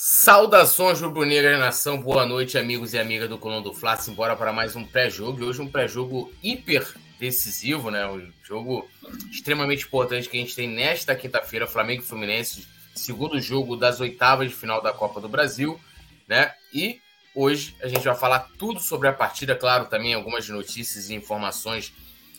[0.00, 4.76] Saudações rubro-negras nação, boa noite amigos e amigas do Colão do Fla, embora para mais
[4.76, 6.86] um pré-jogo, e hoje um pré-jogo hiper
[7.18, 8.88] decisivo, né, um jogo
[9.28, 12.64] extremamente importante que a gente tem nesta quinta-feira, Flamengo e Fluminense,
[12.94, 15.80] segundo jogo das oitavas de final da Copa do Brasil,
[16.28, 17.00] né, e
[17.34, 21.92] hoje a gente vai falar tudo sobre a partida, claro, também algumas notícias e informações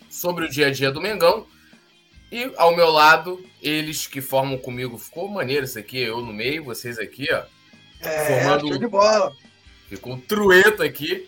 [0.09, 1.45] sobre o dia a dia do Mengão,
[2.31, 4.97] e ao meu lado, eles que formam comigo.
[4.97, 7.43] Ficou maneiro isso aqui, eu no meio, vocês aqui, ó.
[8.01, 8.77] É, formando...
[8.77, 9.35] de bola.
[9.87, 11.27] Ficou um trueto aqui.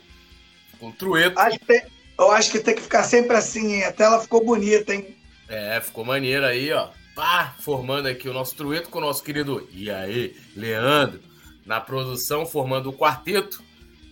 [0.71, 1.39] Ficou um trueto.
[1.39, 1.81] Acho tem...
[2.17, 3.83] Eu acho que tem que ficar sempre assim, hein?
[3.83, 5.17] A tela ficou bonita, hein?
[5.49, 6.89] É, ficou maneiro aí, ó.
[7.15, 9.67] Pá, formando aqui o nosso trueto com o nosso querido.
[9.71, 11.19] E aí, Leandro?
[11.65, 13.63] Na produção, formando o quarteto.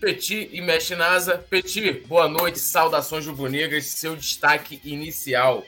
[0.02, 1.38] Petit e Mexe Nasa.
[1.38, 5.64] Petit, boa noite, saudações rubro-negras, seu destaque inicial.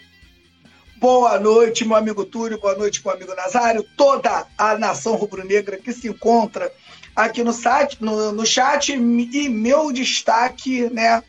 [1.01, 5.91] Boa noite, meu amigo Túlio, boa noite, meu amigo Nazário, toda a nação rubro-negra que
[5.91, 6.71] se encontra
[7.15, 8.93] aqui no, site, no, no chat.
[8.93, 11.23] E meu destaque, né,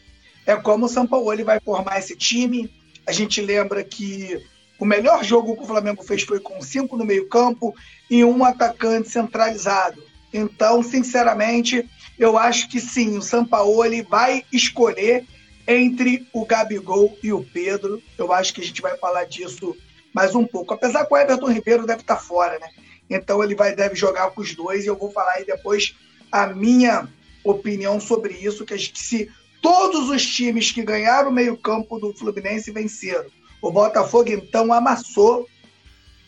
[0.45, 2.71] é como o São Paulo vai formar esse time.
[3.07, 4.45] A gente lembra que
[4.79, 7.75] o melhor jogo que o Flamengo fez foi com cinco no meio-campo
[8.11, 10.05] e um atacante centralizado.
[10.35, 11.89] Então, sinceramente,
[12.19, 15.25] eu acho que sim, o ele vai escolher
[15.67, 18.03] entre o Gabigol e o Pedro.
[18.19, 19.77] Eu acho que a gente vai falar disso
[20.13, 20.75] mais um pouco.
[20.75, 22.69] Apesar que o Everton Ribeiro deve estar fora, né?
[23.09, 25.95] Então ele vai, deve jogar com os dois e eu vou falar aí depois
[26.31, 27.09] a minha
[27.45, 32.71] opinião sobre isso, que, gente, se todos os times que ganharam o meio-campo do Fluminense
[32.71, 33.27] venceram.
[33.61, 35.47] O Botafogo então amassou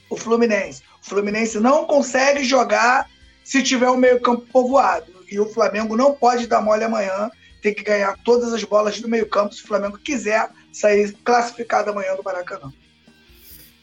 [0.08, 0.82] o Fluminense.
[1.02, 3.08] O Fluminense não consegue jogar
[3.42, 5.12] se tiver o meio-campo povoado.
[5.30, 7.30] E o Flamengo não pode dar mole amanhã
[7.64, 12.14] tem que ganhar todas as bolas do meio-campo se o Flamengo quiser sair classificado amanhã
[12.14, 12.70] do Maracanã.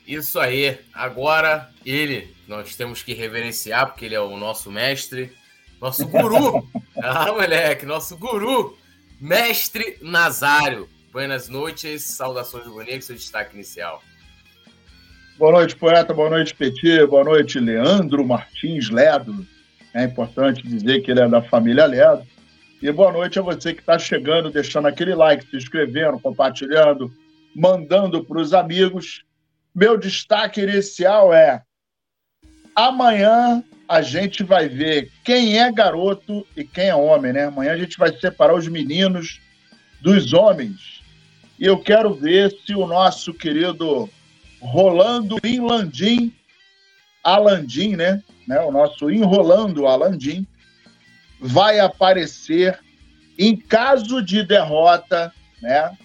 [0.07, 0.77] Isso aí.
[0.93, 5.35] Agora, ele, nós temos que reverenciar, porque ele é o nosso mestre,
[5.81, 6.63] nosso guru.
[7.02, 8.77] ah, moleque, nosso guru,
[9.19, 10.87] mestre Nazário.
[11.11, 14.03] Buenas noites, saudações do Boneco, seu destaque inicial.
[15.39, 16.14] Boa noite, poeta.
[16.14, 17.03] Boa noite, Petit.
[17.08, 19.43] Boa noite, Leandro Martins Ledo.
[19.91, 22.30] É importante dizer que ele é da família Ledo.
[22.81, 27.14] E boa noite a você que está chegando, deixando aquele like, se inscrevendo, compartilhando,
[27.55, 29.23] mandando para os amigos.
[29.73, 31.61] Meu destaque inicial é:
[32.75, 37.45] amanhã a gente vai ver quem é garoto e quem é homem, né?
[37.45, 39.39] Amanhã a gente vai separar os meninos
[40.02, 41.03] dos homens.
[41.59, 44.09] E eu quero ver se o nosso querido
[44.59, 46.33] Rolando Inlandim,
[47.23, 48.23] Alandim, né?
[48.47, 48.59] né?
[48.61, 50.47] O nosso Enrolando Alandim,
[51.41, 52.79] vai aparecer
[53.37, 55.97] em caso de derrota, né?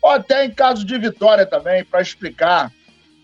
[0.00, 2.72] Ou até em caso de vitória também, para explicar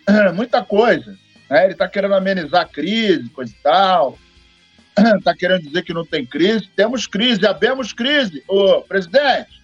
[0.35, 1.17] muita coisa.
[1.49, 1.65] Né?
[1.65, 4.19] Ele está querendo amenizar a crise, coisa e tal.
[5.17, 6.69] Está querendo dizer que não tem crise.
[6.75, 8.43] Temos crise, abemos crise.
[8.49, 9.63] Ô, presidente,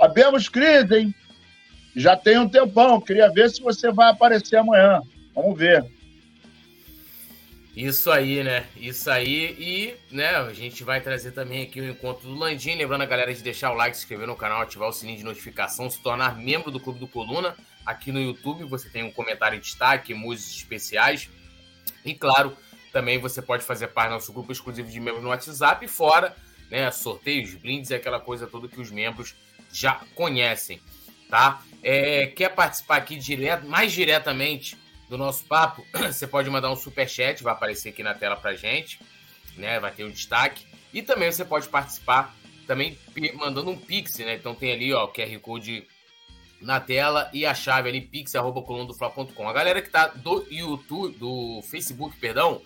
[0.00, 1.14] abemos crise, hein?
[1.94, 3.00] Já tem um tempão.
[3.00, 5.02] Queria ver se você vai aparecer amanhã.
[5.34, 5.84] Vamos ver.
[7.78, 8.66] Isso aí, né?
[8.76, 9.54] Isso aí.
[9.56, 12.74] E, né, a gente vai trazer também aqui o encontro do Landim.
[12.74, 15.22] Lembrando a galera de deixar o like, se inscrever no canal, ativar o sininho de
[15.22, 17.54] notificação, se tornar membro do Clube do Coluna.
[17.86, 21.30] Aqui no YouTube você tem um comentário em destaque, músicas especiais.
[22.04, 22.56] E, claro,
[22.92, 25.86] também você pode fazer parte do nosso grupo exclusivo de membros no WhatsApp.
[25.86, 26.34] Fora,
[26.68, 29.36] né, sorteios, blindes e aquela coisa toda que os membros
[29.72, 30.80] já conhecem,
[31.30, 31.62] tá?
[31.80, 34.76] É, quer participar aqui direto, mais diretamente
[35.08, 38.54] do nosso papo, você pode mandar um super chat, vai aparecer aqui na tela pra
[38.54, 39.00] gente,
[39.56, 39.80] né?
[39.80, 40.66] Vai ter um destaque.
[40.92, 42.34] E também você pode participar
[42.66, 42.98] também
[43.34, 44.34] mandando um pix, né?
[44.34, 45.86] Então tem ali, ó, o QR Code
[46.60, 49.48] na tela e a chave ali pix@colundofla.com.
[49.48, 52.60] A galera que tá do YouTube, do Facebook, perdão,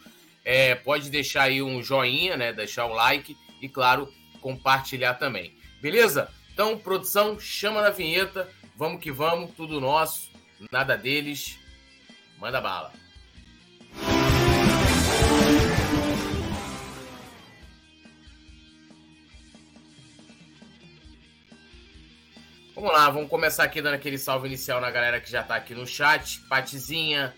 [0.45, 2.53] é, pode deixar aí um joinha, né?
[2.53, 5.55] Deixar um like e claro, compartilhar também.
[5.81, 6.29] Beleza?
[6.53, 8.49] Então, produção, chama na vinheta.
[8.77, 10.31] Vamos que vamos, tudo nosso,
[10.71, 11.59] nada deles.
[12.43, 12.93] Manda bala.
[22.75, 25.73] Vamos lá, vamos começar aqui dando aquele salve inicial na galera que já tá aqui
[25.73, 26.41] no chat.
[26.49, 27.33] Patizinha,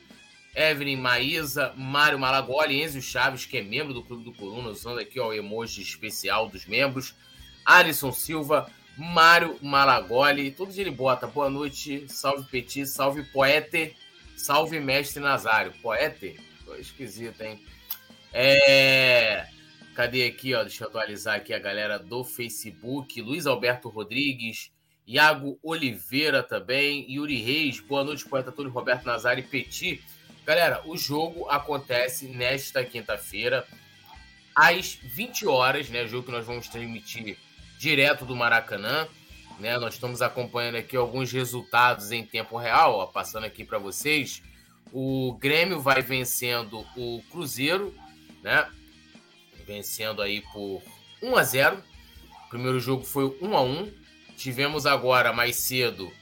[0.56, 5.20] Evelyn Maísa, Mário Malagoli, Enzo Chaves, que é membro do Clube do Coluna, usando aqui
[5.20, 7.14] ó, o emoji especial dos membros.
[7.62, 11.26] Alisson Silva, Mário Malagoli, tudo de ele bota.
[11.26, 13.94] Boa noite, salve Petit, salve Poete.
[14.36, 15.72] Salve Mestre Nazário.
[15.82, 16.38] Poete?
[16.64, 17.62] Foi esquisito, hein?
[18.32, 19.46] É...
[19.94, 20.62] Cadê aqui, ó?
[20.62, 23.20] Deixa eu atualizar aqui a galera do Facebook.
[23.22, 24.72] Luiz Alberto Rodrigues,
[25.06, 30.02] Iago Oliveira também, Yuri Reis, boa noite, poeta Túlio Roberto Nazário e Petit.
[30.44, 33.66] Galera, o jogo acontece nesta quinta-feira.
[34.54, 36.06] às 20 horas, né?
[36.06, 37.36] Jogo que nós vamos transmitir
[37.78, 39.06] direto do Maracanã.
[39.58, 44.42] Né, nós estamos acompanhando aqui alguns resultados em tempo real, ó, passando aqui para vocês.
[44.92, 47.94] O Grêmio vai vencendo o Cruzeiro,
[48.42, 48.68] né?
[49.66, 50.82] Vencendo aí por
[51.22, 51.82] 1 a 0.
[52.46, 53.92] O primeiro jogo foi 1 a 1.
[54.36, 56.12] Tivemos agora mais cedo.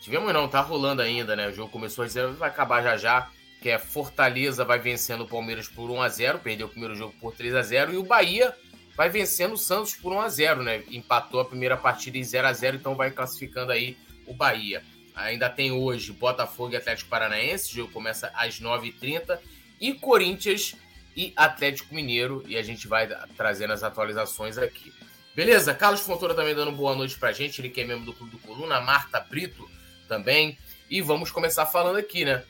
[0.00, 1.48] Tivemos não, tá rolando ainda, né?
[1.48, 3.30] O jogo começou a 0, vai acabar já já,
[3.62, 7.14] que é Fortaleza vai vencendo o Palmeiras por 1 a 0, perdeu o primeiro jogo
[7.18, 8.54] por 3 a 0 e o Bahia
[8.96, 10.82] vai vencendo o Santos por 1 a 0 né?
[10.90, 13.96] Empatou a primeira partida em 0 a 0 então vai classificando aí
[14.26, 14.82] o Bahia.
[15.14, 19.38] Ainda tem hoje Botafogo e Atlético Paranaense, o jogo começa às 9h30,
[19.80, 20.74] e Corinthians
[21.16, 23.06] e Atlético Mineiro, e a gente vai
[23.36, 24.92] trazendo as atualizações aqui.
[25.34, 25.74] Beleza?
[25.74, 28.38] Carlos Fontoura também dando boa noite pra gente, ele que é membro do Clube do
[28.38, 29.68] Coluna, Marta Brito
[30.08, 30.58] também,
[30.90, 32.42] e vamos começar falando aqui, né?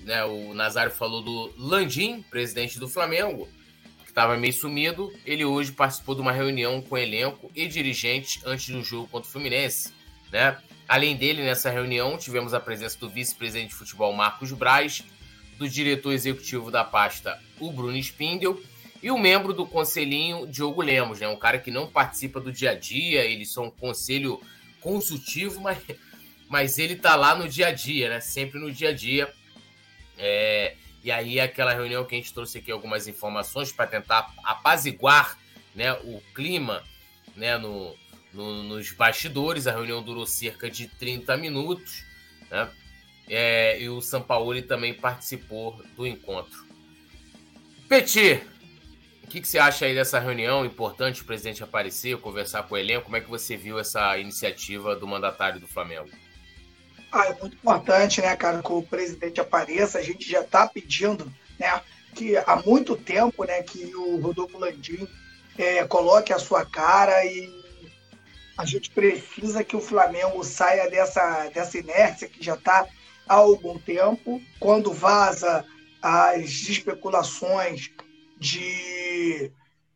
[0.00, 3.48] né o Nazário falou do Landim, presidente do Flamengo,
[4.18, 8.82] estava meio sumido, ele hoje participou de uma reunião com elenco e dirigentes antes do
[8.82, 9.92] jogo contra o Fluminense,
[10.32, 10.58] né?
[10.88, 15.04] Além dele, nessa reunião, tivemos a presença do vice-presidente de futebol Marcos Braz,
[15.56, 18.60] do diretor executivo da pasta, o Bruno Spindel,
[19.00, 21.28] e o membro do conselhinho, Diogo Lemos, né?
[21.28, 24.42] Um cara que não participa do dia a dia, ele só um conselho
[24.80, 25.78] consultivo, mas,
[26.48, 28.20] mas ele tá lá no dia a dia, né?
[28.20, 29.32] Sempre no dia a dia.
[30.18, 35.38] É, e aí, aquela reunião que a gente trouxe aqui algumas informações para tentar apaziguar
[35.74, 36.82] né, o clima
[37.36, 37.94] né, no,
[38.32, 39.66] no, nos bastidores.
[39.66, 42.04] A reunião durou cerca de 30 minutos.
[42.50, 42.68] Né?
[43.28, 46.66] É, e o Sampaoli também participou do encontro.
[47.88, 48.42] Petit,
[49.22, 50.64] o que, que, você acha aí dessa reunião?
[50.64, 53.04] Importante o presidente aparecer, conversar com o elenco.
[53.04, 56.10] Como é que você viu essa iniciativa do mandatário do Flamengo?
[57.10, 59.98] Ah, é muito importante, né, cara, que o presidente apareça.
[59.98, 61.80] A gente já está pedindo, né,
[62.14, 65.08] que há muito tempo, né, que o Rodolfo Landim
[65.56, 67.58] é, coloque a sua cara e
[68.56, 72.86] a gente precisa que o Flamengo saia dessa, dessa inércia que já está
[73.28, 74.42] há algum tempo.
[74.58, 75.64] Quando vaza
[76.02, 77.90] as especulações
[78.36, 79.52] de,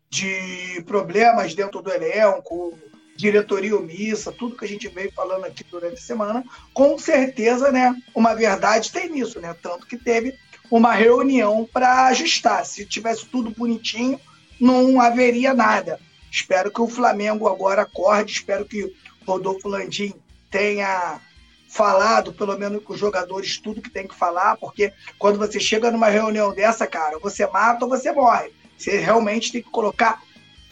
[0.08, 2.78] de problemas dentro do elenco,
[3.22, 7.94] diretoria omissa, tudo que a gente veio falando aqui durante a semana, com certeza, né,
[8.12, 9.54] uma verdade tem nisso, né?
[9.62, 10.34] Tanto que teve
[10.68, 12.66] uma reunião para ajustar.
[12.66, 14.20] Se tivesse tudo bonitinho,
[14.60, 16.00] não haveria nada.
[16.30, 18.92] Espero que o Flamengo agora acorde, espero que
[19.24, 20.14] Rodolfo Landim
[20.50, 21.20] tenha
[21.68, 25.90] falado, pelo menos com os jogadores, tudo que tem que falar, porque quando você chega
[25.90, 28.50] numa reunião dessa, cara, você mata ou você morre.
[28.76, 30.20] Você realmente tem que colocar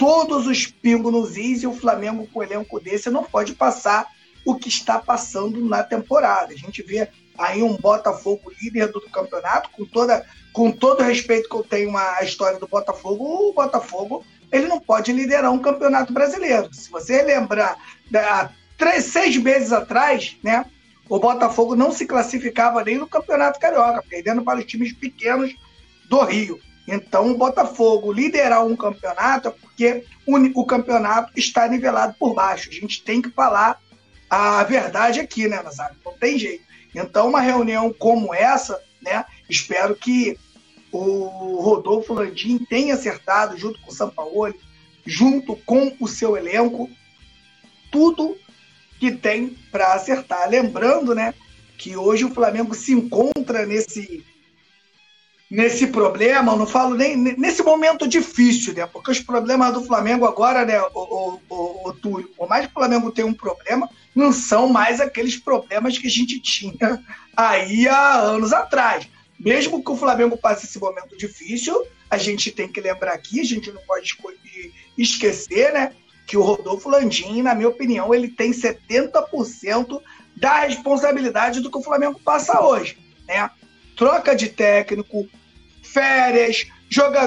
[0.01, 4.07] todos os pingos nos is e o Flamengo com o elenco desse não pode passar
[4.47, 6.55] o que está passando na temporada.
[6.55, 7.07] A gente vê
[7.37, 10.25] aí um Botafogo líder do campeonato, com, toda,
[10.55, 15.13] com todo respeito que eu tenho à história do Botafogo, o Botafogo ele não pode
[15.13, 16.73] liderar um campeonato brasileiro.
[16.73, 17.77] Se você lembrar,
[18.15, 18.49] há
[18.79, 20.65] três, seis meses atrás, né,
[21.11, 25.55] o Botafogo não se classificava nem no Campeonato Carioca, perdendo para os times pequenos
[26.09, 26.59] do Rio.
[26.93, 32.69] Então, o Botafogo liderar um campeonato é porque o, campeonato está nivelado por baixo.
[32.69, 33.81] A gente tem que falar
[34.29, 35.97] a verdade aqui, né, Nazário?
[36.05, 36.65] Não tem jeito.
[36.93, 40.37] Então, uma reunião como essa, né, espero que
[40.91, 44.59] o Rodolfo Landim tenha acertado, junto com o Sampaoli,
[45.07, 46.91] junto com o seu elenco,
[47.93, 48.37] tudo
[48.99, 50.49] que tem para acertar.
[50.51, 51.35] Lembrando, né,
[51.79, 54.25] que hoje o Flamengo se encontra nesse
[55.51, 58.87] nesse problema, eu não falo nem nesse momento difícil, né?
[58.87, 62.75] Porque os problemas do Flamengo agora, né, o, o, o, Túlio, por mais que o
[62.75, 67.03] Flamengo tenha um problema, não são mais aqueles problemas que a gente tinha
[67.37, 69.09] aí há anos atrás.
[69.39, 73.45] Mesmo que o Flamengo passe esse momento difícil, a gente tem que lembrar aqui, a
[73.45, 74.17] gente não pode
[74.97, 75.93] esquecer, né,
[76.27, 80.01] que o Rodolfo Landim, na minha opinião, ele tem 70%
[80.37, 83.51] da responsabilidade do que o Flamengo passa hoje, né?
[83.97, 85.29] Troca de técnico,
[85.93, 86.67] férias,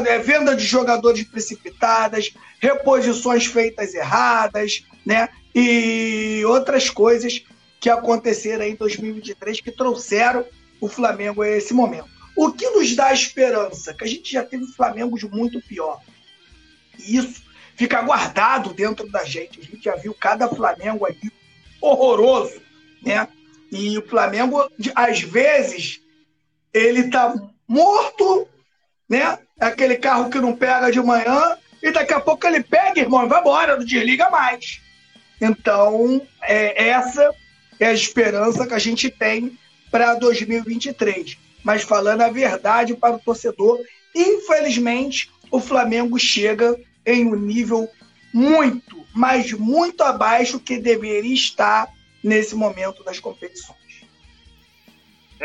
[0.07, 5.29] é, venda de jogadores precipitadas, reposições feitas erradas, né?
[5.55, 7.43] E outras coisas
[7.79, 10.45] que aconteceram em 2023 que trouxeram
[10.79, 12.09] o Flamengo a esse momento.
[12.35, 13.93] O que nos dá esperança?
[13.93, 16.01] Que a gente já teve Flamengo de muito pior.
[16.99, 17.43] E isso
[17.75, 19.59] fica guardado dentro da gente.
[19.59, 21.17] A gente já viu cada Flamengo aí
[21.79, 22.61] horroroso,
[23.01, 23.27] né?
[23.71, 25.99] E o Flamengo, às vezes,
[26.73, 27.33] ele tá
[27.67, 28.47] morto
[29.13, 29.37] né?
[29.59, 33.25] É aquele carro que não pega de manhã e daqui a pouco ele pega, irmão,
[33.25, 34.81] e vai embora, não desliga mais.
[35.39, 37.33] Então, é, essa
[37.79, 39.57] é a esperança que a gente tem
[39.91, 41.37] para 2023.
[41.63, 43.79] Mas falando a verdade para o torcedor,
[44.15, 47.87] infelizmente, o Flamengo chega em um nível
[48.33, 51.87] muito, mas muito abaixo que deveria estar
[52.23, 53.82] nesse momento das competições.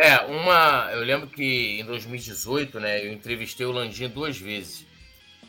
[0.01, 0.91] É, uma.
[0.93, 4.87] Eu lembro que em 2018, né, eu entrevistei o Landim duas vezes.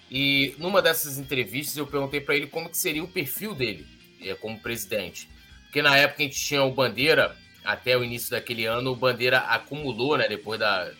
[0.10, 3.86] E numa dessas entrevistas eu perguntei para ele como que seria o perfil dele
[4.20, 5.29] é, como presidente.
[5.65, 9.38] Porque na época a gente tinha o Bandeira, até o início daquele ano, o Bandeira
[9.38, 10.91] acumulou, né, depois da,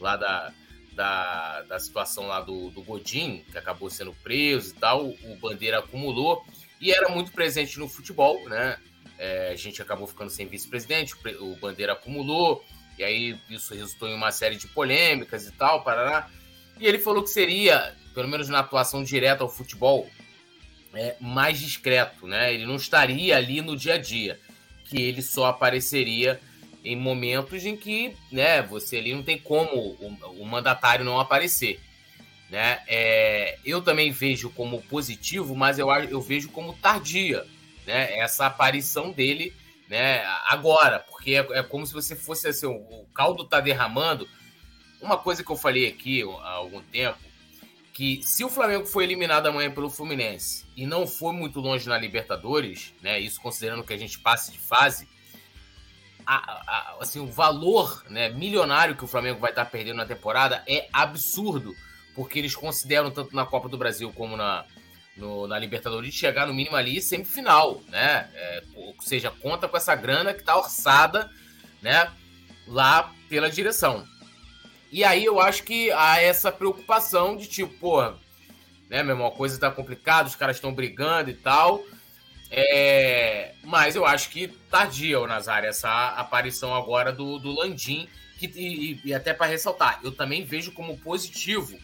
[0.00, 0.50] lá da,
[0.94, 5.80] da, da situação lá do, do Godin, que acabou sendo preso e tal, o Bandeira
[5.80, 6.42] acumulou
[6.80, 8.78] e era muito presente no futebol, né?
[9.18, 12.64] É, a gente acabou ficando sem vice-presidente, o Bandeira acumulou,
[12.98, 16.28] e aí isso resultou em uma série de polêmicas e tal, parará.
[16.78, 20.08] E ele falou que seria, pelo menos na atuação direta ao futebol,
[20.94, 22.54] é, mais discreto, né?
[22.54, 24.38] Ele não estaria ali no dia a dia,
[24.84, 26.40] que ele só apareceria
[26.84, 31.80] em momentos em que, né, você ali não tem como o, o mandatário não aparecer,
[32.50, 32.80] né?
[32.86, 37.44] É, eu também vejo como positivo, mas eu, eu vejo como tardia,
[37.86, 38.18] né?
[38.18, 39.52] Essa aparição dele
[39.88, 40.24] né?
[40.48, 44.28] Agora, porque é, é como se você fosse assim, o, o caldo tá derramando.
[45.00, 47.18] Uma coisa que eu falei aqui há algum tempo,
[47.92, 51.98] que se o Flamengo foi eliminado amanhã pelo Fluminense e não foi muito longe na
[51.98, 53.20] Libertadores, né?
[53.20, 55.06] Isso considerando que a gente passe de fase,
[56.26, 60.64] a, a, assim, o valor né, milionário que o Flamengo vai estar perdendo na temporada
[60.66, 61.74] é absurdo,
[62.14, 64.64] porque eles consideram tanto na Copa do Brasil como na,
[65.16, 68.30] no, na Libertadores de chegar no mínimo ali semifinal, né?
[68.34, 71.30] É, ou seja, conta com essa grana que tá orçada,
[71.80, 72.10] né?
[72.66, 74.06] Lá pela direção.
[74.90, 78.02] E aí eu acho que há essa preocupação de tipo, pô,
[78.88, 81.82] né, meu irmão, a coisa tá complicada, os caras estão brigando e tal.
[82.50, 88.46] É, mas eu acho que tardia, o Nazário, essa aparição agora do, do Landim, que,
[88.46, 91.76] e, e até para ressaltar, eu também vejo como positivo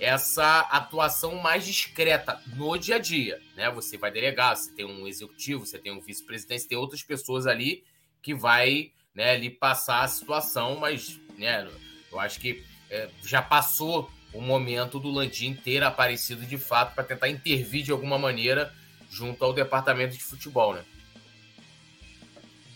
[0.00, 3.70] essa atuação mais discreta no dia a dia, né?
[3.70, 7.46] Você vai delegar, você tem um executivo, você tem um vice-presidente, você tem outras pessoas
[7.46, 7.84] ali
[8.22, 11.68] que vai, né, lhe passar a situação, mas, né,
[12.10, 17.04] eu acho que é, já passou o momento do Landim ter aparecido de fato para
[17.04, 18.72] tentar intervir de alguma maneira
[19.10, 20.84] junto ao departamento de futebol, né?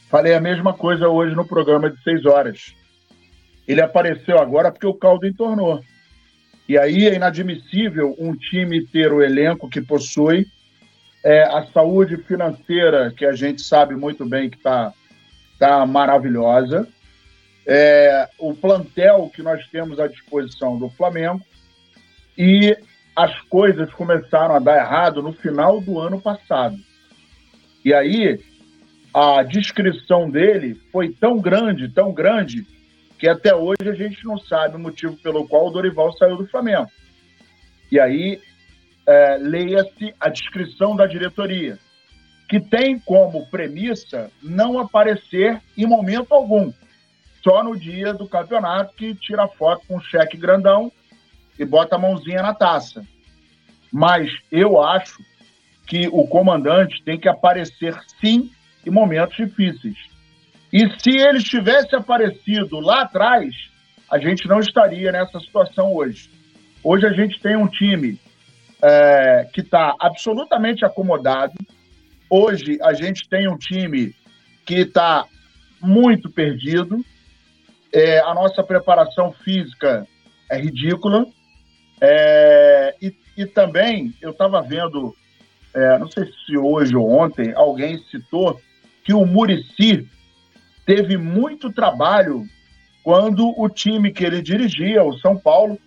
[0.08, 2.74] Falei a mesma coisa hoje no programa de seis horas.
[3.66, 5.82] Ele apareceu agora porque o caldo entornou.
[6.72, 10.46] E aí é inadmissível um time ter o elenco que possui,
[11.22, 14.90] é, a saúde financeira, que a gente sabe muito bem que está
[15.58, 16.88] tá maravilhosa,
[17.66, 21.42] é, o plantel que nós temos à disposição do Flamengo,
[22.38, 22.74] e
[23.14, 26.78] as coisas começaram a dar errado no final do ano passado.
[27.84, 28.40] E aí
[29.12, 32.66] a descrição dele foi tão grande, tão grande,
[33.22, 36.48] que até hoje a gente não sabe o motivo pelo qual o Dorival saiu do
[36.48, 36.90] Flamengo.
[37.88, 38.40] E aí,
[39.06, 41.78] é, leia-se a descrição da diretoria,
[42.48, 46.72] que tem como premissa não aparecer em momento algum,
[47.44, 50.90] só no dia do campeonato que tira foto com um cheque grandão
[51.56, 53.06] e bota a mãozinha na taça.
[53.92, 55.22] Mas eu acho
[55.86, 58.50] que o comandante tem que aparecer sim
[58.84, 60.11] em momentos difíceis.
[60.72, 63.54] E se ele tivesse aparecido lá atrás,
[64.10, 66.30] a gente não estaria nessa situação hoje.
[66.82, 68.18] Hoje a gente tem um time
[68.82, 71.52] é, que está absolutamente acomodado.
[72.30, 74.14] Hoje a gente tem um time
[74.64, 75.26] que está
[75.80, 77.04] muito perdido.
[77.92, 80.06] É, a nossa preparação física
[80.50, 81.26] é ridícula.
[82.00, 85.14] É, e, e, também eu estava vendo,
[85.74, 88.60] é, não sei se hoje ou ontem, alguém citou
[89.04, 90.08] que o Murici
[90.94, 92.44] teve muito trabalho
[93.02, 95.78] quando o time que ele dirigia, o São Paulo,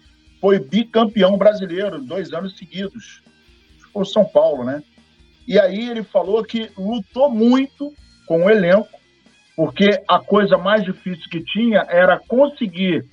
[0.42, 3.22] foi bicampeão brasileiro dois anos seguidos.
[3.94, 4.82] O São Paulo, né?
[5.48, 7.94] E aí ele falou que lutou muito
[8.26, 8.90] com o elenco,
[9.56, 13.06] porque a coisa mais difícil que tinha era conseguir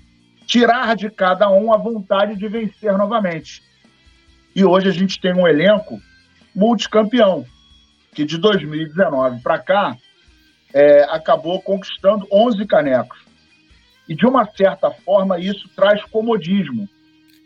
[0.47, 3.63] tirar de cada um a vontade de vencer novamente.
[4.57, 6.01] E hoje a gente tem um elenco
[6.55, 7.45] multicampeão,
[8.15, 9.95] que de 2019 para cá
[10.73, 13.19] é, acabou conquistando 11 canecos.
[14.09, 16.89] E, de uma certa forma, isso traz comodismo.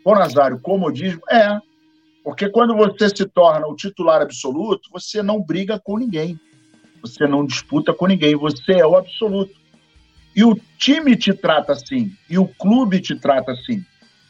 [0.03, 1.21] Ô, Nazário, comodismo?
[1.29, 1.59] É.
[2.23, 6.39] Porque quando você se torna o titular absoluto, você não briga com ninguém.
[7.01, 8.35] Você não disputa com ninguém.
[8.35, 9.53] Você é o absoluto.
[10.35, 12.11] E o time te trata assim.
[12.29, 13.83] E o clube te trata assim.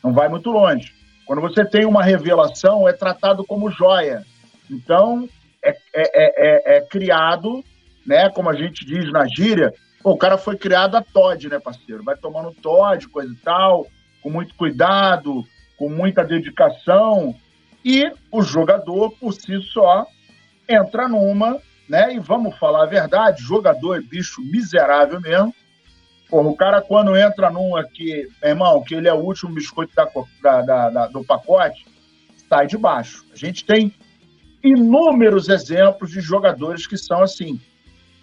[0.03, 0.93] Não vai muito longe.
[1.25, 4.23] Quando você tem uma revelação, é tratado como joia.
[4.69, 5.27] Então,
[5.63, 7.63] é, é, é, é, é criado
[8.07, 8.29] né?
[8.29, 12.03] Como a gente diz na gíria, pô, o cara foi criado a Todd, né, parceiro?
[12.03, 13.85] Vai tomando Todd, coisa e tal,
[14.23, 15.45] com muito cuidado,
[15.77, 17.35] com muita dedicação,
[17.83, 20.05] e o jogador, por si só,
[20.67, 22.15] entra numa, né?
[22.15, 25.53] E vamos falar a verdade, jogador é bicho miserável mesmo.
[26.29, 30.61] Porra, o cara quando entra numa que, irmão, que ele é o último biscoito da,
[30.61, 31.85] da, da, do pacote,
[32.49, 33.25] sai de baixo.
[33.31, 33.93] A gente tem
[34.61, 37.59] inúmeros exemplos de jogadores que são assim.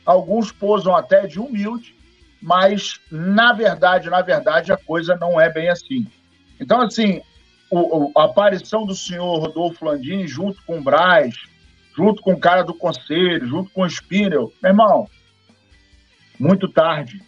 [0.04, 1.94] Alguns posam até de humilde,
[2.40, 6.06] mas na verdade, na verdade, a coisa não é bem assim.
[6.60, 7.20] Então, assim,
[7.70, 11.34] o, a aparição do senhor Rodolfo Landini junto com o Braz,
[11.96, 15.08] junto com o cara do conselho, junto com o Spinel, meu irmão,
[16.38, 17.22] muito tarde.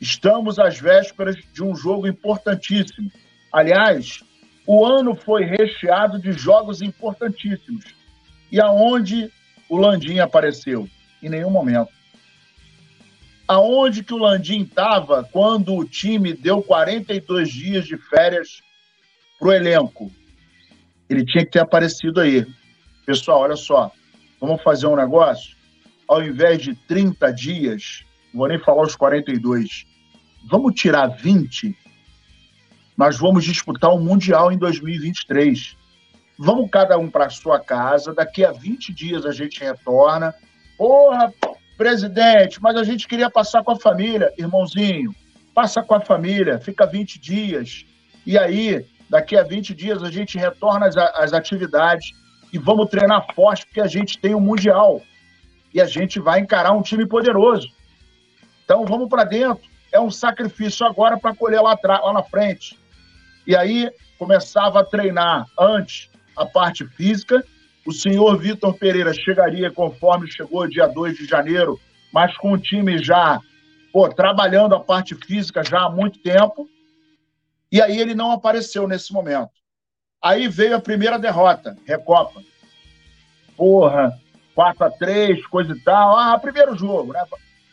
[0.00, 3.10] Estamos às vésperas de um jogo importantíssimo.
[3.52, 4.22] Aliás,
[4.66, 7.84] o ano foi recheado de jogos importantíssimos.
[8.50, 9.30] E aonde
[9.68, 10.88] o Landim apareceu?
[11.22, 11.90] Em nenhum momento.
[13.46, 18.62] Aonde que o Landim estava quando o time deu 42 dias de férias
[19.38, 20.10] para o elenco?
[21.08, 22.46] Ele tinha que ter aparecido aí.
[23.04, 23.90] Pessoal, olha só,
[24.40, 25.56] vamos fazer um negócio?
[26.08, 29.84] Ao invés de 30 dias, não vou nem falar os 42,
[30.48, 31.76] vamos tirar 20
[32.96, 35.76] nós vamos disputar o um Mundial em 2023.
[36.38, 40.34] Vamos cada um para sua casa, daqui a 20 dias a gente retorna.
[40.76, 41.32] Porra,
[41.82, 44.32] presidente, mas a gente queria passar com a família.
[44.38, 45.12] Irmãozinho,
[45.52, 47.84] passa com a família, fica 20 dias.
[48.24, 52.12] E aí, daqui a 20 dias a gente retorna às, atividades
[52.52, 55.02] e vamos treinar forte, porque a gente tem o um Mundial.
[55.74, 57.68] E a gente vai encarar um time poderoso.
[58.64, 59.64] Então vamos para dentro.
[59.90, 62.78] É um sacrifício agora para colher lá, lá na frente.
[63.44, 67.44] E aí começava a treinar antes a parte física.
[67.84, 71.80] O senhor Vitor Pereira chegaria conforme chegou dia 2 de janeiro,
[72.12, 73.40] mas com o time já
[73.92, 76.68] pô, trabalhando a parte física já há muito tempo.
[77.70, 79.50] E aí ele não apareceu nesse momento.
[80.20, 82.40] Aí veio a primeira derrota, Recopa.
[83.56, 84.18] Porra,
[84.54, 86.16] 4 a 3 coisa e tal.
[86.16, 87.24] Ah, primeiro jogo, né?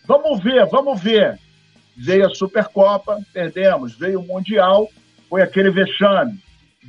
[0.05, 1.39] Vamos ver, vamos ver.
[1.95, 3.93] Veio a Supercopa, perdemos.
[3.95, 4.89] Veio o Mundial,
[5.29, 6.39] foi aquele vexame.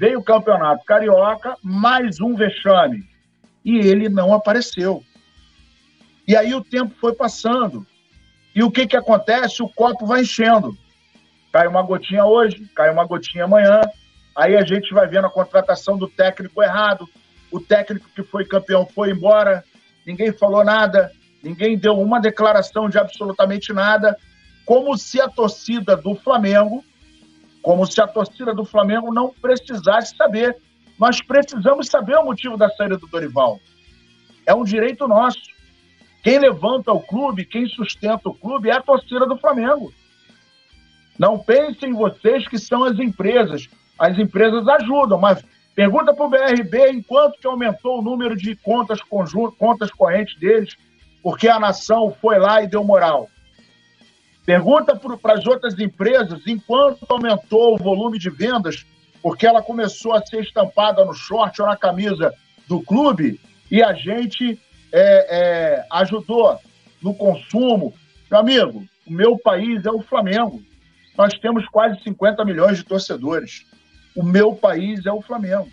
[0.01, 3.07] Veio o Campeonato Carioca, mais um vexame.
[3.63, 5.05] E ele não apareceu.
[6.27, 7.87] E aí o tempo foi passando.
[8.55, 9.63] E o que, que acontece?
[9.63, 10.75] O copo vai enchendo.
[11.53, 13.83] Cai uma gotinha hoje, cai uma gotinha amanhã.
[14.35, 17.07] Aí a gente vai vendo a contratação do técnico errado.
[17.53, 19.63] O técnico que foi campeão foi embora.
[20.07, 21.13] Ninguém falou nada.
[21.43, 24.17] Ninguém deu uma declaração de absolutamente nada.
[24.65, 26.83] Como se a torcida do Flamengo
[27.63, 30.57] como se a torcida do Flamengo não precisasse saber.
[30.99, 33.59] Nós precisamos saber o motivo da saída do Dorival.
[34.47, 35.41] É um direito nosso.
[36.23, 39.93] Quem levanta o clube, quem sustenta o clube é a torcida do Flamengo.
[41.19, 43.69] Não pensem vocês que são as empresas.
[43.99, 45.45] As empresas ajudam, mas
[45.75, 50.77] pergunta para o BRB enquanto que aumentou o número de contas contas correntes deles,
[51.23, 53.29] porque a nação foi lá e deu moral.
[54.51, 58.85] Pergunta para as outras empresas enquanto aumentou o volume de vendas,
[59.23, 62.35] porque ela começou a ser estampada no short ou na camisa
[62.67, 64.59] do clube e a gente
[64.93, 66.59] é, é, ajudou
[67.01, 67.95] no consumo.
[68.29, 70.61] Meu amigo, o meu país é o Flamengo.
[71.17, 73.65] Nós temos quase 50 milhões de torcedores.
[74.17, 75.71] O meu país é o Flamengo.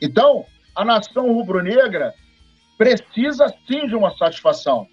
[0.00, 2.14] Então, a nação rubro-negra
[2.78, 4.88] precisa sim de uma satisfação.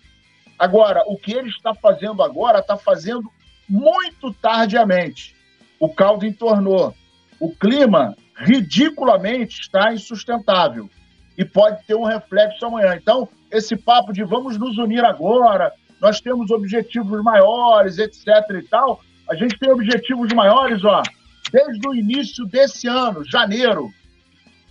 [0.58, 3.32] Agora, o que ele está fazendo agora, está fazendo
[3.70, 5.36] muito tardiamente.
[5.80, 6.96] O caldo entornou.
[7.40, 10.90] O clima, ridiculamente, está insustentável.
[11.38, 12.96] E pode ter um reflexo amanhã.
[12.96, 18.28] Então, esse papo de vamos nos unir agora, nós temos objetivos maiores, etc.
[18.60, 19.02] e tal.
[19.30, 21.04] A gente tem objetivos maiores, ó,
[21.52, 23.92] desde o início desse ano, janeiro.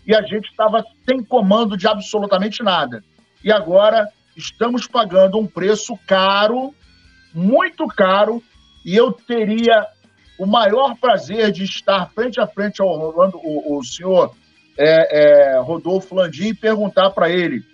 [0.07, 3.05] E a gente estava sem comando de absolutamente nada.
[3.45, 6.75] E agora estamos pagando um preço caro,
[7.33, 8.43] muito caro,
[8.85, 9.87] e eu teria
[10.39, 14.35] o maior prazer de estar frente a frente ao o, o senhor
[14.79, 17.65] é, é, Rodolfo Landim e perguntar para ele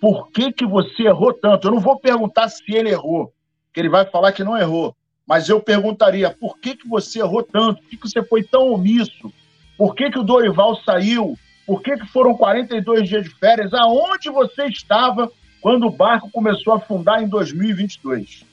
[0.00, 1.68] por que, que você errou tanto.
[1.68, 3.32] Eu não vou perguntar se ele errou,
[3.72, 4.94] que ele vai falar que não errou,
[5.26, 8.72] mas eu perguntaria por que, que você errou tanto, por que, que você foi tão
[8.72, 9.32] omisso,
[9.76, 14.30] por que, que o Dorival saiu, por que, que foram 42 dias de férias, aonde
[14.30, 18.44] você estava quando o barco começou a afundar em 2022.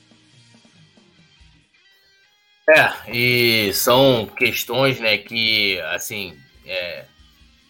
[2.68, 7.04] É, e são questões, né, que, assim, é,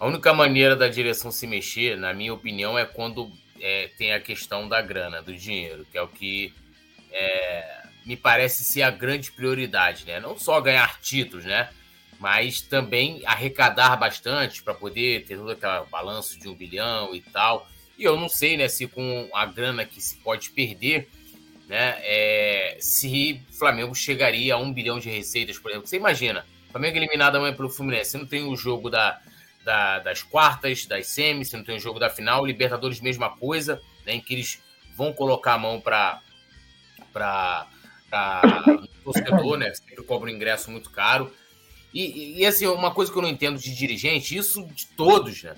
[0.00, 4.20] a única maneira da direção se mexer, na minha opinião, é quando é, tem a
[4.20, 6.52] questão da grana, do dinheiro, que é o que
[7.12, 10.18] é, me parece ser a grande prioridade, né?
[10.18, 11.68] Não só ganhar títulos, né?
[12.18, 17.68] mas também arrecadar bastante para poder ter todo aquele balanço de um bilhão e tal.
[17.98, 21.08] E eu não sei, né, se com a grana que se pode perder,
[21.68, 25.88] né, é, se Flamengo chegaria a um bilhão de receitas, por exemplo.
[25.88, 29.20] Você imagina, Flamengo eliminado amanhã pelo Fluminense, você não tem o jogo da,
[29.64, 33.80] da, das quartas, das semis, você não tem o jogo da final, Libertadores mesma coisa,
[34.04, 34.60] né, em que eles
[34.96, 36.20] vão colocar a mão para
[37.12, 37.66] para
[39.02, 41.32] torcedor, né, sempre cobra um ingresso muito caro.
[41.94, 45.54] E, e, assim, uma coisa que eu não entendo de dirigente, isso de todos, né?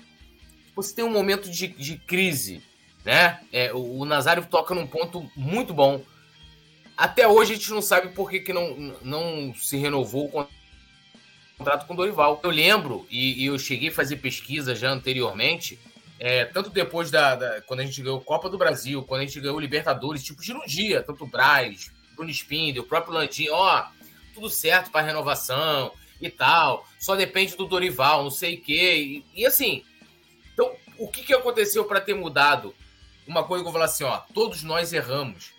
[0.81, 2.63] Você tem um momento de, de crise,
[3.03, 3.41] né?
[3.51, 6.01] É, o, o Nazário toca num ponto muito bom.
[6.95, 10.47] Até hoje a gente não sabe por que, que não, não se renovou o
[11.57, 12.39] contrato com o Dorival.
[12.41, 15.77] Eu lembro, e, e eu cheguei a fazer pesquisa já anteriormente,
[16.17, 19.39] é, tanto depois da, da, Quando a gente ganhou Copa do Brasil, quando a gente
[19.41, 23.85] ganhou Libertadores, tipo, de um dia, tanto o Braz, Bruno Spindel, o próprio Landim, ó,
[24.33, 29.23] tudo certo para renovação e tal, só depende do Dorival, não sei o quê.
[29.35, 29.83] E, e assim,
[30.59, 32.75] então, o que, que aconteceu para ter mudado?
[33.25, 35.53] Uma coisa que eu vou falar assim, ó, todos nós erramos.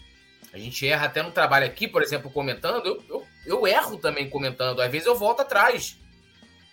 [0.53, 4.29] A gente erra até no trabalho aqui, por exemplo, comentando, eu, eu, eu erro também
[4.29, 4.81] comentando.
[4.81, 5.97] Às vezes eu volto atrás.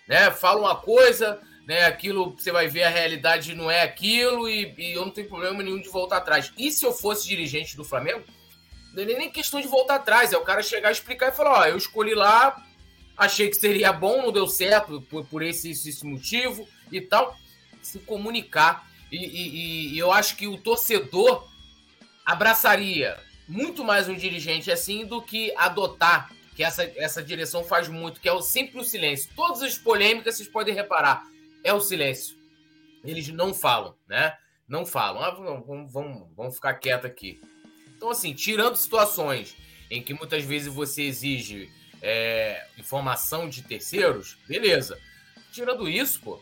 [0.06, 0.30] Né?
[0.30, 1.86] Falo uma coisa, né?
[1.86, 5.62] Aquilo você vai ver a realidade não é aquilo e, e, eu não tenho problema
[5.62, 6.52] nenhum de voltar atrás.
[6.58, 8.24] E se eu fosse dirigente do Flamengo,
[8.92, 11.60] não é nem questão de voltar atrás, é o cara chegar e explicar e falar:
[11.60, 12.62] ó, eu escolhi lá,
[13.16, 17.36] achei que seria bom, não deu certo por, por esse, esse motivo e tal
[17.82, 18.88] se comunicar.
[19.10, 21.48] E, e, e eu acho que o torcedor
[22.24, 28.20] abraçaria muito mais um dirigente assim do que adotar, que essa, essa direção faz muito,
[28.20, 29.30] que é o, sempre o silêncio.
[29.34, 31.24] Todas as polêmicas, vocês podem reparar,
[31.64, 32.36] é o silêncio.
[33.02, 34.36] Eles não falam, né?
[34.68, 35.22] Não falam.
[35.22, 37.40] Ah, vamos, vamos, vamos ficar quieto aqui.
[37.96, 39.56] Então, assim, tirando situações
[39.90, 41.70] em que muitas vezes você exige
[42.02, 45.00] é, informação de terceiros, beleza.
[45.50, 46.40] Tirando isso, pô,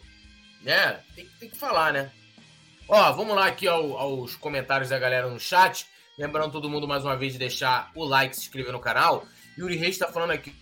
[0.63, 1.01] né?
[1.15, 2.13] Tem, tem que falar, né?
[2.89, 5.87] Ó, vamos lá aqui ao, aos comentários da galera no chat.
[6.17, 9.27] Lembrando todo mundo mais uma vez de deixar o like, se inscrever no canal.
[9.59, 10.55] Yuri Reis está falando aqui.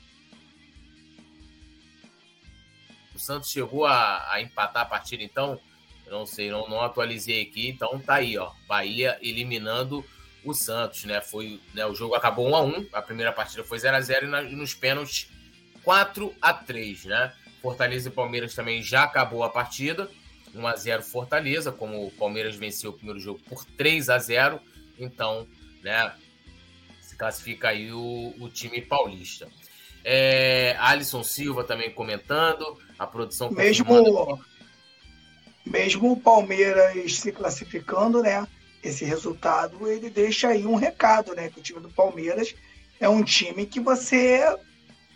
[3.14, 5.60] O Santos chegou a, a, empatar a partida, então.
[6.06, 7.68] Eu não sei, não, não atualizei aqui.
[7.68, 8.50] Então tá aí, ó.
[8.66, 10.04] Bahia eliminando
[10.44, 11.20] o Santos, né?
[11.20, 14.26] Foi, né, o jogo acabou 1 a 1 A primeira partida foi 0 a 0
[14.48, 15.28] e nos pênaltis
[15.82, 17.32] 4 a 3 né?
[17.64, 20.10] Fortaleza e Palmeiras também já acabou a partida.
[20.54, 24.60] 1 a 0 Fortaleza, como o Palmeiras venceu o primeiro jogo por 3 a 0
[24.98, 25.48] então,
[25.82, 26.12] né,
[27.00, 29.48] se classifica aí o, o time paulista.
[30.04, 34.38] É, Alisson Silva também comentando, a produção mesmo
[35.64, 38.46] mesmo o Palmeiras se classificando, né?
[38.82, 41.48] Esse resultado ele deixa aí um recado, né?
[41.48, 42.54] Que o time do Palmeiras
[43.00, 44.44] é um time que você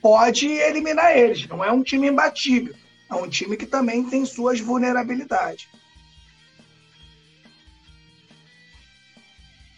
[0.01, 1.47] pode eliminar eles.
[1.47, 2.75] Não é um time imbatível.
[3.11, 5.69] É um time que também tem suas vulnerabilidades.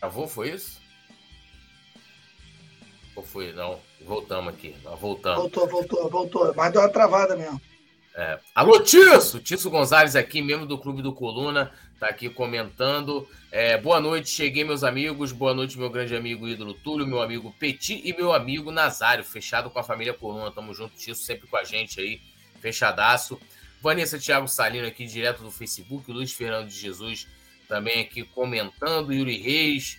[0.01, 0.81] Travou, foi isso?
[3.15, 3.53] Ou foi?
[3.53, 4.75] Não, voltamos aqui.
[4.99, 5.39] Voltamos.
[5.39, 6.55] Voltou, voltou, voltou.
[6.57, 7.61] Mas deu uma travada mesmo.
[8.15, 8.41] É.
[8.55, 9.39] Alô, Tisso!
[9.39, 13.29] Tisso Gonzalez aqui, membro do Clube do Coluna, tá aqui comentando.
[13.53, 15.31] É, boa noite, cheguei, meus amigos.
[15.31, 19.71] Boa noite, meu grande amigo ídolo Túlio, meu amigo Petit e meu amigo Nazário, fechado
[19.71, 20.51] com a família Coluna.
[20.51, 22.21] Tamo junto, Tisso, sempre com a gente aí,
[22.61, 23.41] fechadaço.
[23.81, 26.11] Vanessa Thiago Salino aqui, direto do Facebook.
[26.11, 27.29] Luiz Fernando de Jesus
[27.69, 29.13] também aqui comentando.
[29.13, 29.99] Yuri Reis,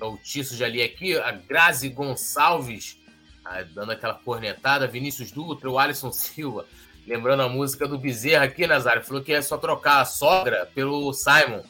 [0.00, 1.16] o Tisso já li aqui.
[1.16, 2.98] A Grazi Gonçalves,
[3.42, 4.86] ah, dando aquela cornetada.
[4.86, 6.66] Vinícius Dutra, o Alisson Silva.
[7.08, 11.10] Lembrando a música do Bezerra aqui, Nazário, falou que é só trocar a sogra pelo
[11.14, 11.62] Simon.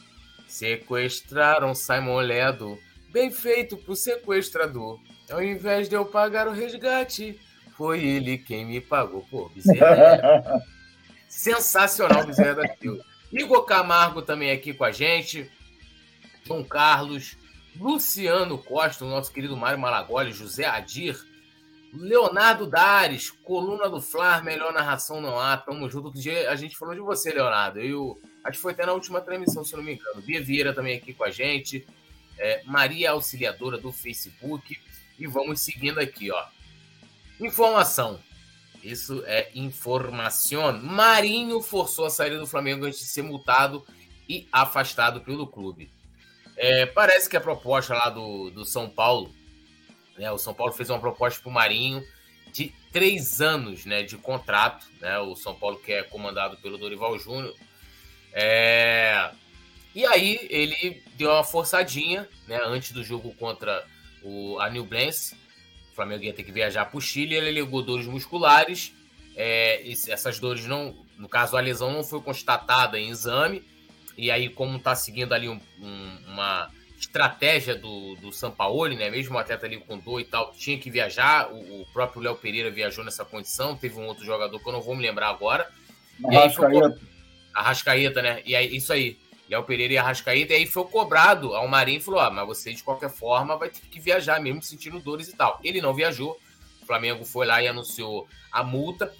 [0.45, 2.77] Sequestraram Simon Ledo.
[3.09, 4.99] Bem feito pro sequestrador.
[5.31, 7.39] Ao invés de eu pagar o resgate,
[7.77, 9.25] foi ele quem me pagou.
[9.31, 10.61] Pô, Bezerra é
[11.29, 13.01] sensacional, Bezerra da Silva.
[13.31, 15.49] Igor Camargo também aqui com a gente.
[16.45, 17.37] João Carlos.
[17.79, 21.17] Luciano Costa, o nosso querido Mário Malagoli, José Adir,
[21.93, 25.57] Leonardo Dares, coluna do Flar, melhor narração não há.
[25.57, 26.11] Tamo junto.
[26.49, 27.79] A gente falou de você, Leonardo.
[27.79, 30.21] Eu, acho que foi até na última transmissão, se não me engano.
[30.21, 31.85] Bia Vieira também aqui com a gente.
[32.37, 34.79] É, Maria Auxiliadora do Facebook.
[35.17, 36.45] E vamos seguindo aqui, ó.
[37.39, 38.19] Informação.
[38.83, 40.71] Isso é informação.
[40.81, 43.85] Marinho forçou a saída do Flamengo antes de ser multado
[44.27, 45.91] e afastado pelo clube.
[46.55, 49.33] É, parece que a proposta lá do, do São Paulo
[50.19, 50.29] né?
[50.31, 52.05] O São Paulo fez uma proposta para o Marinho
[52.51, 54.85] de três anos né, de contrato.
[54.99, 55.17] Né?
[55.19, 57.55] O São Paulo que é comandado pelo Dorival Júnior.
[58.33, 59.31] É...
[59.95, 63.83] E aí ele deu uma forçadinha né, antes do jogo contra
[64.21, 65.35] o, a New Blance.
[65.91, 67.35] O Flamengo ia ter que viajar para o Chile.
[67.35, 68.93] Ele alegou dores musculares.
[69.35, 73.63] É, essas dores não, no caso a lesão não foi constatada em exame
[74.17, 79.09] e aí como está seguindo ali um, um, uma estratégia do, do Sampaoli, né?
[79.09, 81.49] Mesmo o atleta ali com dor e tal, tinha que viajar.
[81.51, 83.75] O, o próprio Léo Pereira viajou nessa condição.
[83.75, 85.69] Teve um outro jogador que eu não vou me lembrar agora.
[86.25, 86.99] Arrascaeta.
[87.53, 88.41] Arrascaeta, né?
[88.45, 89.17] E aí, isso aí.
[89.49, 90.53] Léo Pereira e Arrascaeta.
[90.53, 93.69] E aí foi cobrado ao Marinho e falou: ah, mas você de qualquer forma vai
[93.69, 95.59] ter que viajar, mesmo sentindo dores e tal.
[95.63, 96.37] Ele não viajou.
[96.81, 99.11] O Flamengo foi lá e anunciou a multa.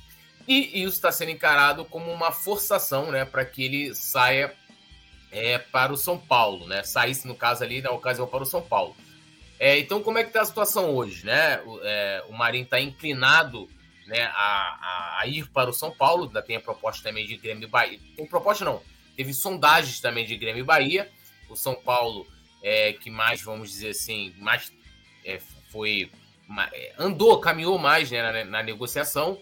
[0.47, 4.51] E isso está sendo encarado como uma forçação, né, para que ele saia
[5.31, 6.83] é, para o São Paulo, né?
[6.83, 8.95] Saísse, no caso ali, na ocasião, para o São Paulo.
[9.59, 11.61] É, então, como é que está a situação hoje, né?
[11.65, 13.67] O, é, o Marinho está inclinado
[14.07, 17.65] né, a, a, ir para o São Paulo, ainda tem a proposta também de Grêmio
[17.65, 17.99] e Bahia.
[18.15, 18.81] Tem proposta não,
[19.15, 21.11] teve sondagens também de Grêmio e Bahia.
[21.47, 22.25] O São Paulo,
[22.63, 24.71] é, que mais, vamos dizer assim, mais
[25.23, 25.39] é,
[25.71, 26.11] foi.
[26.73, 29.39] É, andou, caminhou mais né, na, na negociação.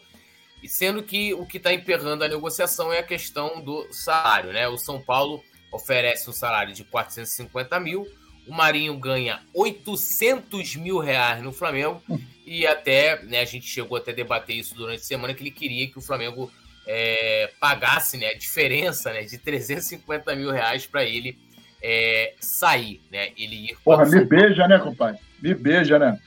[0.61, 4.67] E sendo que o que está emperrando a negociação é a questão do salário, né?
[4.67, 5.43] O São Paulo
[5.77, 8.05] oferece um salário de 450 mil,
[8.47, 12.01] o Marinho ganha 800 mil reais no Flamengo
[12.45, 15.51] e até, né, a gente chegou até a debater isso durante a semana, que ele
[15.51, 16.51] queria que o Flamengo
[16.87, 21.37] é, pagasse né, a diferença né, de 350 mil reais para ele
[21.83, 23.31] é, sair, né?
[23.37, 25.19] Ele ir Porra, me beija, né, compadre?
[25.41, 26.19] Me beija, né?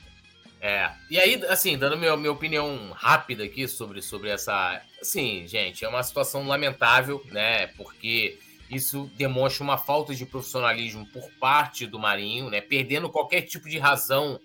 [0.61, 0.91] É.
[1.09, 4.79] E aí, assim, dando minha, minha opinião rápida aqui sobre, sobre essa.
[5.01, 7.67] Assim, gente, é uma situação lamentável, né?
[7.75, 8.37] Porque
[8.71, 12.61] isso demonstra uma falta de profissionalismo por parte do Marinho, né?
[12.61, 14.39] Perdendo qualquer tipo de razão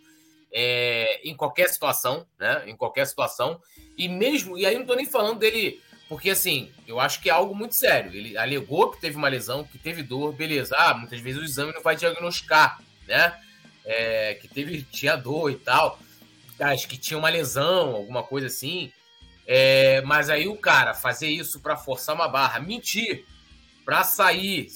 [0.53, 2.65] é, em qualquer situação, né?
[2.67, 3.61] Em qualquer situação.
[3.97, 7.33] E mesmo, e aí não tô nem falando dele, porque assim, eu acho que é
[7.33, 8.13] algo muito sério.
[8.13, 10.75] Ele alegou que teve uma lesão, que teve dor, beleza.
[10.77, 13.33] Ah, muitas vezes o exame não vai diagnosticar, né?
[13.85, 16.01] É, que teve, tinha dor e tal.
[16.59, 18.91] Acho que tinha uma lesão, alguma coisa assim.
[19.47, 23.25] É, mas aí o cara fazer isso para forçar uma barra, mentir
[23.87, 24.67] para sair,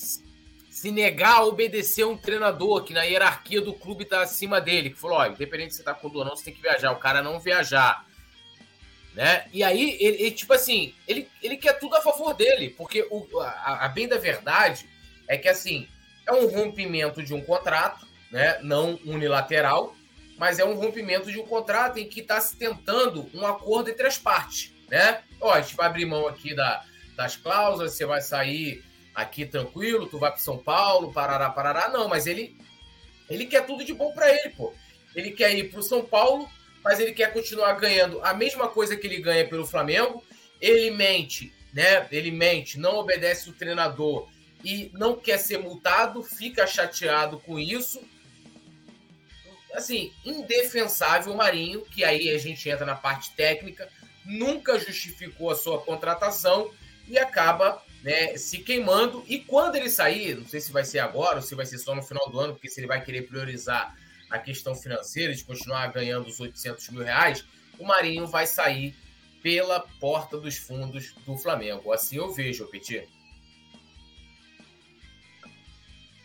[0.71, 5.01] se negar a obedecer um treinador que na hierarquia do clube está acima dele, que
[5.01, 6.93] falou: ó, independente se você tá com dor ou não, você tem que viajar.
[6.93, 8.07] O cara não viajar.
[9.13, 9.49] Né?
[9.53, 13.41] E aí, ele, ele, tipo assim, ele, ele quer tudo a favor dele, porque o,
[13.41, 14.89] a, a, bem da verdade
[15.27, 15.89] é que assim,
[16.25, 18.61] é um rompimento de um contrato, né?
[18.63, 19.97] Não unilateral,
[20.39, 24.07] mas é um rompimento de um contrato em que está se tentando um acordo entre
[24.07, 25.21] as partes, né?
[25.41, 26.85] Ó, a gente vai abrir mão aqui da,
[27.17, 31.89] das cláusulas, você vai sair aqui tranquilo, tu vai para São Paulo, parará, parará.
[31.89, 32.57] Não, mas ele
[33.29, 34.75] ele quer tudo de bom para ele, pô.
[35.15, 36.51] Ele quer ir para o São Paulo,
[36.83, 40.25] mas ele quer continuar ganhando a mesma coisa que ele ganha pelo Flamengo.
[40.61, 42.07] Ele mente, né?
[42.11, 44.29] Ele mente, não obedece o treinador
[44.65, 48.03] e não quer ser multado, fica chateado com isso.
[49.73, 53.89] Assim, indefensável o Marinho, que aí a gente entra na parte técnica,
[54.25, 56.73] nunca justificou a sua contratação
[57.07, 59.25] e acaba né, se queimando.
[59.29, 61.95] E quando ele sair, não sei se vai ser agora ou se vai ser só
[61.95, 63.95] no final do ano, porque se ele vai querer priorizar
[64.31, 67.45] a questão financeira, de continuar ganhando os 800 mil reais,
[67.79, 68.95] o Marinho vai sair
[69.43, 71.93] pela porta dos fundos do Flamengo.
[71.93, 73.09] Assim eu vejo, Petit.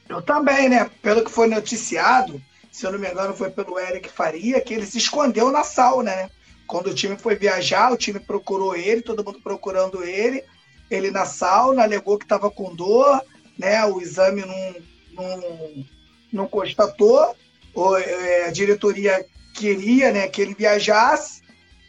[0.07, 0.89] Eu também, né?
[1.01, 4.85] Pelo que foi noticiado, se eu não me engano, foi pelo Eric Faria, que ele
[4.85, 6.29] se escondeu na sauna, né?
[6.67, 10.43] Quando o time foi viajar, o time procurou ele, todo mundo procurando ele
[10.89, 13.21] ele na sauna, alegou que estava com dor,
[13.57, 13.83] né?
[13.85, 14.75] O exame não,
[15.13, 15.85] não,
[16.31, 17.35] não constatou,
[17.73, 21.41] o, é, a diretoria queria né, que ele viajasse,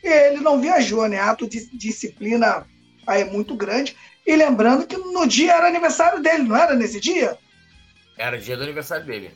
[0.02, 1.18] e ele não viajou, né?
[1.18, 2.66] Ato de disciplina
[3.06, 3.96] aí muito grande.
[4.26, 7.36] E lembrando que no dia era aniversário dele, não era nesse dia?
[8.16, 9.32] Era dia do aniversário dele.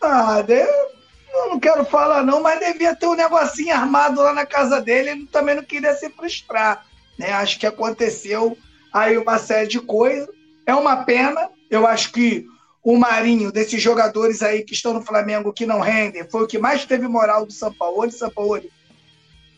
[0.00, 4.80] Ah, eu não quero falar não, mas devia ter um negocinho armado lá na casa
[4.80, 6.84] dele, ele também não queria se frustrar.
[7.18, 7.30] Né?
[7.32, 8.56] Acho que aconteceu
[8.92, 10.28] aí uma série de coisas.
[10.66, 11.50] É uma pena.
[11.70, 12.46] Eu acho que
[12.82, 16.58] o Marinho, desses jogadores aí que estão no Flamengo que não rendem, foi o que
[16.58, 18.10] mais teve moral do São Paulo.
[18.10, 18.62] São Paulo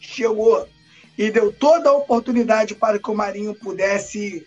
[0.01, 0.69] chegou
[1.17, 4.47] e deu toda a oportunidade para que o Marinho pudesse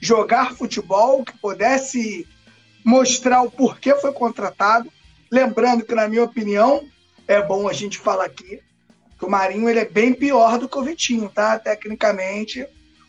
[0.00, 2.26] jogar futebol, que pudesse
[2.84, 4.90] mostrar o porquê foi contratado.
[5.30, 6.84] Lembrando que, na minha opinião,
[7.26, 8.60] é bom a gente falar aqui
[9.18, 11.58] que o Marinho ele é bem pior do que o Vitinho, tá?
[11.58, 12.66] Tecnicamente,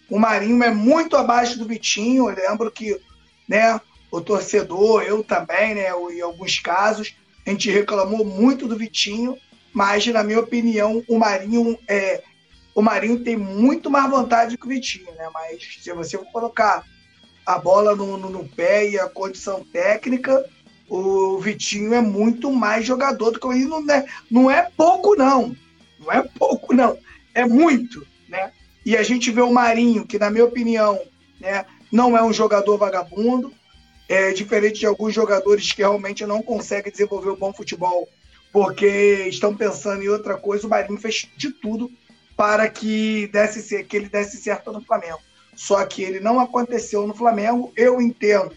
[0.10, 2.30] o Marinho é muito abaixo do Vitinho.
[2.30, 3.00] Eu lembro que
[3.48, 3.80] né,
[4.12, 7.16] o torcedor, eu também, né, em alguns casos,
[7.46, 9.38] a gente reclamou muito do Vitinho,
[9.74, 12.24] mas, na minha opinião, o Marinho é,
[12.76, 15.30] o Marinho tem muito mais vontade que o Vitinho, né?
[15.34, 16.84] Mas se você for colocar
[17.46, 20.46] a bola no, no, no, pé e a condição técnica,
[20.90, 23.70] o Vitinho é muito mais jogador do que o Marinho.
[23.70, 25.56] Não é, não é pouco, não.
[25.98, 26.98] Não é pouco, não.
[27.34, 28.06] É muito?
[28.86, 31.02] E a gente vê o Marinho, que na minha opinião,
[31.40, 33.52] né, não é um jogador vagabundo,
[34.08, 38.08] é diferente de alguns jogadores que realmente não conseguem desenvolver o bom futebol
[38.56, 40.66] porque estão pensando em outra coisa.
[40.66, 41.92] O Marinho fez de tudo
[42.38, 45.20] para que desse que ele desse certo no Flamengo.
[45.56, 47.74] Só que ele não aconteceu no Flamengo.
[47.76, 48.56] Eu entendo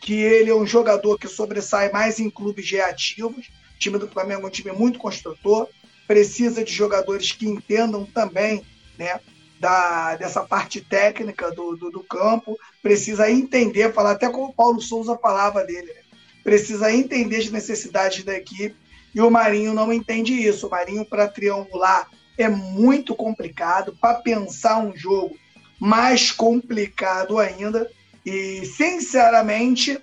[0.00, 3.48] que ele é um jogador que sobressai mais em clubes reativos.
[3.74, 5.68] O time do Flamengo é um time muito construtor,
[6.06, 8.64] precisa de jogadores que entendam também
[8.98, 9.20] né,
[9.64, 14.78] da, dessa parte técnica do, do, do campo, precisa entender, falar até como o Paulo
[14.78, 16.00] Souza falava dele, né?
[16.42, 18.76] precisa entender as necessidades da equipe,
[19.14, 20.66] e o Marinho não entende isso.
[20.66, 25.34] O Marinho, para triangular, é muito complicado, para pensar um jogo
[25.80, 27.90] mais complicado ainda,
[28.26, 29.98] e, sinceramente,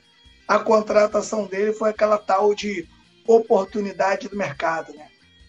[0.48, 2.88] a contratação dele foi aquela tal de
[3.28, 5.06] oportunidade do mercado, né?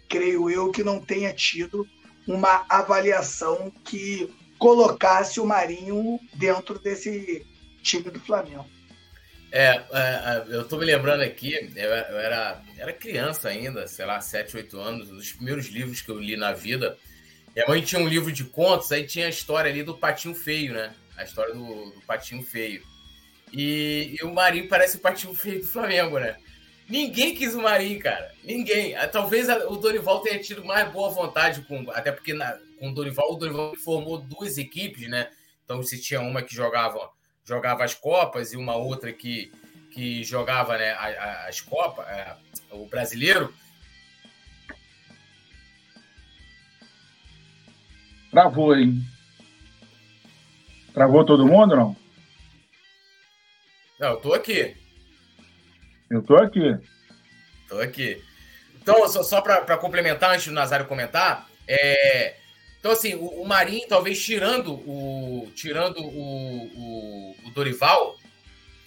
[0.07, 1.89] Creio eu que não tenha tido
[2.27, 7.47] uma avaliação que colocasse o Marinho dentro desse
[7.83, 8.67] time do Flamengo.
[9.51, 14.21] É, é, é eu tô me lembrando aqui, eu era, era criança ainda, sei lá,
[14.21, 16.97] 7, 8 anos, um dos primeiros livros que eu li na vida.
[17.55, 20.73] Minha mãe tinha um livro de contos, aí tinha a história ali do Patinho Feio,
[20.73, 20.95] né?
[21.17, 22.83] A história do, do Patinho Feio.
[23.53, 26.37] E, e, o Marinho parece o Patinho Feio do Flamengo, né?
[26.89, 28.33] Ninguém quis o Marinho, cara.
[28.45, 28.95] Ninguém.
[28.97, 31.91] Ah, talvez o Dorival tenha tido mais boa vontade com.
[31.91, 35.31] Até porque na, com o Dorival, o Dorival formou duas equipes, né?
[35.65, 37.11] Então se tinha uma que jogava,
[37.45, 39.53] jogava as Copas e uma outra que,
[39.91, 40.93] que jogava né,
[41.47, 42.37] as Copas, é,
[42.71, 43.55] o brasileiro.
[48.31, 49.03] Travou, hein?
[50.93, 51.97] Travou todo mundo, não?
[53.99, 54.82] Não, eu tô aqui.
[56.13, 56.79] Eu tô aqui.
[57.67, 58.23] Tô aqui.
[58.77, 62.35] Então, só, só para complementar, antes do Nazário comentar, é,
[62.79, 68.17] então, assim, o, o Marinho, talvez tirando o tirando o, o, o, Dorival,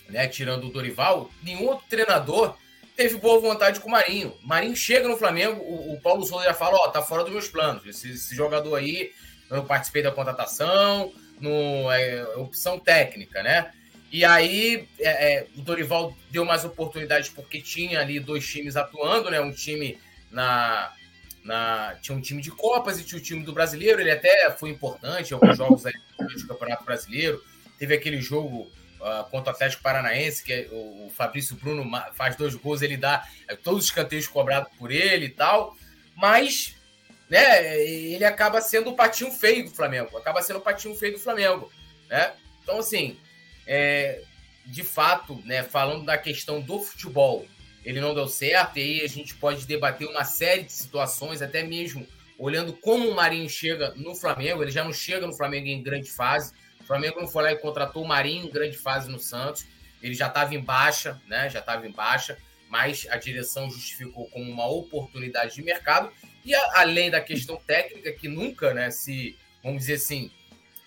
[0.07, 0.27] né?
[0.27, 2.55] Tirando o Dorival, nenhum outro treinador
[2.95, 4.37] teve boa vontade com o Marinho.
[4.43, 7.33] Marinho chega no Flamengo, o, o Paulo Souza já fala, ó, oh, tá fora dos
[7.33, 7.83] meus planos.
[7.87, 9.11] Esse, esse, jogador aí,
[9.49, 13.71] eu participei da contratação, no, é, opção técnica, né?
[14.15, 19.29] E aí é, é, o Dorival deu mais oportunidades porque tinha ali dois times atuando,
[19.29, 19.41] né?
[19.41, 19.99] Um time
[20.31, 20.93] na,
[21.43, 23.99] na tinha um time de Copas e tinha o time do Brasileiro.
[23.99, 27.43] Ele até foi importante em alguns jogos aí do Campeonato Brasileiro.
[27.77, 32.37] Teve aquele jogo uh, contra o Atlético Paranaense que é, o, o Fabrício Bruno faz
[32.37, 35.75] dois gols, ele dá é, todos os escanteios cobrados por ele e tal.
[36.15, 36.73] Mas
[37.29, 40.17] né, ele acaba sendo o patinho feio do Flamengo.
[40.17, 41.69] Acaba sendo o patinho feio do Flamengo,
[42.09, 42.31] né?
[42.63, 43.17] Então assim
[43.67, 44.21] é,
[44.65, 47.45] de fato, né, falando da questão do futebol,
[47.83, 51.63] ele não deu certo, e aí a gente pode debater uma série de situações, até
[51.63, 55.81] mesmo olhando como o Marinho chega no Flamengo, ele já não chega no Flamengo em
[55.81, 56.53] grande fase.
[56.79, 59.65] O Flamengo não foi lá e contratou o Marinho em grande fase no Santos.
[60.01, 61.49] Ele já estava em baixa, né?
[61.49, 62.37] Já estava em baixa,
[62.69, 66.11] mas a direção justificou como uma oportunidade de mercado.
[66.43, 70.29] E a, além da questão técnica, que nunca, né, se, vamos dizer assim,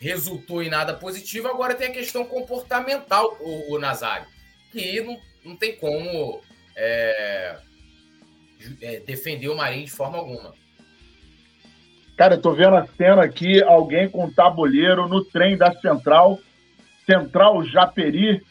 [0.01, 1.49] resultou em nada positivo.
[1.49, 4.27] Agora tem a questão comportamental, o, o Nazário,
[4.73, 6.41] que não, não tem como
[6.77, 7.57] é,
[8.81, 10.55] é, defender o Marinho de forma alguma.
[12.17, 16.39] Cara, eu tô vendo a cena aqui, alguém com tabuleiro no trem da Central,
[17.07, 18.43] Central Japeri.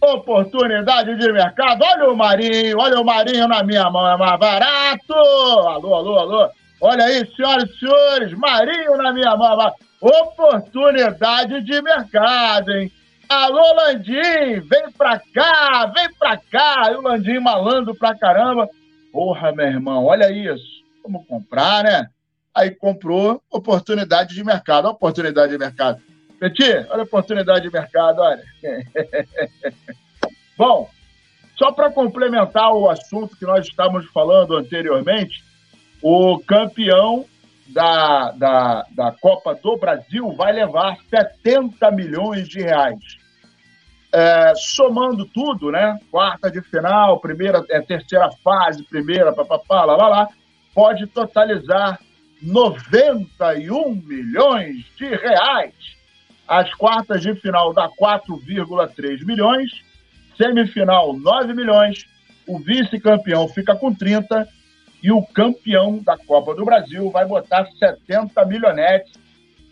[0.00, 1.82] Oportunidade de mercado.
[1.82, 5.12] Olha o Marinho, olha o Marinho na minha mão, é mais barato.
[5.12, 6.50] Alô, alô, alô.
[6.80, 9.74] Olha aí, senhoras e senhores, Marinho na minha mão.
[10.00, 12.90] Oportunidade de mercado, hein?
[13.28, 16.90] Alô, Landim, vem pra cá, vem pra cá.
[16.90, 18.68] E o Landim malandro pra caramba.
[19.12, 20.82] Porra, meu irmão, olha isso.
[21.04, 22.08] Vamos comprar, né?
[22.54, 24.86] Aí comprou oportunidade de mercado.
[24.86, 26.00] Olha oportunidade de mercado.
[26.40, 28.42] Peti, olha a oportunidade de mercado, olha.
[30.56, 30.90] Bom,
[31.56, 35.44] só para complementar o assunto que nós estávamos falando anteriormente,
[36.02, 37.26] o campeão
[37.68, 43.18] da, da, da Copa do Brasil vai levar 70 milhões de reais.
[44.12, 45.98] É, somando tudo, né?
[46.10, 50.28] Quarta de final, primeira, é, terceira fase, primeira, papapá, lá, lá, lá,
[50.74, 52.00] pode totalizar
[52.42, 55.74] 91 milhões de reais.
[56.48, 59.70] As quartas de final dá 4,3 milhões,
[60.36, 62.04] semifinal 9 milhões,
[62.48, 64.48] o vice-campeão fica com 30
[65.02, 69.12] e o campeão da Copa do Brasil vai botar 70 milhonetes,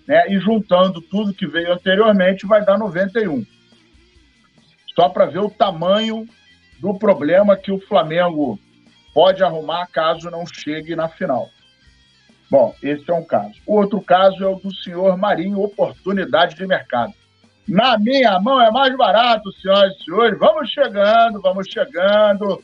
[0.07, 0.27] né?
[0.29, 3.45] E juntando tudo que veio anteriormente, vai dar 91.
[4.95, 6.27] Só para ver o tamanho
[6.81, 8.59] do problema que o Flamengo
[9.13, 11.49] pode arrumar caso não chegue na final.
[12.51, 13.55] Bom, esse é um caso.
[13.67, 17.13] O outro caso é o do senhor Marinho, oportunidade de mercado.
[17.69, 20.39] Na minha mão é mais barato, senhoras e senhores.
[20.39, 22.63] Vamos chegando, vamos chegando.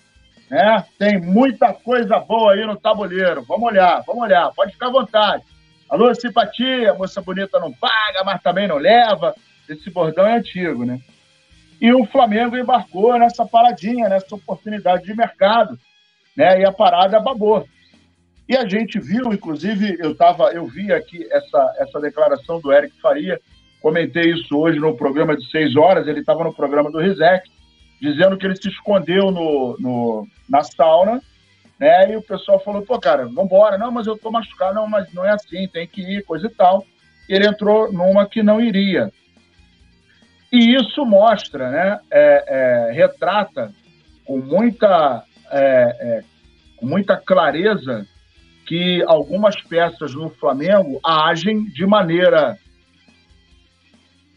[0.50, 0.84] Né?
[0.98, 3.42] Tem muita coisa boa aí no tabuleiro.
[3.42, 4.52] Vamos olhar, vamos olhar.
[4.52, 5.42] Pode ficar à vontade.
[5.88, 9.34] Alô, simpatia, moça bonita não paga, mas também não leva.
[9.68, 11.00] Esse bordão é antigo, né?
[11.80, 15.78] E o Flamengo embarcou nessa paradinha, nessa oportunidade de mercado.
[16.36, 16.60] Né?
[16.60, 17.66] E a parada babou.
[18.48, 23.00] E a gente viu, inclusive, eu tava, eu vi aqui essa, essa declaração do Eric
[23.00, 23.40] Faria,
[23.80, 27.48] comentei isso hoje no programa de seis horas, ele estava no programa do Rizek,
[28.04, 31.22] dizendo que ele se escondeu no, no, na sauna,
[31.78, 32.12] né?
[32.12, 33.78] E o pessoal falou, pô, cara, vambora.
[33.78, 34.74] Não, mas eu tô machucado.
[34.74, 36.84] Não, mas não é assim, tem que ir, coisa e tal.
[37.28, 39.10] Ele entrou numa que não iria.
[40.52, 41.98] E isso mostra, né?
[42.10, 43.72] É, é, retrata
[44.24, 46.24] com muita, é, é
[46.76, 48.06] com muita clareza
[48.66, 52.58] que algumas peças no Flamengo agem de maneira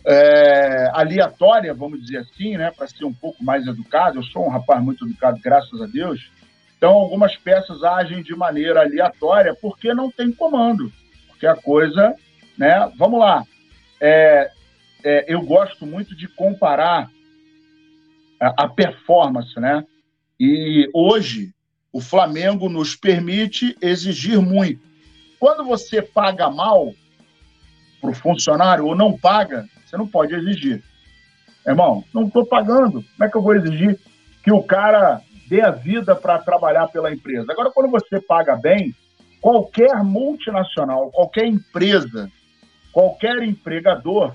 [0.10, 4.18] é, aleatória, vamos dizer assim, né, para ser um pouco mais educado.
[4.18, 6.32] Eu sou um rapaz muito educado, graças a Deus.
[6.78, 10.93] Então, algumas peças agem de maneira aleatória porque não tem comando,
[11.28, 12.16] porque a coisa,
[12.58, 12.89] né?
[12.97, 13.43] Vamos lá.
[13.99, 14.49] É,
[15.03, 17.10] é, eu gosto muito de comparar
[18.39, 19.84] a, a performance, né?
[20.39, 21.51] E hoje
[21.91, 24.80] o Flamengo nos permite exigir muito.
[25.38, 26.93] Quando você paga mal
[27.99, 30.83] para o funcionário ou não paga, você não pode exigir.
[31.65, 33.03] Irmão, não estou pagando.
[33.03, 33.99] Como é que eu vou exigir
[34.43, 37.51] que o cara dê a vida para trabalhar pela empresa?
[37.51, 38.95] Agora, quando você paga bem,
[39.41, 42.31] qualquer multinacional, qualquer empresa,
[42.91, 44.33] qualquer empregador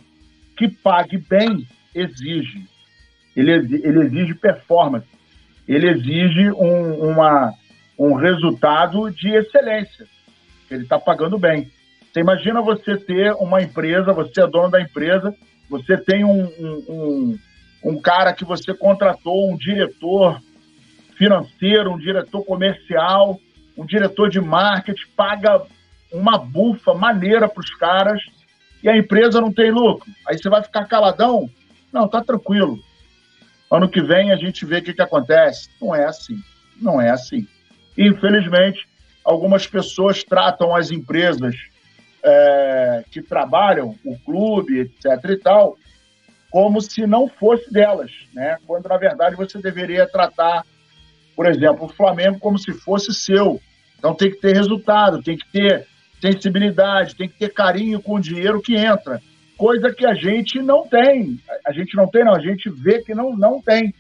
[0.57, 2.66] que pague bem exige.
[3.34, 5.12] Ele, ele exige performance
[5.66, 7.55] ele exige um, uma,
[7.98, 10.07] um resultado de excelência.
[10.70, 11.70] Ele está pagando bem.
[12.13, 15.35] Você imagina você ter uma empresa, você é dono da empresa,
[15.71, 17.39] você tem um, um, um,
[17.85, 20.39] um cara que você contratou, um diretor
[21.17, 23.41] financeiro, um diretor comercial,
[23.79, 25.63] um diretor de marketing, paga
[26.13, 28.21] uma bufa maneira para os caras
[28.83, 30.11] e a empresa não tem lucro.
[30.27, 31.49] Aí você vai ficar caladão?
[31.91, 32.79] Não, tá tranquilo.
[33.71, 35.71] Ano que vem a gente vê o que, que acontece.
[35.81, 36.39] Não é assim.
[36.79, 37.49] Não é assim.
[37.97, 38.87] Infelizmente,
[39.25, 41.72] algumas pessoas tratam as empresas
[42.25, 45.31] é, que trabalham, o clube, etc.
[45.31, 45.77] e tal,
[46.51, 48.59] como se não fosse delas, né?
[48.66, 50.64] Quando na verdade você deveria tratar,
[51.35, 53.61] por exemplo, o Flamengo como se fosse seu.
[53.99, 55.87] Então tem que ter resultado, tem que ter
[56.20, 59.20] sensibilidade, tem que ter carinho com o dinheiro que entra
[59.62, 61.39] coisa que a gente não tem.
[61.64, 63.95] A gente não tem, não, a gente vê que não, não tem.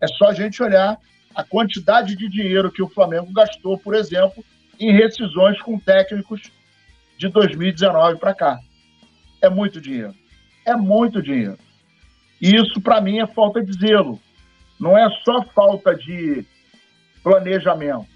[0.00, 0.96] É só a gente olhar
[1.34, 4.44] a quantidade de dinheiro que o Flamengo gastou, por exemplo,
[4.78, 6.42] em rescisões com técnicos
[7.24, 8.58] de 2019 para cá.
[9.40, 10.14] É muito dinheiro.
[10.66, 11.58] É muito dinheiro.
[12.40, 14.20] E isso, para mim, é falta de zelo.
[14.78, 16.44] Não é só falta de
[17.22, 18.06] planejamento,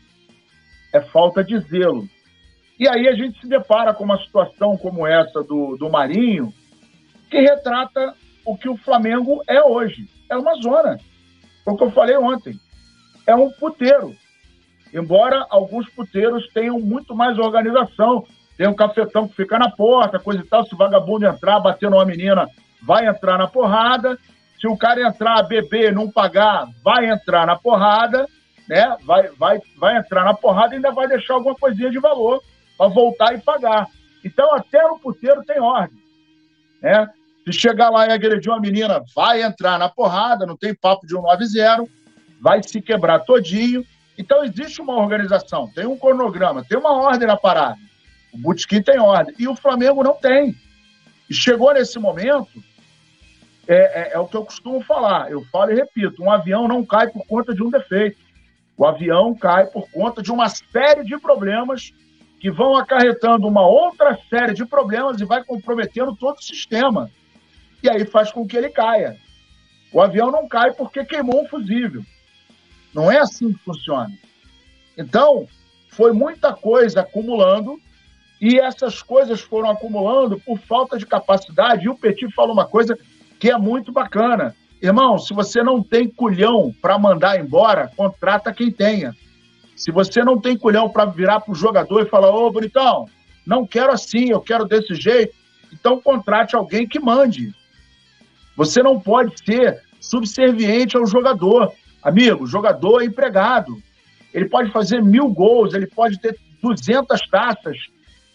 [0.93, 2.07] é falta de zelo.
[2.79, 6.53] E aí a gente se depara com uma situação como essa do, do Marinho,
[7.31, 10.09] que retrata o que o Flamengo é hoje.
[10.31, 10.99] É uma zona.
[11.65, 12.59] Foi o que eu falei ontem.
[13.27, 14.15] É um puteiro.
[14.93, 18.27] Embora alguns puteiros tenham muito mais organização.
[18.59, 20.67] Tem um cafetão que fica na porta, coisa e tal.
[20.67, 22.49] Se o vagabundo entrar, bater numa menina,
[22.83, 24.19] vai entrar na porrada.
[24.61, 28.27] Se o cara entrar, beber, não pagar, vai entrar na porrada,
[28.69, 28.97] né?
[29.05, 32.43] Vai, vai, vai entrar na porrada e ainda vai deixar alguma coisinha de valor
[32.77, 33.87] para voltar e pagar.
[34.25, 35.97] Então, até no puteiro tem ordem.
[36.83, 37.09] Né?
[37.47, 41.15] Se chegar lá e agredir uma menina, vai entrar na porrada, não tem papo de
[41.15, 41.85] 190,
[42.41, 43.85] vai se quebrar todinho.
[44.19, 47.79] Então existe uma organização, tem um cronograma, tem uma ordem na parada.
[48.33, 49.35] O Butiquim tem ordem.
[49.39, 50.57] E o Flamengo não tem.
[51.29, 52.63] E chegou nesse momento,
[53.67, 55.31] é, é, é, o que eu costumo falar.
[55.31, 58.19] Eu falo e repito: um avião não cai por conta de um defeito.
[58.77, 61.93] O avião cai por conta de uma série de problemas
[62.41, 67.11] que vão acarretando uma outra série de problemas e vai comprometendo todo o sistema
[67.83, 69.17] e aí faz com que ele caia.
[69.93, 72.03] O avião não cai porque queimou um fusível.
[72.95, 74.13] Não é assim que funciona.
[74.97, 75.47] Então,
[75.91, 77.81] foi muita coisa acumulando
[78.41, 81.85] e essas coisas foram acumulando por falta de capacidade.
[81.85, 82.97] E o Petit falou uma coisa
[83.39, 84.55] que é muito bacana.
[84.81, 89.15] Irmão, se você não tem culhão para mandar embora, contrata quem tenha.
[89.75, 93.07] Se você não tem culhão para virar para o jogador e falar: Ô, bonitão,
[93.45, 95.35] não quero assim, eu quero desse jeito,
[95.73, 97.53] então contrate alguém que mande.
[98.57, 101.73] Você não pode ser subserviente ao jogador.
[102.03, 103.81] Amigo, jogador é empregado.
[104.33, 107.77] Ele pode fazer mil gols, ele pode ter 200 taças,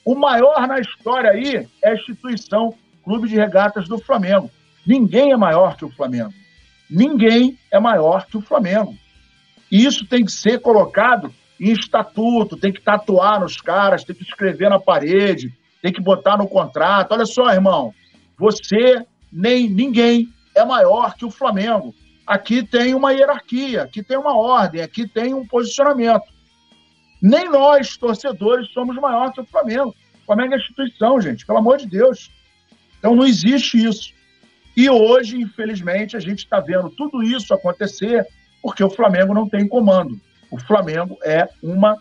[0.05, 2.73] O maior na história aí é a instituição
[3.03, 4.49] Clube de Regatas do Flamengo.
[4.85, 6.33] Ninguém é maior que o Flamengo.
[6.89, 8.95] Ninguém é maior que o Flamengo.
[9.71, 14.23] E isso tem que ser colocado em estatuto, tem que tatuar nos caras, tem que
[14.23, 17.13] escrever na parede, tem que botar no contrato.
[17.13, 17.93] Olha só, irmão,
[18.37, 21.93] você nem ninguém é maior que o Flamengo.
[22.25, 26.32] Aqui tem uma hierarquia, aqui tem uma ordem, aqui tem um posicionamento.
[27.23, 29.95] Nem nós, torcedores, somos maior que o Flamengo.
[30.23, 32.29] O Flamengo é instituição, gente, pelo amor de Deus.
[32.99, 34.13] Então não existe isso.
[34.75, 38.27] E hoje, infelizmente, a gente está vendo tudo isso acontecer
[38.61, 40.19] porque o Flamengo não tem comando.
[40.51, 41.97] O Flamengo é uma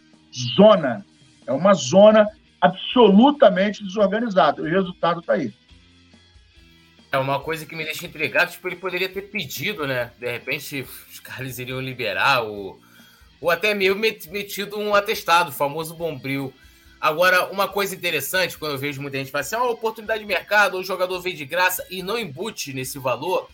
[0.56, 1.06] zona,
[1.46, 2.26] é uma zona
[2.60, 4.60] absolutamente desorganizada.
[4.60, 5.54] O resultado está aí.
[7.12, 10.10] É uma coisa que me deixa intrigado, tipo, ele poderia ter pedido, né?
[10.18, 12.80] De repente, os caras iriam liberar, ou,
[13.43, 16.55] ou até meio metido um atestado, o famoso bombril.
[17.01, 20.26] Agora, uma coisa interessante, quando eu vejo muita gente falar assim, ó, oh, oportunidade de
[20.26, 23.51] mercado, o jogador vem de graça, e não embute nesse valor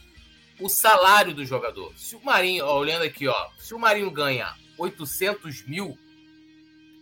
[0.61, 1.95] o salário do jogador.
[1.97, 5.99] Se o Marinho, ó, olhando aqui, ó, se o Marinho ganha 800 mil,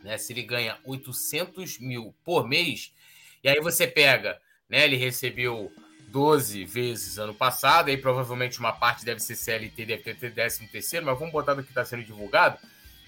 [0.05, 2.93] né, se ele ganha 800 mil por mês,
[3.43, 5.73] e aí você pega, né, ele recebeu
[6.07, 11.05] 12 vezes ano passado, aí provavelmente uma parte deve ser CLT, deve ter 13 terceiro,
[11.05, 12.59] mas vamos botar do que está sendo divulgado.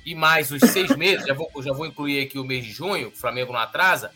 [0.05, 3.09] E mais os seis meses, já vou, já vou incluir aqui o mês de junho,
[3.09, 4.13] o Flamengo não atrasa.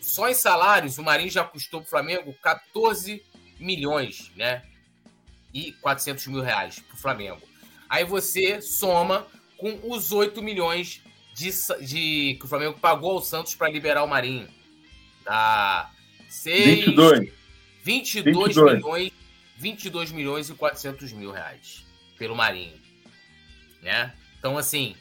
[0.00, 3.22] Só em salários, o Marinho já custou para o Flamengo 14
[3.58, 4.62] milhões, né?
[5.52, 7.42] E 400 mil reais para o Flamengo.
[7.88, 11.02] Aí você soma com os 8 milhões
[11.34, 11.50] de,
[11.84, 14.48] de que o Flamengo pagou ao Santos para liberar o Marinho.
[15.24, 15.90] Tá?
[16.28, 17.40] 6, 22.
[17.82, 19.12] 22, 22 milhões,
[19.56, 21.84] 22 milhões e 400 mil reais
[22.18, 22.78] pelo Marinho,
[23.82, 24.14] né?
[24.38, 24.94] Então, assim,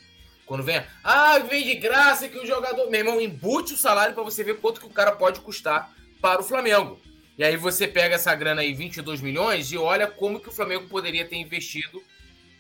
[0.50, 4.24] quando vem, ah, vem de graça que o jogador, meu irmão, embute o salário para
[4.24, 7.00] você ver quanto que o cara pode custar para o Flamengo.
[7.38, 10.90] E aí você pega essa grana aí, 22 milhões, e olha como que o Flamengo
[10.90, 12.02] poderia ter investido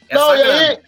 [0.07, 0.69] essa Não, e grana.
[0.69, 0.79] Aí,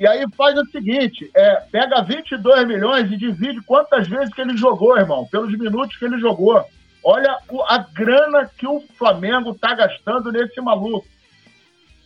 [0.00, 4.56] e aí faz o seguinte, é, pega 22 milhões e divide quantas vezes que ele
[4.56, 6.64] jogou, irmão, pelos minutos que ele jogou.
[7.04, 7.36] Olha
[7.66, 11.06] a grana que o Flamengo está gastando nesse maluco.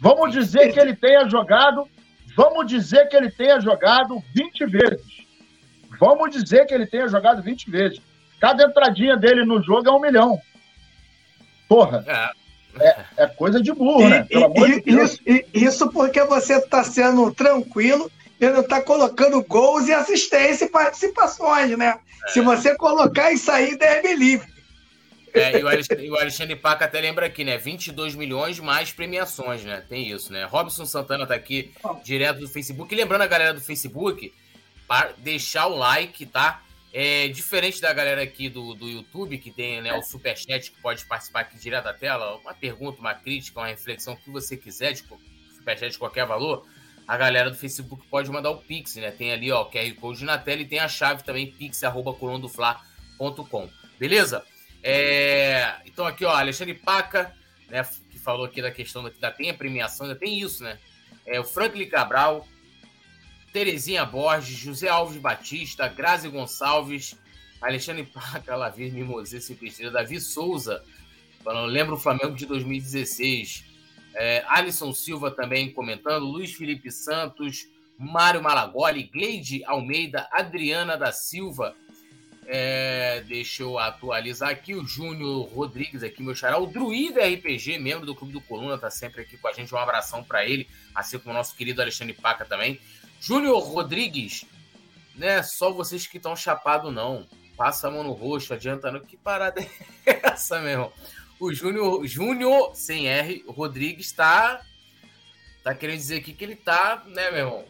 [0.01, 1.87] Vamos dizer que ele tenha jogado,
[2.37, 5.23] vamos dizer que ele tenha jogado 20 vezes.
[5.99, 8.01] Vamos dizer que ele tenha jogado 20 vezes.
[8.41, 10.41] Cada entradinha dele no jogo é um milhão.
[11.69, 12.05] Porra.
[12.07, 14.25] É, é, é coisa de burro, né?
[14.25, 15.21] Pelo amor de Deus.
[15.25, 18.11] Isso, isso porque você está sendo tranquilo
[18.41, 21.99] e não está colocando gols e assistência e participações, né?
[22.27, 22.29] É.
[22.31, 24.49] Se você colocar isso aí, deve livre.
[25.35, 27.57] É, e o Alexandre, o Alexandre Paca até lembra aqui, né?
[27.57, 29.83] 22 milhões mais premiações, né?
[29.89, 30.45] Tem isso, né?
[30.45, 31.73] Robson Santana tá aqui
[32.05, 32.93] direto do Facebook.
[32.93, 34.33] E lembrando a galera do Facebook,
[34.87, 36.63] para deixar o like, tá?
[36.93, 41.07] É diferente da galera aqui do, do YouTube, que tem né, o Superchat, que pode
[41.07, 44.93] participar aqui direto da tela, uma pergunta, uma crítica, uma reflexão, o que você quiser,
[44.93, 45.03] de
[45.57, 46.67] Superchat de qualquer valor,
[47.09, 49.11] a galera do Facebook pode mandar o Pix, né?
[49.11, 53.71] Tem ali, ó, o QR Code na tela e tem a chave também, pix.colondofla.com.
[53.99, 54.45] Beleza?
[54.83, 57.35] É, então aqui, ó, Alexandre Paca,
[57.69, 60.79] né, que falou aqui da questão da tem a premiação, ainda tem isso, né?
[61.25, 62.47] É, o Franklin Cabral,
[63.53, 67.17] Terezinha Borges, José Alves Batista, Grazi Gonçalves,
[67.61, 70.83] Alexandre Paca, Lavir Mimosê, Ciclistina, Davi Souza,
[71.45, 73.65] falando, lembra o Flamengo de 2016.
[74.15, 77.69] É, Alisson Silva também comentando, Luiz Felipe Santos,
[77.99, 81.75] Mário Malagoli, Gleide Almeida, Adriana da Silva,
[82.47, 86.59] é, deixa eu atualizar aqui o Júnior Rodrigues, aqui, meu xará.
[86.59, 89.75] O Druida RPG, membro do Clube do Coluna, tá sempre aqui com a gente.
[89.75, 92.81] Um abração para ele, assim como o nosso querido Alexandre Paca também.
[93.21, 94.45] Júnior Rodrigues,
[95.15, 95.43] né?
[95.43, 97.27] Só vocês que estão chapado não.
[97.57, 99.01] Passa a mão no rosto, adiantando.
[99.01, 100.93] Que parada é essa, meu irmão?
[101.39, 104.63] O Júnior, Júnior, sem R, Rodrigues tá,
[105.63, 107.65] tá querendo dizer aqui que ele tá, né, meu irmão?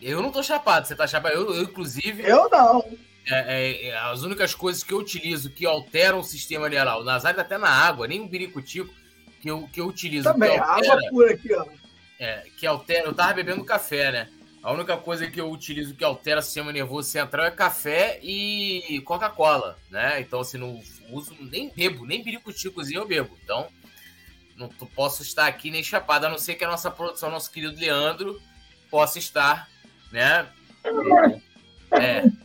[0.00, 1.34] Eu não tô chapado, você tá chapado.
[1.34, 2.22] Eu, eu inclusive.
[2.22, 2.84] Eu não.
[3.30, 7.04] É, é, é, as únicas coisas que eu utilizo que alteram o sistema mineral, o
[7.04, 8.92] Nazário tá até na água, nem um biricutico
[9.40, 10.24] que eu, que eu utilizo.
[10.24, 11.64] Também, altera, água pura aqui, ó.
[12.18, 13.06] É, que altera.
[13.06, 14.28] Eu tava bebendo café, né?
[14.62, 19.00] A única coisa que eu utilizo que altera o sistema nervoso central é café e
[19.06, 20.20] Coca-Cola, né?
[20.20, 23.38] Então, assim, não uso, nem bebo, nem biricuticozinho eu bebo.
[23.42, 23.68] Então,
[24.56, 27.80] não posso estar aqui nem chapado, a não ser que a nossa produção, nosso querido
[27.80, 28.38] Leandro,
[28.90, 29.66] possa estar,
[30.12, 30.46] né?
[30.84, 31.49] É.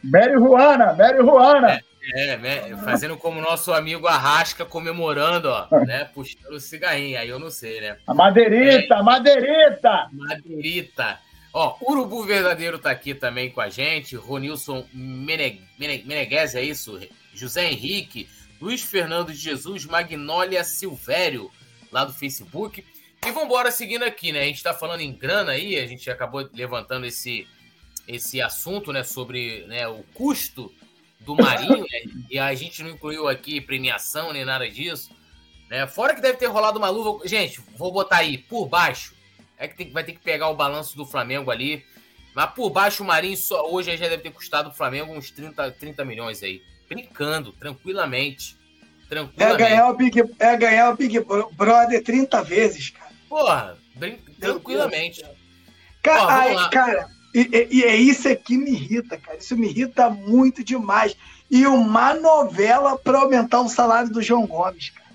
[0.04, 1.82] Mary Juana, Mary Juana.
[2.14, 6.06] É, é, fazendo como nosso amigo Arrasca comemorando, ó, né?
[6.14, 7.98] Puxando o cigarrinho, aí eu não sei, né?
[8.06, 10.10] A madeirita, é, madeirita!
[10.12, 11.20] Madeirita.
[11.52, 14.16] Ó, Urubu Verdadeiro tá aqui também com a gente.
[14.16, 17.00] Ronilson Meneg, Meneg, Meneghese, é isso?
[17.34, 18.30] José Henrique,
[18.62, 21.50] Luiz Fernando de Jesus, Magnólia Silvério,
[21.92, 22.86] lá do Facebook.
[23.26, 24.42] E vamos embora seguindo aqui, né?
[24.42, 27.48] A gente está falando em grana aí, a gente acabou levantando esse,
[28.08, 30.72] esse assunto, né, sobre né, o custo
[31.26, 32.24] do Marinho, né?
[32.30, 35.10] E a gente não incluiu aqui premiação nem nada disso.
[35.70, 35.88] Né?
[35.88, 37.28] Fora que deve ter rolado uma luva.
[37.28, 39.16] Gente, vou botar aí por baixo.
[39.58, 41.84] É que tem, vai ter que pegar o balanço do Flamengo ali.
[42.36, 45.72] Mas por baixo o Marinho só, hoje já deve ter custado o Flamengo uns 30,
[45.72, 46.62] 30 milhões aí.
[46.88, 48.56] Brincando, tranquilamente.
[49.10, 49.64] tranquilamente.
[49.64, 51.20] É ganhar o Big, é ganhar o Big
[51.54, 53.12] Brother 30 vezes, cara.
[53.28, 55.26] Porra, brin, tranquilamente.
[56.04, 59.38] Cara, Ó, cara e, e, é isso que me irrita, cara.
[59.38, 61.18] Isso me irrita muito demais.
[61.52, 65.06] E uma novela para aumentar o salário do João Gomes, cara.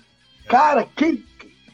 [0.47, 1.25] Cara, que,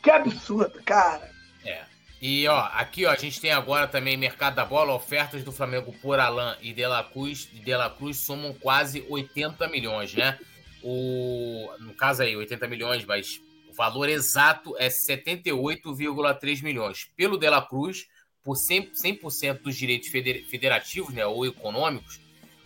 [0.01, 1.29] que absurdo, cara.
[1.65, 1.81] É.
[2.21, 5.93] E ó, aqui ó, a gente tem agora também mercado da bola, ofertas do Flamengo
[6.01, 10.39] por Alain e De La Cruz, e De La Cruz somam quase 80 milhões, né?
[10.81, 17.09] O, no caso aí, 80 milhões, mas o valor exato é 78,3 milhões.
[17.17, 18.07] Pelo De La Cruz,
[18.47, 22.21] por 100%, 100 dos direitos federativos né, ou econômicos,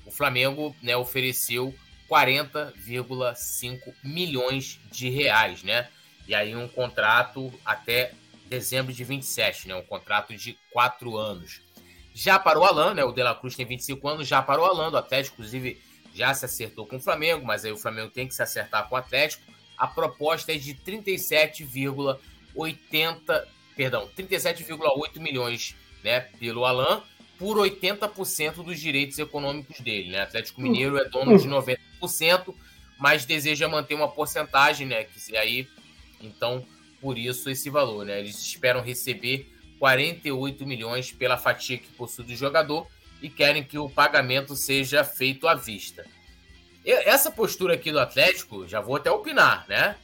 [0.05, 1.73] o Flamengo né, ofereceu
[2.07, 5.89] 40,5 milhões de reais, né?
[6.27, 8.13] E aí um contrato até
[8.45, 9.75] dezembro de 27, né?
[9.75, 11.61] Um contrato de quatro anos.
[12.13, 13.03] Já para o Alan, né?
[13.03, 15.81] O De La Cruz tem 25 anos, já para o Alan, o Atlético, inclusive,
[16.13, 18.93] já se acertou com o Flamengo, mas aí o Flamengo tem que se acertar com
[18.93, 19.41] o Atlético.
[19.75, 23.47] A proposta é de 37,80
[23.81, 27.01] perdão, 37,8 milhões né, pelo Alan,
[27.39, 30.11] por 80% dos direitos econômicos dele.
[30.11, 30.21] Né?
[30.21, 32.53] Atlético Mineiro é dono de 90%,
[32.99, 35.05] mas deseja manter uma porcentagem, né?
[35.05, 35.67] Que aí,
[36.21, 36.63] então,
[37.01, 38.19] por isso esse valor, né?
[38.19, 42.85] Eles esperam receber 48 milhões pela fatia que possui do jogador
[43.19, 46.05] e querem que o pagamento seja feito à vista.
[46.85, 49.95] Essa postura aqui do Atlético, já vou até opinar, né?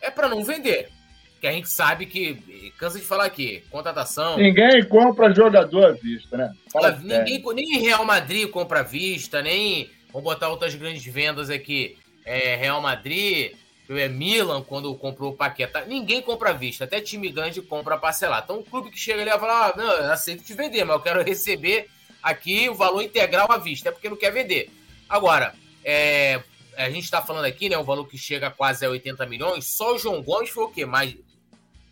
[0.00, 0.96] É para não vender
[1.40, 4.36] que a gente sabe que, cansa de falar aqui, contratação.
[4.36, 6.52] Ninguém compra jogador à vista, né?
[6.72, 9.90] Fala ninguém, nem Real Madrid compra à vista, nem.
[10.12, 11.96] Vamos botar outras grandes vendas aqui.
[12.24, 13.52] É, Real Madrid,
[13.88, 15.84] é Milan, quando comprou o Paqueta.
[15.84, 18.42] Ninguém compra à vista, até time grande compra parcelar.
[18.44, 20.96] Então o clube que chega ali vai falar: ah, não, eu aceito te vender, mas
[20.96, 21.88] eu quero receber
[22.22, 24.70] aqui o valor integral à vista, é porque não quer vender.
[25.08, 26.42] Agora, é,
[26.76, 27.78] a gente está falando aqui, né?
[27.78, 29.64] O valor que chega quase a 80 milhões.
[29.76, 30.84] Só o João Gomes foi o quê?
[30.84, 31.14] Mais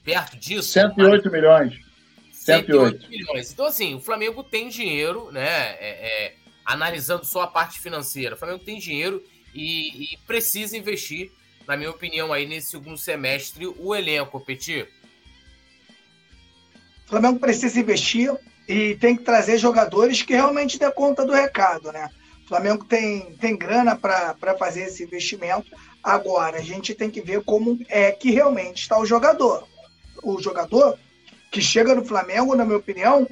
[0.07, 0.69] perto disso.
[0.69, 1.75] 108 milhões.
[2.31, 3.01] 108.
[3.03, 3.53] 108 milhões.
[3.53, 5.49] Então, assim, o Flamengo tem dinheiro, né?
[5.49, 6.35] É, é,
[6.65, 8.37] analisando só a parte financeira.
[8.37, 11.33] O Flamengo tem dinheiro e, e, precisa investir,
[11.67, 14.87] na minha opinião, aí nesse segundo semestre, o elenco, Petit.
[17.05, 18.33] O Flamengo precisa investir
[18.69, 22.09] e tem que trazer jogadores que realmente dê conta do recado, né?
[22.45, 25.67] O Flamengo tem, tem grana para fazer esse investimento.
[26.01, 29.67] Agora, a gente tem que ver como é que realmente está o jogador
[30.35, 30.99] o jogador
[31.51, 33.27] que chega no Flamengo, na minha opinião,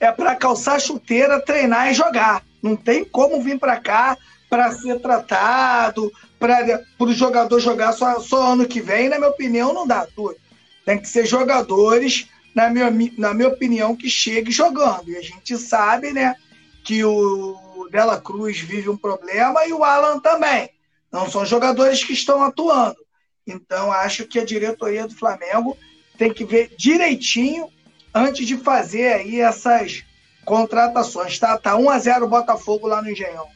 [0.00, 2.42] é para calçar chuteira, treinar e jogar.
[2.62, 4.16] Não tem como vir para cá
[4.48, 9.72] para ser tratado, para o jogador jogar só, só ano que vem, na minha opinião,
[9.72, 10.36] não dá tudo.
[10.84, 15.10] Tem que ser jogadores, na minha, na minha opinião, que chegue jogando.
[15.10, 16.36] E a gente sabe, né,
[16.84, 20.70] que o Dela Cruz vive um problema e o Alan também.
[21.10, 23.03] Não são jogadores que estão atuando.
[23.46, 25.76] Então, acho que a diretoria do Flamengo
[26.16, 27.70] tem que ver direitinho
[28.14, 30.04] antes de fazer aí essas
[30.44, 31.38] contratações.
[31.38, 33.46] Tá, tá 1x0 Botafogo lá no Engenhão.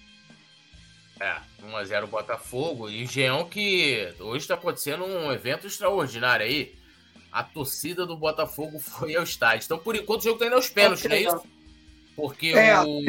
[1.20, 2.90] É, 1x0 Botafogo.
[2.90, 6.74] E Engenhão que hoje está acontecendo um evento extraordinário aí.
[7.30, 9.66] A torcida do Botafogo foi ao estádio.
[9.66, 11.42] Então, por enquanto, o jogo está indo aos pênaltis, não é isso?
[12.16, 13.00] Porque é, o,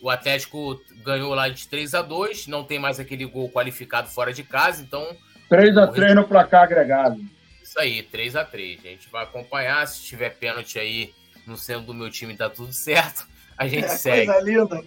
[0.00, 4.32] o, Atlético ganhou lá de 3 a 2 não tem mais aquele gol qualificado fora
[4.32, 5.16] de casa, então
[5.50, 7.20] 3x3 no placar agregado.
[7.62, 8.78] Isso aí, 3x3.
[8.80, 9.86] A, gente vai acompanhar.
[9.86, 11.12] Se tiver pênalti aí
[11.46, 13.26] no centro do meu time, tá tudo certo.
[13.56, 14.26] A gente é, segue.
[14.26, 14.84] Coisa linda.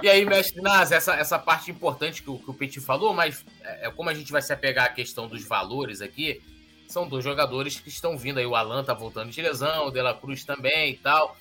[0.00, 3.44] E aí, mestre Nas, essa, essa parte importante que o, que o Petit falou, mas
[3.64, 6.40] é, é, como a gente vai se apegar à questão dos valores aqui,
[6.86, 8.46] são dois jogadores que estão vindo aí.
[8.46, 11.36] O Alan tá voltando de lesão, o De La Cruz também e tal.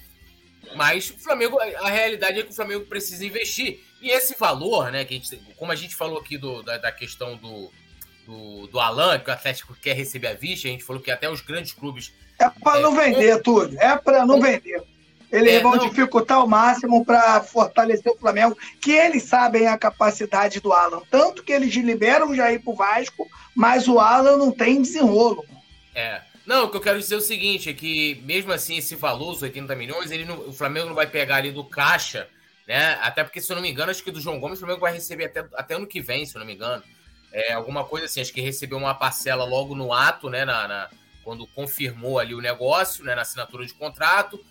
[0.76, 3.80] Mas o Flamengo, a realidade é que o Flamengo precisa investir.
[4.02, 6.91] E esse valor, né, que a gente, como a gente falou aqui do, da, da
[6.91, 7.72] questão do,
[8.28, 11.30] do, do Alan, que o Atlético quer receber a vista, a gente falou que até
[11.30, 12.13] os grandes clubes.
[12.38, 13.75] É para não é, vender, tudo.
[13.80, 14.84] É para não vender.
[15.32, 15.88] Eles é, vão não...
[15.88, 21.01] dificultar ao máximo para fortalecer o Flamengo, que eles sabem a capacidade do Alan.
[21.09, 25.45] Tanto que eles liberam o Jair pro Vasco, mas o Alan não tem desenrolo.
[25.95, 26.21] É.
[26.45, 29.32] Não, o que eu quero dizer é o seguinte, é que mesmo assim esse valor,
[29.32, 32.28] os 80 milhões, ele não, o Flamengo não vai pegar ali do caixa
[32.67, 32.99] né?
[33.01, 34.91] Até porque, se eu não me engano, acho que do João Gomes o Flamengo vai
[34.91, 36.84] receber até, até ano que vem, se eu não me engano.
[37.38, 40.43] É, alguma coisa assim, acho que recebeu uma parcela logo no ato, né?
[40.43, 40.89] Na, na,
[41.23, 43.13] quando confirmou ali o negócio, né?
[43.13, 44.43] Na assinatura de contrato.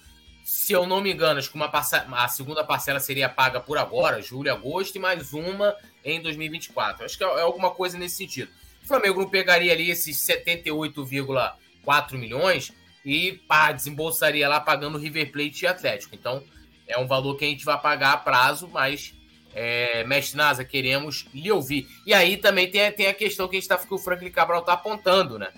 [0.45, 3.77] Se eu não me engano, acho que uma parcela, a segunda parcela seria paga por
[3.77, 5.75] agora, julho, agosto, e mais uma
[6.05, 7.05] em 2024.
[7.05, 8.53] Acho que é, é alguma coisa nesse sentido.
[8.85, 12.73] O Flamengo não pegaria ali esses 78,4 milhões
[13.05, 16.15] e pá, desembolsaria lá pagando River Plate e Atlético.
[16.15, 16.41] Então,
[16.87, 19.13] é um valor que a gente vai pagar a prazo, mas,
[19.59, 21.89] é, mestre Nasa, queremos lhe ouvir.
[22.05, 24.61] E aí também tem, tem a questão que, a gente tá, que o Franklin Cabral
[24.61, 25.51] está apontando, né?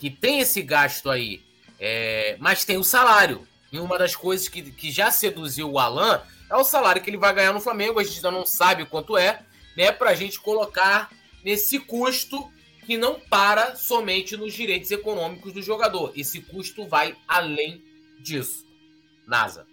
[0.00, 1.42] Que tem esse gasto aí,
[1.78, 3.46] é, mas tem o salário.
[3.70, 7.18] E uma das coisas que, que já seduziu o Alan é o salário que ele
[7.18, 8.00] vai ganhar no Flamengo.
[8.00, 9.42] A gente ainda não sabe quanto é,
[9.76, 9.92] né?
[9.92, 11.10] Para a gente colocar
[11.44, 12.50] nesse custo
[12.86, 16.12] que não para somente nos direitos econômicos do jogador.
[16.16, 17.84] Esse custo vai além
[18.18, 18.66] disso.
[19.26, 19.66] NASA.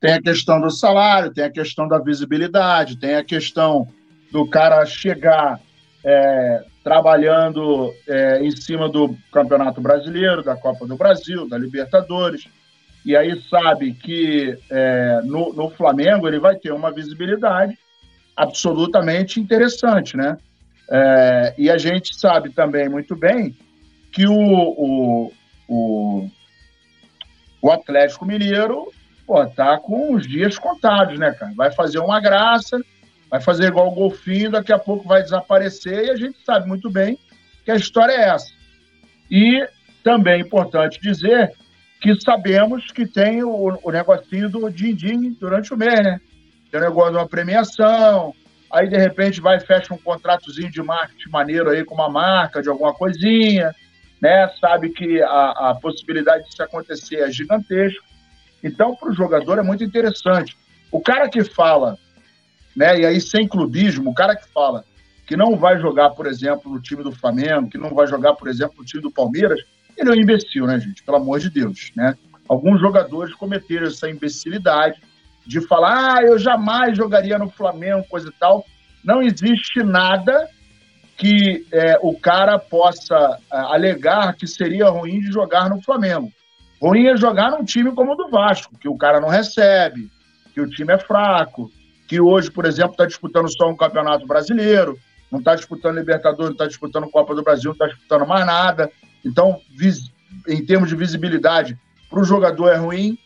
[0.00, 3.88] Tem a questão do salário, tem a questão da visibilidade, tem a questão
[4.30, 5.60] do cara chegar
[6.04, 12.46] é, trabalhando é, em cima do Campeonato Brasileiro, da Copa do Brasil, da Libertadores,
[13.04, 17.76] e aí sabe que é, no, no, Flamengo ele vai ter uma visibilidade
[18.36, 20.36] absolutamente interessante, né?
[20.90, 23.56] É, e a gente sabe também muito bem
[24.12, 25.32] que o, o,
[25.68, 26.30] o,
[27.60, 28.92] o Atlético Mineiro
[29.28, 31.52] pô, tá com os dias contados, né, cara?
[31.54, 32.80] Vai fazer uma graça,
[33.30, 36.90] vai fazer igual o golfinho, daqui a pouco vai desaparecer e a gente sabe muito
[36.90, 37.18] bem
[37.62, 38.50] que a história é essa.
[39.30, 39.68] E
[40.02, 41.52] também é importante dizer
[42.00, 46.18] que sabemos que tem o, o negocinho do din-din durante o mês, né?
[46.70, 48.34] Tem o negócio de uma premiação,
[48.72, 52.62] aí de repente vai e fecha um contratozinho de marketing maneiro aí com uma marca,
[52.62, 53.74] de alguma coisinha,
[54.22, 54.48] né?
[54.58, 58.08] Sabe que a, a possibilidade disso acontecer é gigantesca.
[58.62, 60.56] Então, para o jogador é muito interessante.
[60.90, 61.98] O cara que fala,
[62.74, 64.84] né, e aí sem clubismo, o cara que fala
[65.26, 68.48] que não vai jogar, por exemplo, no time do Flamengo, que não vai jogar, por
[68.48, 69.60] exemplo, no time do Palmeiras,
[69.96, 71.02] ele é um imbecil, né, gente?
[71.02, 72.16] Pelo amor de Deus, né?
[72.48, 74.98] Alguns jogadores cometeram essa imbecilidade
[75.46, 78.64] de falar, ah, eu jamais jogaria no Flamengo, coisa e tal.
[79.04, 80.48] Não existe nada
[81.16, 86.32] que é, o cara possa é, alegar que seria ruim de jogar no Flamengo.
[86.80, 90.10] Ruim é jogar num time como o do Vasco, que o cara não recebe,
[90.54, 91.70] que o time é fraco,
[92.06, 94.98] que hoje, por exemplo, está disputando só um campeonato brasileiro,
[95.30, 98.90] não está disputando Libertadores, não está disputando Copa do Brasil, não está disputando mais nada.
[99.24, 99.60] Então,
[100.46, 103.18] em termos de visibilidade, para o jogador é ruim.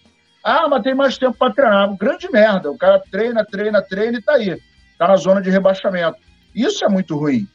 [0.43, 1.97] Ah, mas tem mais tempo para treinar.
[1.97, 2.71] Grande merda.
[2.71, 4.61] O cara treina, treina, treina e está aí.
[4.93, 6.19] Está na zona de rebaixamento.
[6.55, 7.47] Isso é muito ruim.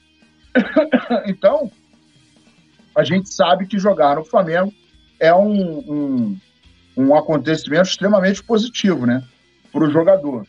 [1.27, 1.69] então,
[2.95, 4.73] a gente sabe que jogar no Flamengo
[5.19, 6.39] é um, um,
[6.95, 9.23] um acontecimento extremamente positivo, né,
[9.71, 10.45] para o jogador.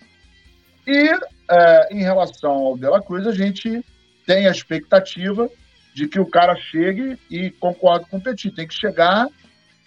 [0.87, 1.11] E
[1.51, 3.85] é, em relação ao De La Cruz, a gente
[4.27, 5.49] tem a expectativa
[5.95, 9.27] de que o cara chegue e concordo com o Petit, tem que chegar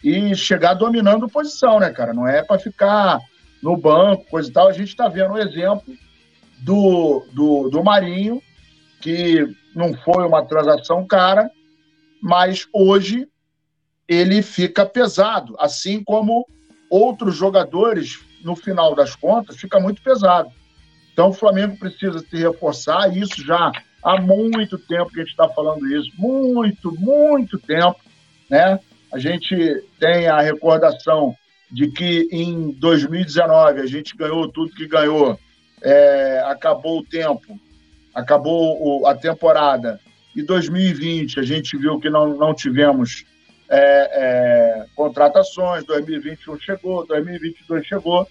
[0.03, 2.13] e chegar dominando posição, né, cara?
[2.13, 3.19] Não é para ficar
[3.61, 4.67] no banco, coisa e tal.
[4.67, 5.93] A gente está vendo o exemplo
[6.59, 8.41] do, do, do Marinho,
[8.99, 11.49] que não foi uma transação cara,
[12.21, 13.27] mas hoje
[14.11, 16.45] ele fica pesado, assim como
[16.89, 20.51] outros jogadores, no final das contas, fica muito pesado.
[21.13, 23.71] Então o Flamengo precisa se reforçar, e isso já
[24.03, 27.95] há muito tempo que a gente está falando isso, muito, muito tempo,
[28.49, 28.81] né?
[29.13, 29.55] A gente
[29.97, 31.33] tem a recordação
[31.71, 35.39] de que em 2019 a gente ganhou tudo que ganhou,
[35.81, 37.57] é, acabou o tempo,
[38.13, 40.01] acabou a temporada,
[40.35, 43.23] e 2020 a gente viu que não, não tivemos
[43.71, 48.27] é, é, contratações, 2021 chegou, 2022 chegou,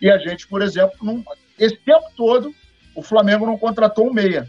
[0.00, 1.24] e a gente, por exemplo, não,
[1.58, 2.54] esse tempo todo,
[2.94, 4.46] o Flamengo não contratou um meia.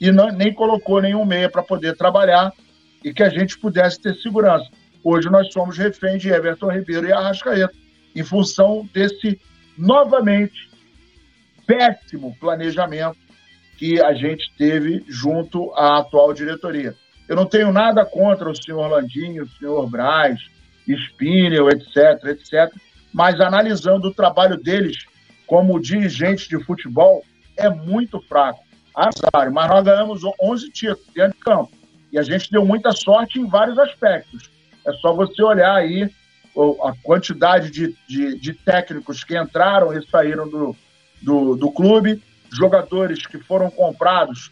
[0.00, 2.50] E não, nem colocou nenhum meia para poder trabalhar
[3.04, 4.68] e que a gente pudesse ter segurança.
[5.04, 7.74] Hoje nós somos reféns de Everton Ribeiro e Arrascaeta,
[8.16, 9.38] em função desse,
[9.76, 10.70] novamente,
[11.66, 13.18] péssimo planejamento
[13.76, 16.96] que a gente teve junto à atual diretoria.
[17.32, 20.38] Eu não tenho nada contra o senhor Landinho, o senhor Braz,
[20.86, 22.70] Spinel, etc, etc,
[23.10, 25.06] mas analisando o trabalho deles
[25.46, 27.24] como dirigentes de futebol,
[27.56, 28.62] é muito fraco.
[28.94, 31.72] Azar, mas nós ganhamos 11 títulos dentro de campo.
[32.12, 34.50] E a gente deu muita sorte em vários aspectos.
[34.86, 36.10] É só você olhar aí
[36.84, 40.76] a quantidade de, de, de técnicos que entraram e saíram do,
[41.22, 42.22] do, do clube,
[42.52, 44.50] jogadores que foram comprados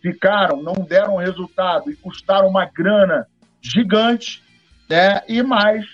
[0.00, 3.26] ficaram, não deram resultado e custaram uma grana
[3.60, 4.42] gigante,
[4.88, 5.22] né?
[5.28, 5.86] E mais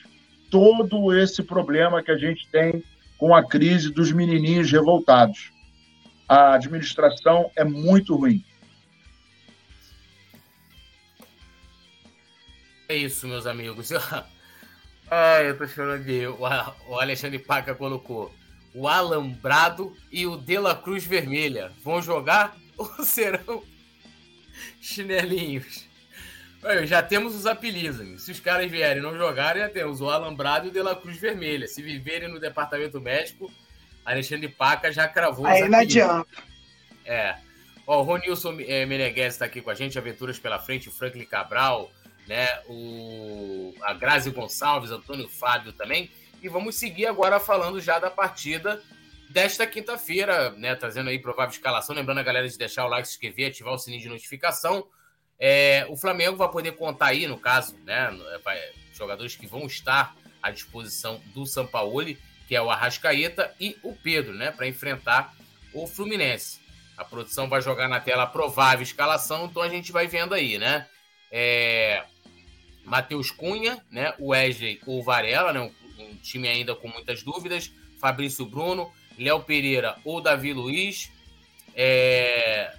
[0.51, 2.83] todo esse problema que a gente tem
[3.19, 5.51] com a crise dos menininhos revoltados.
[6.29, 8.45] A administração é muito ruim.
[12.89, 13.91] É isso, meus amigos.
[15.11, 16.27] Ai, eu tô chorando de.
[16.27, 18.33] O Alexandre Paca colocou
[18.75, 21.73] o Alambrado e o De La Cruz Vermelha.
[21.83, 23.63] Vão jogar ou serão
[24.81, 25.87] chinelinhos?
[26.85, 28.23] já temos os apelidos.
[28.23, 31.17] Se os caras vierem não jogarem, já temos o Alambrado e o De La Cruz
[31.17, 31.67] Vermelha.
[31.69, 33.53] Se viverem no departamento médico,
[34.05, 36.43] Alexandre Paca já cravou Aí não adianta.
[37.05, 37.37] É.
[37.87, 41.25] Ó, o Ronilson é, Meneghes está aqui com a gente, Aventuras pela Frente, o Franklin
[41.25, 41.91] Cabral,
[42.27, 42.49] né?
[42.67, 46.11] O, a Grazi Gonçalves, Antônio Fábio também.
[46.43, 48.83] E vamos seguir agora falando já da partida
[49.37, 50.75] desta quinta-feira, né?
[50.75, 51.95] Trazendo aí provável escalação.
[51.95, 54.89] Lembrando a galera de deixar o like, se inscrever, ativar o sininho de notificação.
[55.39, 58.09] É, o Flamengo vai poder contar aí, no caso, né?
[58.95, 62.19] Jogadores que vão estar à disposição do Sampaoli,
[62.49, 64.53] que é o Arrascaeta e o Pedro, né?
[64.53, 65.35] Para enfrentar
[65.75, 66.59] o Fluminense.
[66.97, 70.57] A produção vai jogar na tela a provável escalação, então a gente vai vendo aí,
[70.57, 70.87] né?
[71.31, 72.07] É,
[72.87, 74.15] Matheus Cunha, né?
[74.19, 75.61] Wesley ou Varela, né?
[75.61, 77.71] Um, um, time ainda com muitas dúvidas.
[78.01, 81.11] Fabrício Bruno, Léo Pereira ou Davi Luiz.
[81.75, 82.75] É,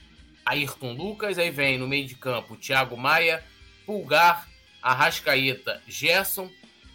[0.45, 3.43] Ayrton Lucas, aí vem no meio de campo Thiago Maia,
[3.85, 4.47] Pulgar,
[4.81, 6.49] Arrascaeta, Gerson,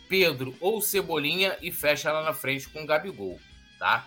[0.08, 3.38] Pedro ou Cebolinha e fecha lá na frente com Gabigol,
[3.78, 4.06] tá?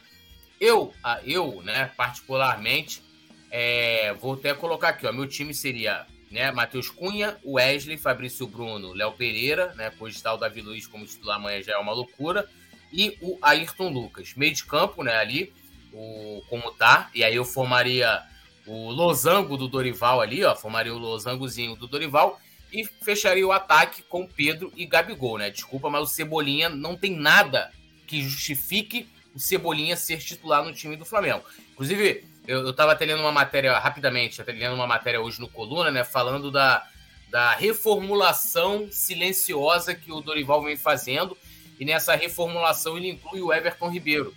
[0.59, 3.03] Eu, eu, né, particularmente,
[3.51, 6.05] é, vou até colocar aqui, ó, meu time seria
[6.35, 6.51] né?
[6.51, 9.91] Matheus Cunha, Wesley, Fabrício Bruno, Léo Pereira, né?
[10.07, 12.49] Está o Davi Luiz como titular amanhã já é uma loucura.
[12.91, 14.33] E o Ayrton Lucas.
[14.35, 15.17] Meio de campo, né?
[15.17, 15.53] Ali,
[15.93, 17.09] o, como tá.
[17.13, 18.21] E aí eu formaria
[18.65, 20.55] o losango do Dorival ali, ó.
[20.55, 22.39] Formaria o losangozinho do Dorival.
[22.71, 25.49] E fecharia o ataque com Pedro e Gabigol, né?
[25.49, 27.71] Desculpa, mas o Cebolinha não tem nada
[28.05, 31.43] que justifique o Cebolinha ser titular no time do Flamengo.
[31.73, 35.49] Inclusive, eu, eu tava até lendo uma matéria, rapidamente, até lendo uma matéria hoje no
[35.49, 36.03] Coluna, né?
[36.03, 36.87] Falando da,
[37.29, 41.37] da reformulação silenciosa que o Dorival vem fazendo.
[41.79, 44.33] E nessa reformulação ele inclui o Everton Ribeiro.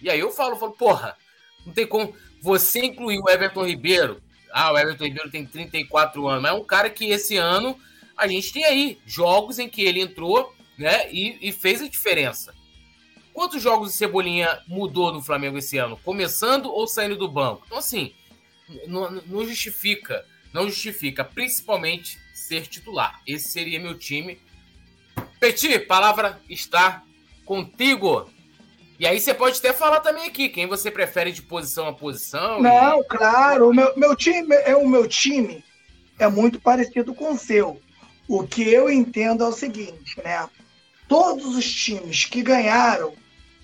[0.00, 1.16] E aí eu falo, falo, porra,
[1.64, 2.14] não tem como.
[2.40, 4.22] Você incluir o Everton Ribeiro.
[4.52, 7.78] Ah, o Everton Ribeiro tem 34 anos, mas é um cara que esse ano
[8.16, 12.54] a gente tem aí jogos em que ele entrou né, e, e fez a diferença.
[13.32, 15.98] Quantos jogos de Cebolinha mudou no Flamengo esse ano?
[15.98, 17.64] Começando ou saindo do banco?
[17.66, 18.14] Então, assim,
[18.86, 20.24] não, não justifica,
[20.54, 23.20] não justifica, principalmente ser titular.
[23.26, 24.38] Esse seria meu time.
[25.40, 27.02] Petit, palavra está
[27.44, 28.28] contigo.
[28.98, 32.62] E aí você pode até falar também aqui, quem você prefere de posição a posição.
[32.62, 33.04] Não, e...
[33.04, 35.62] claro, o meu, meu time é o meu time
[36.18, 37.80] é muito parecido com o seu.
[38.28, 40.48] O que eu entendo é o seguinte, né?
[41.06, 43.12] Todos os times que ganharam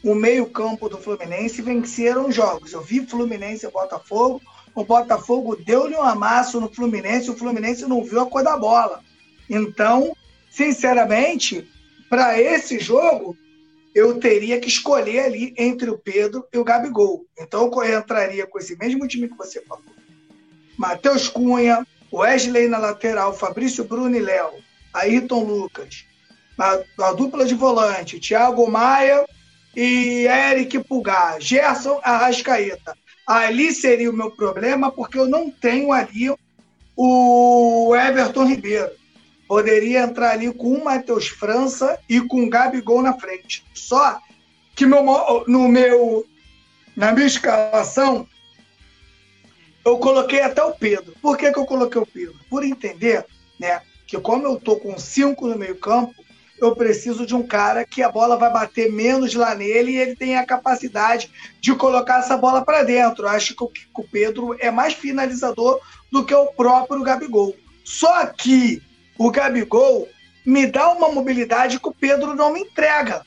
[0.05, 2.73] o meio-campo do Fluminense venceram jogos.
[2.73, 4.41] Eu vi Fluminense e Botafogo.
[4.75, 9.01] O Botafogo deu-lhe um amasso no Fluminense, o Fluminense não viu a cor da bola.
[9.49, 10.17] Então,
[10.53, 11.67] sinceramente,
[12.11, 13.37] para esse jogo,
[13.95, 17.25] eu teria que escolher ali entre o Pedro e o Gabigol.
[17.39, 19.85] Então, eu entraria com esse mesmo time que você falou.
[20.77, 24.53] Matheus Cunha, Wesley na lateral, Fabrício Bruno e Léo,
[24.93, 26.05] Ayrton Lucas,
[26.59, 29.27] a, a dupla de volante, Thiago Maia
[29.75, 32.97] e Eric Pulgar, Gerson Arrascaeta.
[33.27, 36.31] Ali seria o meu problema, porque eu não tenho ali
[36.97, 39.02] o Everton Ribeiro.
[39.53, 43.63] Poderia entrar ali com o Matheus França e com o Gabigol na frente.
[43.75, 44.19] Só
[44.75, 45.05] que meu,
[45.47, 46.27] no meu,
[46.97, 48.27] na minha escalação,
[49.85, 51.15] eu coloquei até o Pedro.
[51.21, 52.35] Por que, que eu coloquei o Pedro?
[52.49, 53.27] Por entender
[53.61, 56.15] né, que como eu estou com cinco no meio campo,
[56.59, 60.17] eu preciso de um cara que a bola vai bater menos lá nele e ele
[60.17, 61.31] tem a capacidade
[61.61, 63.29] de colocar essa bola para dentro.
[63.29, 65.79] Acho que o Pedro é mais finalizador
[66.11, 67.55] do que o próprio Gabigol.
[67.85, 68.81] Só que
[69.19, 70.09] o Gabigol
[70.45, 73.25] me dá uma mobilidade que o Pedro não me entrega.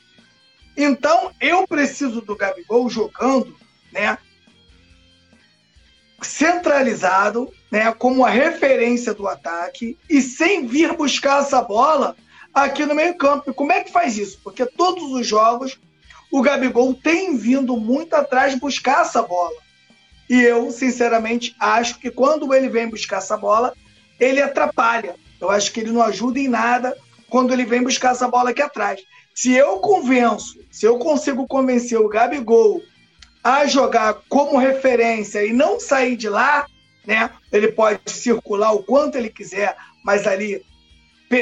[0.76, 3.56] Então eu preciso do Gabigol jogando,
[3.92, 4.18] né?
[6.20, 12.16] Centralizado, né, como a referência do ataque e sem vir buscar essa bola
[12.52, 13.52] aqui no meio-campo.
[13.54, 14.40] Como é que faz isso?
[14.42, 15.78] Porque todos os jogos
[16.30, 19.56] o Gabigol tem vindo muito atrás buscar essa bola.
[20.28, 23.72] E eu, sinceramente, acho que quando ele vem buscar essa bola,
[24.18, 25.14] ele atrapalha.
[25.40, 26.96] Eu acho que ele não ajuda em nada
[27.28, 29.00] quando ele vem buscar essa bola aqui atrás.
[29.34, 32.82] Se eu convenço, se eu consigo convencer o Gabigol
[33.42, 36.66] a jogar como referência e não sair de lá,
[37.06, 37.30] né?
[37.52, 40.64] Ele pode circular o quanto ele quiser, mas ali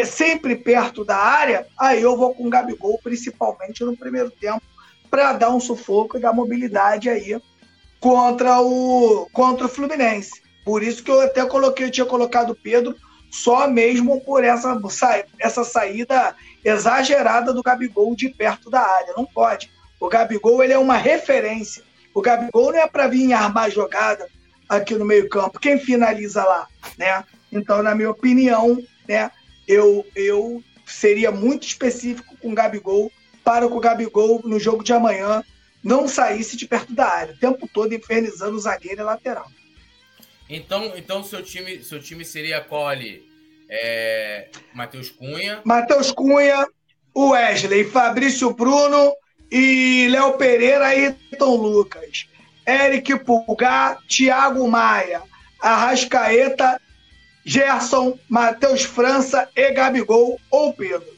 [0.04, 4.62] sempre perto da área, aí eu vou com o Gabigol, principalmente no primeiro tempo,
[5.10, 7.40] para dar um sufoco e dar mobilidade aí
[8.00, 10.42] contra o, contra o Fluminense.
[10.64, 12.96] Por isso que eu até coloquei, eu tinha colocado o Pedro
[13.34, 14.80] só mesmo por essa,
[15.40, 19.12] essa saída exagerada do Gabigol de perto da área.
[19.16, 19.72] Não pode.
[19.98, 21.82] O Gabigol ele é uma referência.
[22.14, 24.28] O Gabigol não é para vir armar jogada
[24.68, 25.58] aqui no meio-campo.
[25.58, 27.24] Quem finaliza lá, né?
[27.50, 29.32] Então, na minha opinião, né,
[29.66, 33.10] eu, eu seria muito específico com o Gabigol
[33.42, 35.42] para que o Gabigol, no jogo de amanhã,
[35.82, 39.50] não saísse de perto da área, o tempo todo infernizando o zagueiro e lateral.
[40.54, 43.28] Então, então seu time, seu time seria qual ali?
[43.68, 45.60] É, Matheus Cunha.
[45.64, 46.64] Matheus Cunha,
[47.16, 49.12] Wesley, Fabrício Bruno
[49.50, 52.28] e Léo Pereira e Ayrton Lucas.
[52.64, 55.22] Eric Pulgar, Thiago Maia,
[55.60, 56.80] Arrascaeta,
[57.44, 61.12] Gerson, Matheus França e Gabigol ou Pedro.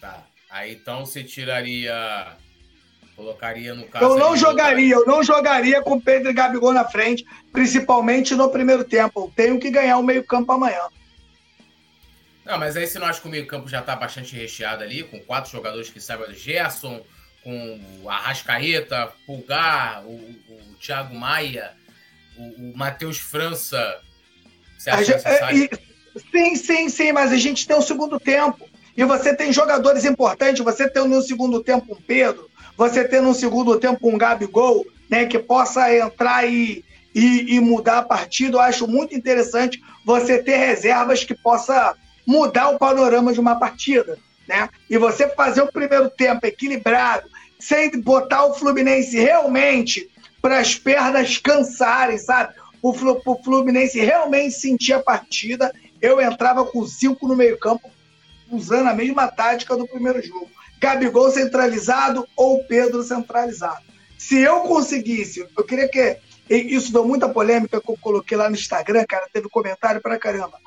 [0.00, 0.26] Tá.
[0.50, 2.36] Aí então você tiraria
[3.16, 4.04] Colocaria no caso.
[4.04, 8.84] Eu não jogaria, eu não jogaria com Pedro e Gabigol na frente, principalmente no primeiro
[8.84, 9.20] tempo.
[9.20, 10.82] Eu tenho que ganhar o meio-campo amanhã.
[12.44, 15.18] Não, mas aí você não acha que o meio-campo já está bastante recheado ali, com
[15.20, 17.02] quatro jogadores que saibam do Gerson,
[17.42, 21.72] com o Arrascaeta, Pulgar, o, o Thiago Maia,
[22.36, 23.98] o, o Matheus França.
[24.78, 25.68] Você acha é,
[26.30, 28.68] Sim, sim, sim, mas a gente tem o um segundo tempo.
[28.96, 33.34] E você tem jogadores importantes, você tem no segundo tempo um Pedro, você ter no
[33.34, 38.60] segundo tempo um Gabigol, né, que possa entrar e, e, e, mudar a partida, eu
[38.60, 41.94] acho muito interessante você ter reservas que possa
[42.26, 44.18] mudar o panorama de uma partida,
[44.48, 44.68] né?
[44.90, 50.10] E você fazer o primeiro tempo equilibrado, sem botar o Fluminense realmente
[50.42, 52.54] para as pernas cansarem, sabe?
[52.82, 57.90] O, o Fluminense realmente sentir a partida, eu entrava com cinco no meio campo,
[58.50, 60.50] usando a mesma tática do primeiro jogo.
[60.80, 63.82] Gabigol centralizado ou Pedro centralizado.
[64.18, 66.18] Se eu conseguisse, eu queria que.
[66.48, 70.58] Isso deu muita polêmica que eu coloquei lá no Instagram, cara, teve comentário pra caramba.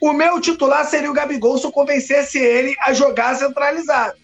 [0.00, 4.16] O meu titular seria o Gabigol se eu convencesse ele a jogar centralizado.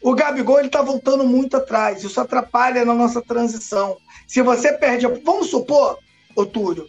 [0.00, 3.96] O Gabigol ele tá voltando muito atrás, isso atrapalha na nossa transição.
[4.26, 5.98] Se você perde, vamos supor,
[6.34, 6.88] ô Túlio,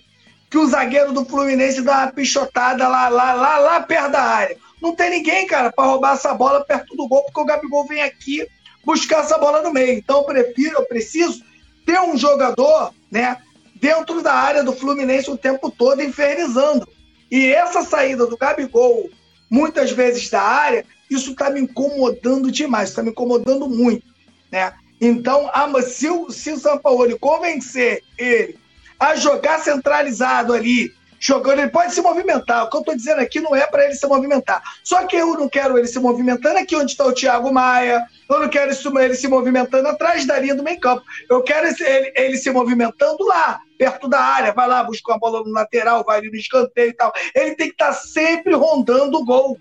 [0.50, 4.58] que o zagueiro do Fluminense dá uma pichotada lá, lá, lá, lá perto da área.
[4.84, 8.02] Não tem ninguém, cara, para roubar essa bola perto do gol, porque o Gabigol vem
[8.02, 8.46] aqui
[8.84, 9.98] buscar essa bola no meio.
[9.98, 11.42] Então eu prefiro, eu preciso
[11.86, 13.38] ter um jogador, né,
[13.76, 16.86] dentro da área do Fluminense o tempo todo infernizando.
[17.32, 19.10] E essa saída do Gabigol,
[19.50, 24.06] muitas vezes da área, isso está me incomodando demais, está me incomodando muito,
[24.52, 24.74] né?
[25.00, 25.50] Então,
[25.82, 28.60] se o, se o São Paulo convencer ele
[29.00, 30.94] a jogar centralizado ali,
[31.24, 32.66] jogando, ele pode se movimentar.
[32.66, 34.62] O que eu estou dizendo aqui não é para ele se movimentar.
[34.84, 38.42] Só que eu não quero ele se movimentando aqui onde está o Thiago Maia, eu
[38.42, 41.02] não quero ele se movimentando atrás da linha do meio campo.
[41.30, 44.52] Eu quero ele, ele se movimentando lá, perto da área.
[44.52, 47.14] Vai lá, busca uma bola no lateral, vai ali no escanteio e tal.
[47.34, 49.58] Ele tem que estar tá sempre rondando o gol.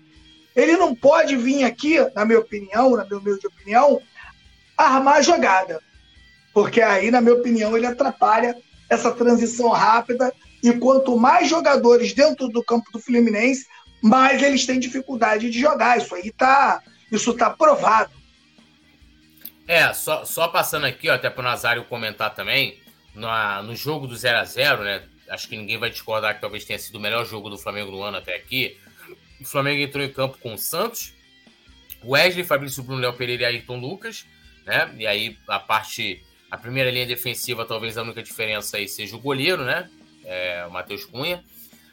[0.53, 4.01] Ele não pode vir aqui, na minha opinião, na minha humilde opinião,
[4.77, 5.79] armar a jogada.
[6.53, 8.55] Porque aí, na minha opinião, ele atrapalha
[8.89, 10.31] essa transição rápida
[10.63, 13.67] e quanto mais jogadores dentro do campo do Fluminense,
[14.01, 15.97] mais eles têm dificuldade de jogar.
[15.97, 18.11] Isso aí tá, isso tá provado.
[19.67, 22.79] É, só, só passando aqui, ó, até para o Nazário comentar também,
[23.13, 25.03] na, no jogo do 0 a 0 né?
[25.29, 28.01] Acho que ninguém vai discordar que talvez tenha sido o melhor jogo do Flamengo no
[28.01, 28.77] ano até aqui.
[29.41, 31.13] O Flamengo entrou em campo com o Santos,
[32.03, 34.25] Wesley, Fabrício Bruno, Léo Pereira e Ayrton Lucas,
[34.65, 34.93] né?
[34.97, 39.19] E aí a parte, a primeira linha defensiva, talvez a única diferença aí seja o
[39.19, 39.89] goleiro, né?
[40.25, 41.43] É, o Matheus Cunha.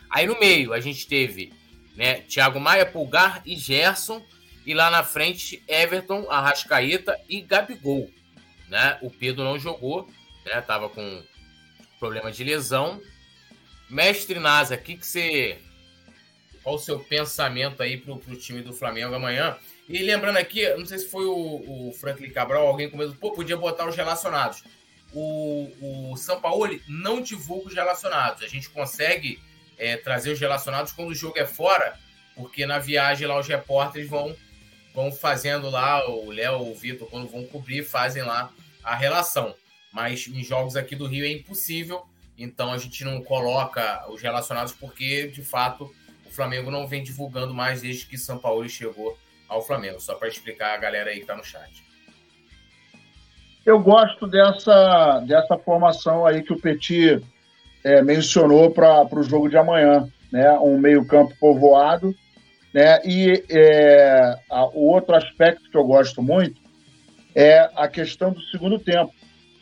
[0.09, 1.53] Aí no meio a gente teve
[1.97, 4.25] né, Thiago Maia, Pulgar e Gerson.
[4.67, 8.11] E lá na frente, Everton, Arrascaeta e Gabigol.
[8.69, 8.99] Né?
[9.01, 10.09] O Pedro não jogou,
[10.45, 10.61] né?
[10.61, 11.23] Tava com
[11.99, 13.01] problema de lesão.
[13.89, 15.59] Mestre Nasa, que que você.
[16.63, 19.57] Qual o seu pensamento aí pro, pro time do Flamengo amanhã?
[19.89, 23.57] E lembrando aqui, não sei se foi o, o Franklin Cabral, alguém comentou, pô, podia
[23.57, 24.63] botar os relacionados
[25.13, 28.43] o, o São Paulo não divulga os relacionados.
[28.43, 29.41] A gente consegue
[29.79, 31.99] é, trazer os relacionados quando o jogo é fora,
[32.35, 34.37] porque na viagem lá os repórteres vão,
[34.95, 38.53] vão fazendo lá, o Léo, o Vitor, quando vão cobrir, fazem lá
[38.83, 39.55] a relação.
[39.93, 42.07] Mas em jogos aqui do Rio é impossível,
[42.39, 45.93] então a gente não coloca os relacionados porque, de fato,
[46.25, 50.01] o Flamengo não vem divulgando mais desde que São Paulo chegou ao Flamengo.
[50.01, 51.90] Só para explicar a galera aí que está no chat
[53.71, 57.23] eu gosto dessa, dessa formação aí que o Petit
[57.85, 60.51] é, mencionou para o jogo de amanhã, né?
[60.59, 62.15] Um meio-campo povoado,
[62.75, 63.01] né?
[63.05, 66.61] E é, a, o outro aspecto que eu gosto muito
[67.35, 69.13] é a questão do segundo tempo.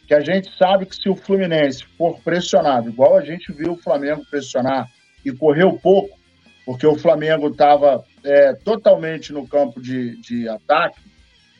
[0.06, 3.82] Que a gente sabe que se o Fluminense for pressionado, igual a gente viu o
[3.82, 4.88] Flamengo pressionar
[5.22, 6.18] e correu pouco,
[6.64, 10.98] porque o Flamengo estava é, totalmente no campo de, de ataque,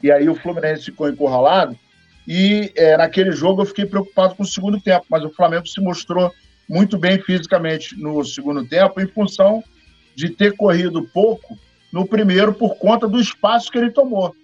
[0.03, 1.79] e aí o Fluminense ficou encurralado.
[2.31, 5.81] E é, naquele jogo eu fiquei preocupado com o segundo tempo, mas o Flamengo se
[5.81, 6.31] mostrou
[6.69, 9.65] muito bem fisicamente no segundo tempo, em função
[10.15, 11.59] de ter corrido pouco
[11.91, 14.37] no primeiro por conta do espaço que ele tomou.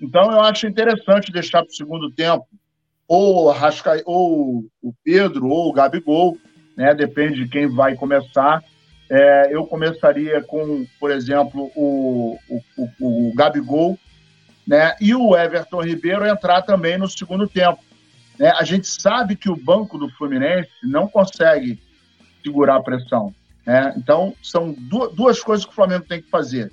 [0.00, 2.46] Então eu acho interessante deixar para o segundo tempo
[3.08, 6.38] ou, Rasca, ou o Pedro ou o Gabigol,
[6.76, 6.94] né?
[6.94, 8.62] depende de quem vai começar.
[9.10, 12.62] É, eu começaria com, por exemplo, o, o,
[13.00, 13.98] o, o Gabigol
[14.66, 14.94] né?
[15.00, 17.82] e o Everton Ribeiro entrar também no segundo tempo.
[18.38, 18.50] Né?
[18.56, 21.80] A gente sabe que o banco do Fluminense não consegue
[22.42, 23.34] segurar a pressão.
[23.66, 23.94] Né?
[23.96, 26.72] Então, são duas coisas que o Flamengo tem que fazer.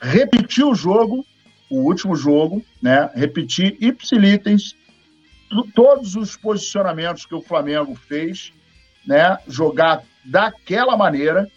[0.00, 1.24] Repetir o jogo,
[1.70, 3.10] o último jogo, né?
[3.14, 4.74] repetir ipsilitens
[5.74, 8.52] todos os posicionamentos que o Flamengo fez,
[9.06, 9.36] né?
[9.46, 11.48] jogar daquela maneira,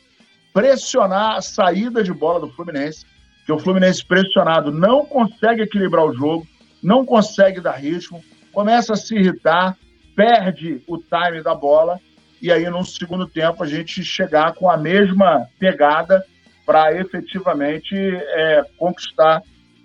[0.54, 3.06] pressionar a saída de bola do Fluminense,
[3.46, 6.48] que o Fluminense pressionado não consegue equilibrar o jogo,
[6.82, 9.78] não consegue dar ritmo, começa a se irritar,
[10.16, 12.00] perde o time da bola
[12.42, 16.26] e aí no segundo tempo a gente chegar com a mesma pegada
[16.66, 19.42] para efetivamente é, conquistar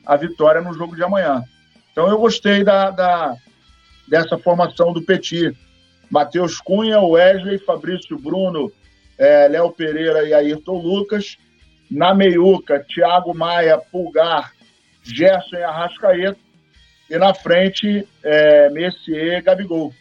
[0.06, 1.42] a vitória no jogo de amanhã.
[1.92, 3.36] Então eu gostei da, da
[4.08, 5.56] dessa formação do Petit.
[6.10, 8.72] Matheus Cunha, Wesley, Fabrício Bruno,
[9.16, 11.36] é, Léo Pereira e Ayrton Lucas.
[11.90, 14.52] Na meiuca, Thiago Maia, Pulgar,
[15.02, 16.38] Gerson e Arrascaeta.
[17.08, 19.92] E na frente, é, Messier Gabigol.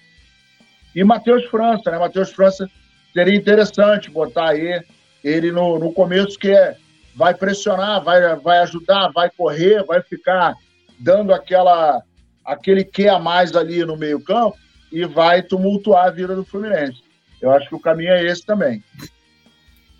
[0.95, 1.97] E Matheus França, né?
[1.97, 2.69] Matheus França
[3.13, 4.81] seria interessante botar aí
[5.23, 6.75] ele no, no começo, que é,
[7.15, 10.53] vai pressionar, vai, vai ajudar, vai correr, vai ficar
[10.99, 12.01] dando aquela
[12.45, 14.57] aquele que a mais ali no meio-campo
[14.91, 17.03] e vai tumultuar a vida do Fluminense.
[17.41, 18.83] Eu acho que o caminho é esse também.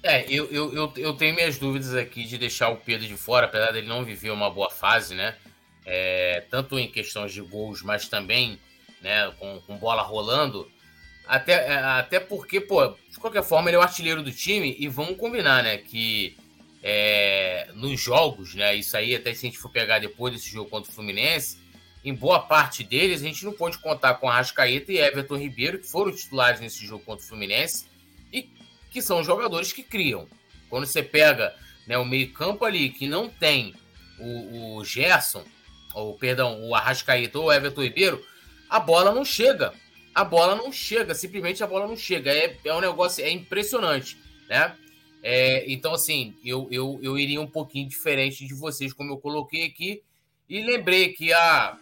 [0.01, 3.47] É, eu, eu, eu, eu, tenho minhas dúvidas aqui de deixar o Pedro de fora,
[3.47, 5.35] apesar dele não viver uma boa fase, né?
[5.85, 8.57] É, tanto em questões de gols, mas também
[9.01, 10.69] né, com, com bola rolando.
[11.27, 14.87] Até, é, até porque, pô, de qualquer forma, ele é o artilheiro do time e
[14.87, 15.77] vamos combinar, né?
[15.77, 16.37] Que
[16.81, 18.75] é, nos jogos, né?
[18.75, 21.57] Isso aí, até se a gente for pegar depois desse jogo contra o Fluminense,
[22.03, 25.87] em boa parte deles, a gente não pode contar com Arrascaeta e Everton Ribeiro, que
[25.87, 27.88] foram titulares nesse jogo contra o Fluminense,
[28.89, 30.27] que são jogadores que criam.
[30.69, 31.55] Quando você pega
[31.87, 33.73] né, o meio-campo ali, que não tem
[34.19, 35.43] o, o Gerson,
[35.93, 38.23] ou perdão, o Arrascaeta ou o Everton Ribeiro,
[38.69, 39.73] a bola não chega.
[40.13, 42.31] A bola não chega, simplesmente a bola não chega.
[42.31, 44.17] É, é um negócio, é impressionante,
[44.47, 44.75] né?
[45.21, 49.65] É, então, assim, eu, eu, eu iria um pouquinho diferente de vocês, como eu coloquei
[49.65, 50.01] aqui,
[50.47, 51.77] e lembrei que a,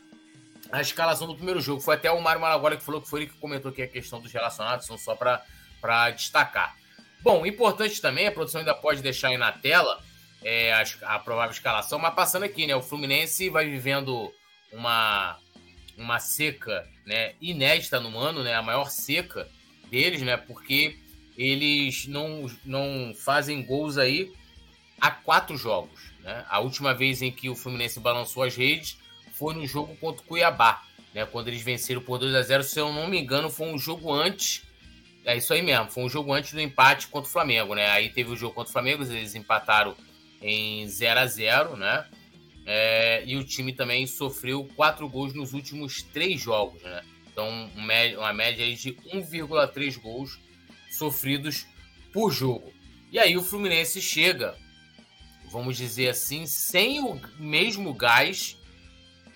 [0.72, 1.82] a escalação do primeiro jogo.
[1.82, 4.20] Foi até o Mário Malagora que falou que foi ele que comentou aqui a questão
[4.20, 6.76] dos relacionados, são só para destacar.
[7.22, 10.02] Bom, importante também, a produção ainda pode deixar aí na tela
[10.44, 10.84] é, a,
[11.16, 12.76] a, provável escalação, mas passando aqui, né?
[12.76, 14.32] O Fluminense vai vivendo
[14.72, 15.38] uma,
[15.98, 18.54] uma seca né, inédita no ano, né?
[18.54, 19.48] A maior seca
[19.90, 20.38] deles, né?
[20.38, 20.98] Porque
[21.38, 24.32] eles não, não fazem gols aí
[25.00, 26.12] há quatro jogos.
[26.22, 26.46] Né?
[26.50, 28.98] A última vez em que o Fluminense balançou as redes
[29.34, 31.26] foi no jogo contra o Cuiabá, né?
[31.26, 34.12] Quando eles venceram por 2 a 0 se eu não me engano, foi um jogo
[34.12, 34.64] antes.
[35.28, 37.90] É isso aí mesmo, foi um jogo antes do empate contra o Flamengo, né?
[37.90, 39.94] Aí teve o jogo contra o Flamengo, eles empataram
[40.42, 42.06] em 0 a 0 né?
[42.66, 47.02] É, e o time também sofreu quatro gols nos últimos três jogos, né?
[47.30, 47.70] Então,
[48.16, 50.40] uma média de 1,3 gols
[50.90, 51.68] sofridos
[52.14, 52.72] por jogo.
[53.12, 54.56] E aí o Fluminense chega,
[55.52, 58.58] vamos dizer assim, sem o mesmo gás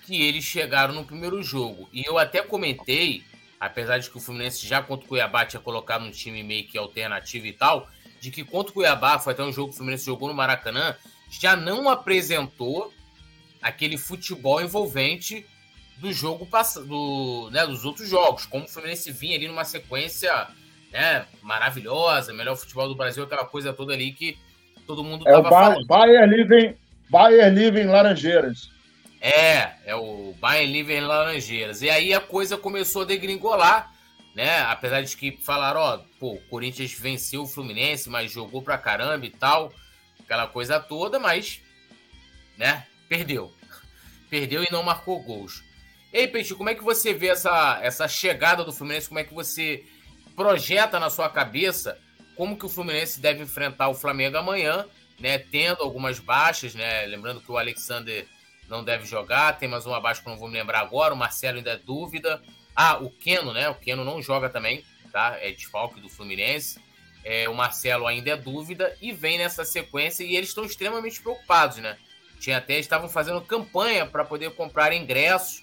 [0.06, 1.90] que eles chegaram no primeiro jogo.
[1.92, 3.26] E eu até comentei,
[3.62, 6.80] apesar de que o Fluminense já contra o Cuiabá tinha colocado um time meio que
[6.80, 7.88] alternativo e tal,
[8.20, 10.96] de que contra o Cuiabá, foi até um jogo que o Fluminense jogou no Maracanã,
[11.30, 12.92] já não apresentou
[13.62, 15.46] aquele futebol envolvente
[15.98, 16.50] do jogo
[16.88, 20.48] do, né, dos outros jogos, como o Fluminense vinha ali numa sequência
[20.92, 24.40] né, maravilhosa, melhor futebol do Brasil, aquela coisa toda ali que
[24.88, 25.86] todo mundo é tava o ba falando.
[25.86, 26.76] Bayern Living,
[27.54, 28.72] Living Laranjeiras.
[29.22, 31.84] É, é o Bayern Living Laranjeiras.
[31.84, 33.94] E aí a coisa começou a degringolar,
[34.36, 34.62] né?
[34.62, 39.24] Apesar de que falaram, ó, pô, o Corinthians venceu o Fluminense, mas jogou pra caramba
[39.24, 39.72] e tal,
[40.20, 41.62] aquela coisa toda, mas,
[42.58, 43.54] né, perdeu.
[44.28, 45.64] Perdeu e não marcou gols.
[46.12, 49.08] Ei, Peixe, como é que você vê essa, essa chegada do Fluminense?
[49.08, 49.86] Como é que você
[50.36, 51.98] projeta na sua cabeça
[52.36, 54.86] como que o Fluminense deve enfrentar o Flamengo amanhã,
[55.20, 55.38] né?
[55.38, 57.06] Tendo algumas baixas, né?
[57.06, 58.26] Lembrando que o Alexander
[58.72, 59.60] não deve jogar.
[59.60, 61.14] Tem mais um abaixo que eu não vou me lembrar agora.
[61.14, 62.42] O Marcelo ainda é dúvida.
[62.74, 63.70] Ah, o Keno, né?
[63.70, 65.38] O Keno não joga também, tá?
[65.40, 66.80] É desfalque do Fluminense.
[67.24, 71.78] É, o Marcelo ainda é dúvida e vem nessa sequência e eles estão extremamente preocupados,
[71.78, 71.98] né?
[72.40, 75.62] Tinha até estavam fazendo campanha para poder comprar ingressos,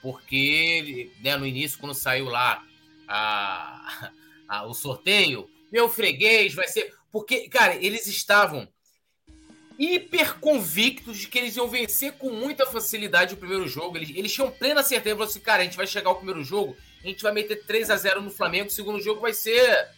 [0.00, 2.62] porque né, no início, quando saiu lá
[3.08, 4.12] a,
[4.46, 6.94] a, o sorteio, meu freguês vai ser.
[7.10, 8.68] Porque, cara, eles estavam
[9.80, 13.96] hiper convictos de que eles iam vencer com muita facilidade o primeiro jogo.
[13.96, 16.76] Eles, eles tinham plena certeza, falaram assim, cara, a gente vai chegar ao primeiro jogo,
[17.02, 19.88] a gente vai meter 3 a 0 no Flamengo, o segundo jogo vai ser.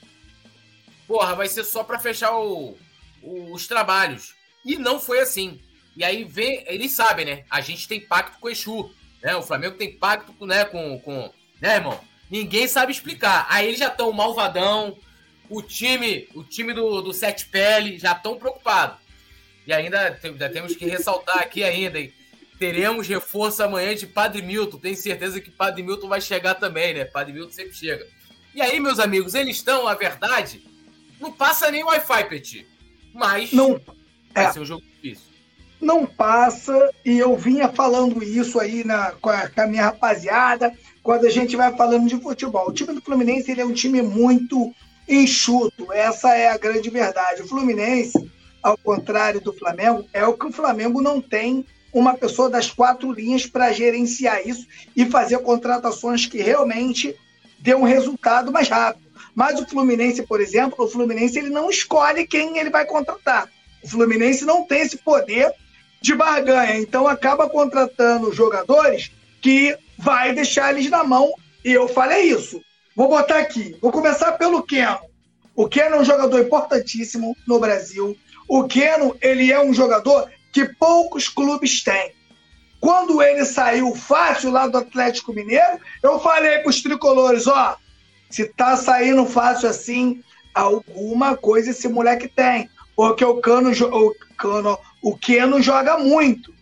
[1.08, 2.78] Porra, vai ser só para fechar o,
[3.20, 4.36] o, os trabalhos.
[4.64, 5.60] E não foi assim.
[5.96, 7.44] E aí vem, eles sabem, né?
[7.50, 8.94] A gente tem pacto com o Exu.
[9.20, 9.34] Né?
[9.34, 11.32] O Flamengo tem pacto né, com, com.
[11.60, 12.00] Né, irmão?
[12.30, 13.46] Ninguém sabe explicar.
[13.50, 14.96] Aí eles já estão malvadão.
[15.50, 19.01] O time, o time do, do Sete Pele já estão preocupados.
[19.66, 22.12] E ainda, ainda temos que ressaltar aqui ainda, hein?
[22.58, 24.78] Teremos reforço amanhã de Padre Milton.
[24.78, 27.04] Tenho certeza que Padre Milton vai chegar também, né?
[27.04, 28.06] Padre Milton sempre chega.
[28.54, 30.62] E aí, meus amigos, eles estão, a verdade,
[31.20, 32.66] não passa nem Wi-Fi, Petit.
[33.12, 33.80] Mas não,
[34.34, 34.52] vai é.
[34.52, 35.32] ser um jogo difícil
[35.82, 40.72] não passa, e eu vinha falando isso aí na, com, a, com a minha rapaziada,
[41.02, 42.68] quando a gente vai falando de futebol.
[42.68, 44.72] O time do Fluminense ele é um time muito
[45.08, 47.42] enxuto, essa é a grande verdade.
[47.42, 48.30] O Fluminense,
[48.62, 53.12] ao contrário do Flamengo, é o que o Flamengo não tem uma pessoa das quatro
[53.12, 54.66] linhas para gerenciar isso
[54.96, 57.14] e fazer contratações que realmente
[57.58, 59.02] dê um resultado mais rápido.
[59.34, 63.48] Mas o Fluminense, por exemplo, o Fluminense ele não escolhe quem ele vai contratar.
[63.82, 65.52] O Fluminense não tem esse poder
[66.00, 66.78] de barganha.
[66.78, 69.10] Então acaba contratando jogadores
[69.40, 71.32] que vai deixar eles na mão.
[71.64, 72.60] E eu falei isso.
[72.94, 73.76] Vou botar aqui.
[73.80, 74.98] Vou começar pelo Keno.
[75.54, 78.16] O Keno é um jogador importantíssimo no Brasil.
[78.54, 82.12] O Keno, ele é um jogador que poucos clubes têm.
[82.78, 87.78] Quando ele saiu fácil lá do Atlético Mineiro, eu falei para os tricolores, ó,
[88.28, 90.22] se tá saindo fácil assim,
[90.54, 92.68] alguma coisa esse moleque tem.
[92.94, 96.52] Porque o Cano, o Cano, o Keno joga muito,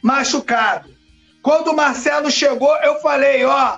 [0.00, 0.88] machucado.
[1.42, 3.76] Quando o Marcelo chegou, eu falei, ó,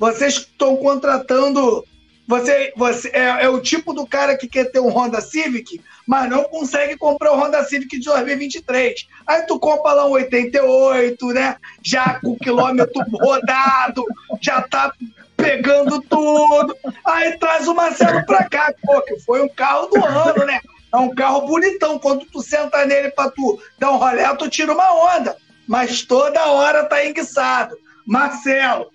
[0.00, 1.84] vocês estão contratando.
[2.26, 6.28] Você, você é, é, o tipo do cara que quer ter um Honda Civic, mas
[6.30, 9.06] não consegue comprar o Honda Civic de 2023.
[9.26, 11.56] Aí tu compra lá um 88, né?
[11.82, 14.04] Já com quilômetro rodado,
[14.40, 14.92] já tá
[15.36, 16.74] pegando tudo.
[17.04, 20.60] Aí traz o Marcelo pra cá, pô, que foi um carro do ano, né?
[20.92, 21.98] É um carro bonitão.
[21.98, 25.36] Quando tu senta nele pra tu dar um rolé, tu tira uma onda.
[25.66, 27.76] Mas toda hora tá enguiçado.
[28.06, 28.93] Marcelo.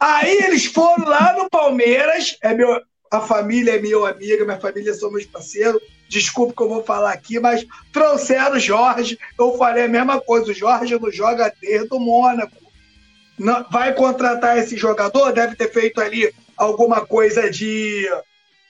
[0.00, 2.36] Aí eles foram lá no Palmeiras.
[2.42, 2.80] É meu,
[3.10, 5.80] a família é minha amiga, minha família são meus parceiros.
[6.08, 9.18] Desculpa que eu vou falar aqui, mas trouxeram o Jorge.
[9.38, 10.50] Eu falei a mesma coisa.
[10.50, 12.56] O Jorge não joga desde o Mônaco.
[13.38, 15.32] Não, vai contratar esse jogador?
[15.32, 18.08] Deve ter feito ali alguma coisa de.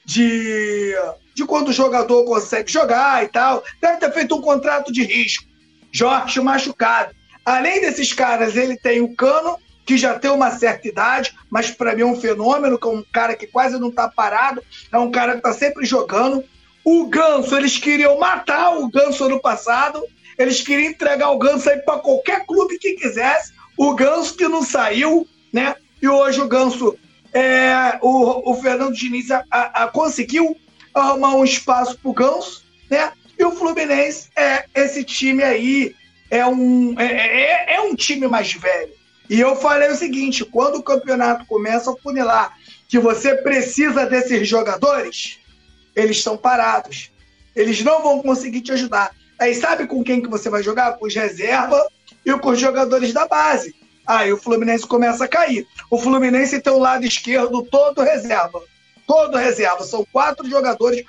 [0.04, 0.94] de
[1.38, 3.62] de quando o jogador consegue jogar e tal.
[3.80, 5.44] Deve ter feito um contrato de risco.
[5.92, 7.14] Jorge machucado.
[7.44, 9.56] Além desses caras, ele tem o Cano,
[9.88, 13.02] que já tem uma certa idade, mas para mim é um fenômeno, que é um
[13.10, 14.62] cara que quase não está parado,
[14.92, 16.44] é um cara que está sempre jogando.
[16.84, 20.04] O Ganso, eles queriam matar o Ganso ano passado,
[20.36, 23.54] eles queriam entregar o Ganso aí para qualquer clube que quisesse.
[23.78, 25.74] O Ganso que não saiu, né?
[26.02, 26.94] E hoje o Ganso,
[27.32, 30.54] é, o, o Fernando Diniz a, a, a conseguiu
[30.92, 33.10] arrumar um espaço pro Ganso, né?
[33.38, 35.94] E o Fluminense é esse time aí,
[36.30, 38.97] é um, é, é, é um time mais velho.
[39.28, 42.56] E eu falei o seguinte: quando o campeonato começa a funilar,
[42.88, 45.38] que você precisa desses jogadores,
[45.94, 47.10] eles estão parados.
[47.54, 49.10] Eles não vão conseguir te ajudar.
[49.38, 50.96] Aí sabe com quem que você vai jogar?
[50.96, 51.86] Com os reserva
[52.24, 53.74] e com os jogadores da base.
[54.06, 55.66] Aí o Fluminense começa a cair.
[55.90, 58.62] O Fluminense tem o lado esquerdo todo reserva
[59.08, 59.82] todo reserva.
[59.82, 61.02] São quatro jogadores.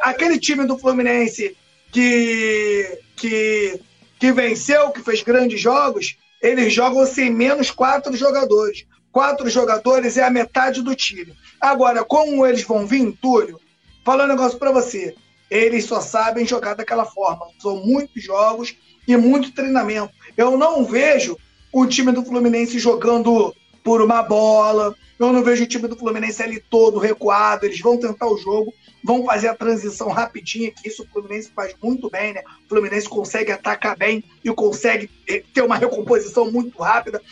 [0.00, 1.54] Aquele time do Fluminense
[1.92, 3.80] que, que,
[4.18, 8.86] que venceu, que fez grandes jogos, eles jogam sem menos quatro jogadores.
[9.10, 11.34] Quatro jogadores é a metade do time.
[11.60, 13.60] Agora, como eles vão vir, Túlio,
[14.04, 15.14] falando um negócio para você.
[15.50, 17.46] Eles só sabem jogar daquela forma.
[17.58, 20.12] São muitos jogos e muito treinamento.
[20.36, 21.36] Eu não vejo
[21.72, 26.42] o time do Fluminense jogando por uma bola, eu não vejo o time do Fluminense
[26.42, 27.64] ali todo recuado.
[27.64, 28.72] Eles vão tentar o jogo,
[29.02, 32.42] vão fazer a transição rapidinha, que isso o Fluminense faz muito bem, né?
[32.64, 37.22] O Fluminense consegue atacar bem e consegue eh, ter uma recomposição muito rápida.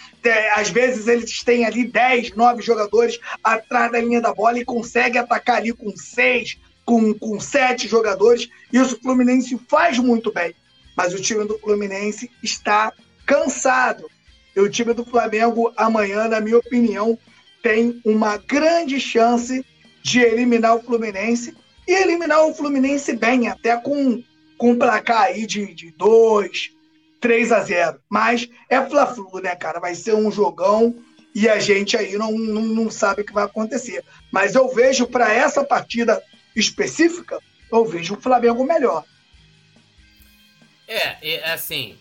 [0.54, 5.18] Às vezes eles têm ali 10, 9 jogadores atrás da linha da bola e consegue
[5.18, 8.48] atacar ali com 6, com, com 7 jogadores.
[8.72, 10.54] Isso o Fluminense faz muito bem.
[10.96, 12.92] Mas o time do Fluminense está
[13.26, 14.08] cansado.
[14.54, 17.18] E o time do Flamengo amanhã, na minha opinião,
[17.62, 19.62] tem uma grande chance
[20.06, 21.52] de eliminar o Fluminense
[21.84, 24.22] e eliminar o Fluminense bem, até com,
[24.56, 26.70] com um placar aí de, de 2,
[27.20, 28.00] 3 a 0.
[28.08, 29.80] Mas é Fla-Flu, né, cara?
[29.80, 30.94] Vai ser um jogão
[31.34, 34.04] e a gente aí não, não, não sabe o que vai acontecer.
[34.30, 36.22] Mas eu vejo para essa partida
[36.54, 37.40] específica,
[37.72, 39.04] eu vejo o Flamengo melhor.
[40.86, 41.98] É, é assim,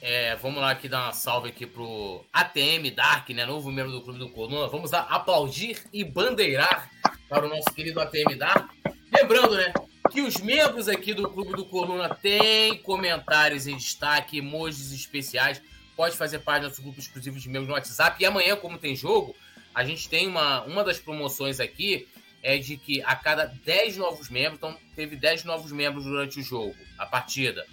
[0.00, 3.44] é, vamos lá aqui dar uma salve aqui pro ATM Dark, né?
[3.44, 4.68] Novo membro do Clube do Coluna.
[4.68, 6.88] Vamos lá aplaudir e bandeirar
[7.28, 8.70] para o nosso querido ATM Dark.
[9.12, 9.72] Lembrando, né?
[10.10, 15.60] Que os membros aqui do Clube do Coluna têm comentários em destaque, emojis especiais.
[15.96, 18.22] Pode fazer parte do nosso grupo exclusivo de membros no WhatsApp.
[18.22, 19.36] E amanhã, como tem jogo,
[19.74, 22.08] a gente tem uma, uma das promoções aqui
[22.42, 26.42] é de que a cada 10 novos membros, então teve 10 novos membros durante o
[26.42, 27.66] jogo, a partida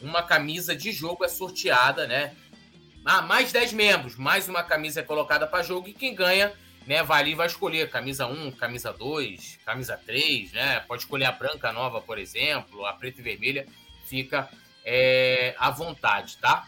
[0.00, 2.34] uma camisa de jogo é sorteada, né?
[3.04, 6.52] Ah, mais 10 membros, mais uma camisa é colocada para jogo e quem ganha,
[6.86, 10.80] né, vai ali vai escolher camisa 1, camisa 2, camisa 3, né?
[10.80, 13.66] Pode escolher a branca nova, por exemplo, a preta e vermelha,
[14.06, 14.48] fica
[14.84, 16.66] é, à vontade, tá?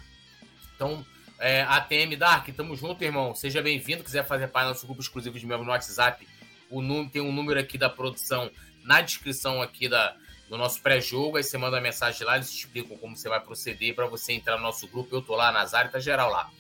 [0.75, 1.05] Então,
[1.39, 3.35] é, ATM Dark, tamo junto, irmão.
[3.35, 4.05] Seja bem-vindo.
[4.05, 6.27] Quiser fazer parte do nosso grupo exclusivo de membros no WhatsApp,
[6.71, 8.51] o número, tem um número aqui da produção
[8.85, 10.17] na descrição aqui da,
[10.49, 13.41] no nosso pré-jogo, aí você manda uma mensagem lá, eles te explicam como você vai
[13.41, 15.15] proceder para você entrar no nosso grupo.
[15.15, 16.51] Eu tô lá, Nazário, tá geral lá.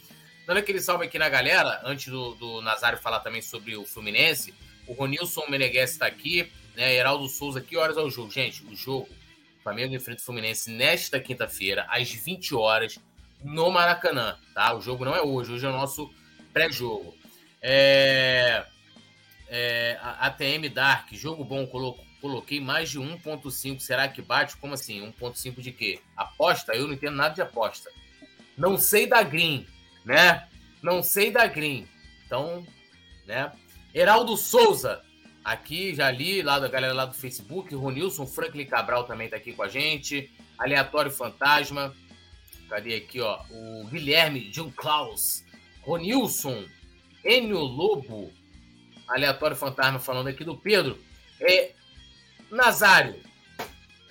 [0.46, 4.52] Dando aquele salve aqui na galera, antes do, do Nazário falar também sobre o Fluminense,
[4.86, 6.94] o Ronilson Meneghese está aqui, né?
[6.94, 8.30] Heraldo Souza, que horas é o jogo?
[8.30, 9.08] Gente, o jogo,
[9.62, 12.98] Flamengo enfrenta o Fluminense nesta quinta-feira, às 20 horas,
[13.44, 14.74] no Maracanã, tá?
[14.74, 16.12] O jogo não é hoje, hoje é o nosso
[16.52, 17.16] pré-jogo.
[17.60, 18.64] É...
[19.48, 19.98] É...
[20.00, 21.66] ATM Dark, jogo bom,
[22.20, 23.80] Coloquei mais de 1.5.
[23.80, 24.56] Será que bate?
[24.56, 25.12] Como assim?
[25.20, 26.00] 1.5 de quê?
[26.16, 26.72] Aposta?
[26.72, 27.90] Eu não entendo nada de aposta.
[28.56, 29.66] Não sei da Green,
[30.04, 30.46] né?
[30.82, 31.86] Não sei da Green.
[32.26, 32.66] Então,
[33.26, 33.52] né?
[33.94, 35.02] Heraldo Souza,
[35.44, 37.74] aqui, já li, lá da galera lá do Facebook.
[37.74, 40.30] Ronilson Franklin Cabral também tá aqui com a gente.
[40.58, 41.94] Aleatório Fantasma.
[42.68, 43.40] Cadê aqui, ó?
[43.50, 45.44] O Guilherme John Klaus.
[45.82, 46.64] Ronilson.
[47.24, 48.32] Enio Lobo.
[49.08, 50.98] Aleatório Fantasma falando aqui do Pedro.
[51.40, 51.72] É,
[52.50, 53.20] Nazário,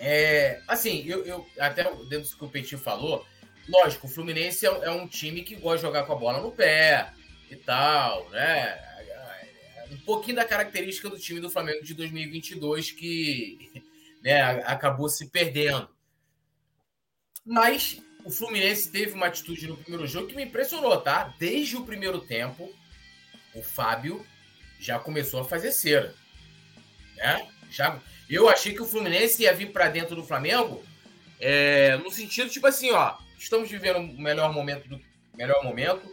[0.04, 3.24] é, assim, eu, eu, até dentro do que o Petit falou,
[3.72, 6.52] lógico, o Fluminense é, é, um time que gosta de jogar com a bola no
[6.52, 7.14] pé
[7.50, 8.80] e tal, né?
[9.92, 13.84] Um pouquinho da característica do time do Flamengo de 2022 que
[14.22, 15.90] né, acabou se perdendo.
[17.46, 21.34] Mas o Fluminense teve uma atitude no primeiro jogo que me impressionou, tá?
[21.40, 22.74] Desde o primeiro tempo,
[23.54, 24.26] o Fábio
[24.80, 26.14] já começou a fazer cera.
[27.18, 27.48] Né?
[27.70, 28.00] Já,
[28.30, 30.84] eu achei que o Fluminense ia vir para dentro do Flamengo
[31.42, 35.02] é, no sentido, tipo assim, ó, estamos vivendo o melhor momento do
[35.36, 36.08] melhor momento.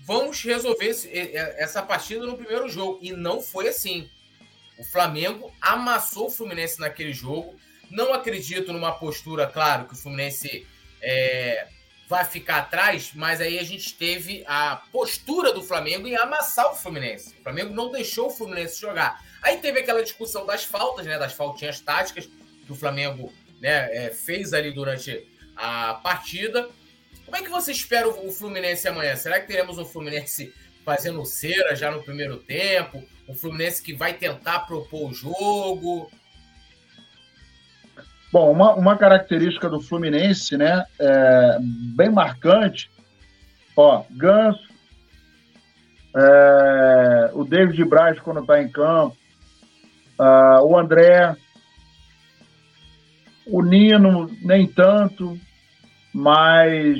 [0.00, 2.98] Vamos resolver esse, essa partida no primeiro jogo.
[3.02, 4.08] E não foi assim.
[4.78, 7.56] O Flamengo amassou o Fluminense naquele jogo.
[7.90, 10.66] Não acredito numa postura, claro, que o Fluminense
[11.02, 11.68] é,
[12.08, 16.74] vai ficar atrás, mas aí a gente teve a postura do Flamengo em amassar o
[16.74, 17.34] Fluminense.
[17.40, 19.22] O Flamengo não deixou o Fluminense jogar.
[19.42, 21.18] Aí teve aquela discussão das faltas, né?
[21.18, 22.26] Das faltinhas táticas
[22.64, 25.26] que o Flamengo né, é, fez ali durante
[25.56, 26.68] a partida.
[27.24, 29.14] Como é que você espera o Fluminense amanhã?
[29.16, 30.52] Será que teremos um Fluminense
[30.84, 33.02] fazendo cera já no primeiro tempo?
[33.28, 36.10] Um Fluminense que vai tentar propor o jogo?
[38.32, 41.58] Bom, uma, uma característica do Fluminense, né, é,
[41.96, 42.90] bem marcante,
[43.74, 44.68] ó, Ganso,
[46.14, 49.16] é, o David Braz quando está em campo,
[50.18, 51.36] Uh, o André,
[53.48, 55.38] o Nino, nem tanto,
[56.12, 56.98] mas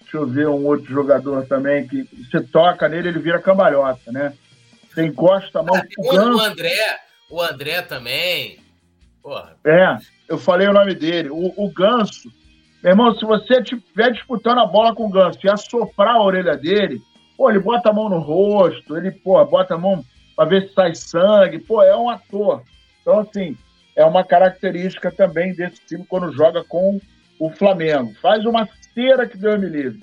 [0.00, 4.34] deixa eu ver um outro jogador também que você toca nele, ele vira cambalhota, né?
[4.88, 5.74] Você encosta a mão.
[5.76, 7.00] Ah, o, André,
[7.30, 8.58] o André também.
[9.22, 9.56] Porra.
[9.64, 9.96] É,
[10.28, 11.30] eu falei o nome dele.
[11.30, 12.30] O, o Ganso,
[12.82, 16.56] meu irmão, se você estiver disputando a bola com o Ganso e assoprar a orelha
[16.56, 17.00] dele,
[17.36, 20.04] pô, ele bota a mão no rosto, ele, pô, bota a mão
[20.36, 21.58] para ver se sai sangue.
[21.58, 22.62] Pô, é um ator.
[23.00, 23.56] Então, assim,
[23.96, 27.00] é uma característica também desse time quando joga com
[27.38, 28.14] o Flamengo.
[28.20, 30.02] Faz uma cera que Deus me livre.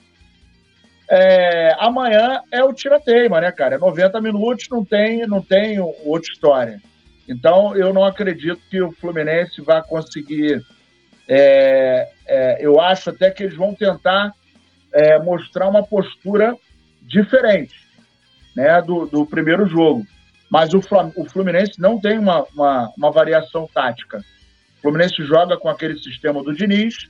[1.10, 3.76] É, amanhã é o tira-teima, né, cara?
[3.76, 6.82] É 90 minutos, não tem, não tem outra história.
[7.28, 10.62] Então, eu não acredito que o Fluminense vá conseguir.
[11.28, 14.34] É, é, eu acho até que eles vão tentar
[14.94, 16.56] é, mostrar uma postura
[17.02, 17.76] diferente
[18.56, 20.06] né, do, do primeiro jogo.
[20.52, 20.82] Mas o
[21.30, 24.18] Fluminense não tem uma, uma, uma variação tática.
[24.78, 27.10] O Fluminense joga com aquele sistema do Diniz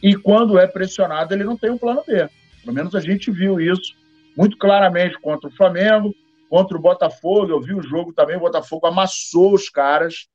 [0.00, 2.28] e quando é pressionado ele não tem um plano B.
[2.62, 3.94] Pelo menos a gente viu isso
[4.36, 6.14] muito claramente contra o Flamengo,
[6.48, 7.50] contra o Botafogo.
[7.50, 10.28] Eu vi o jogo também, o Botafogo amassou os caras.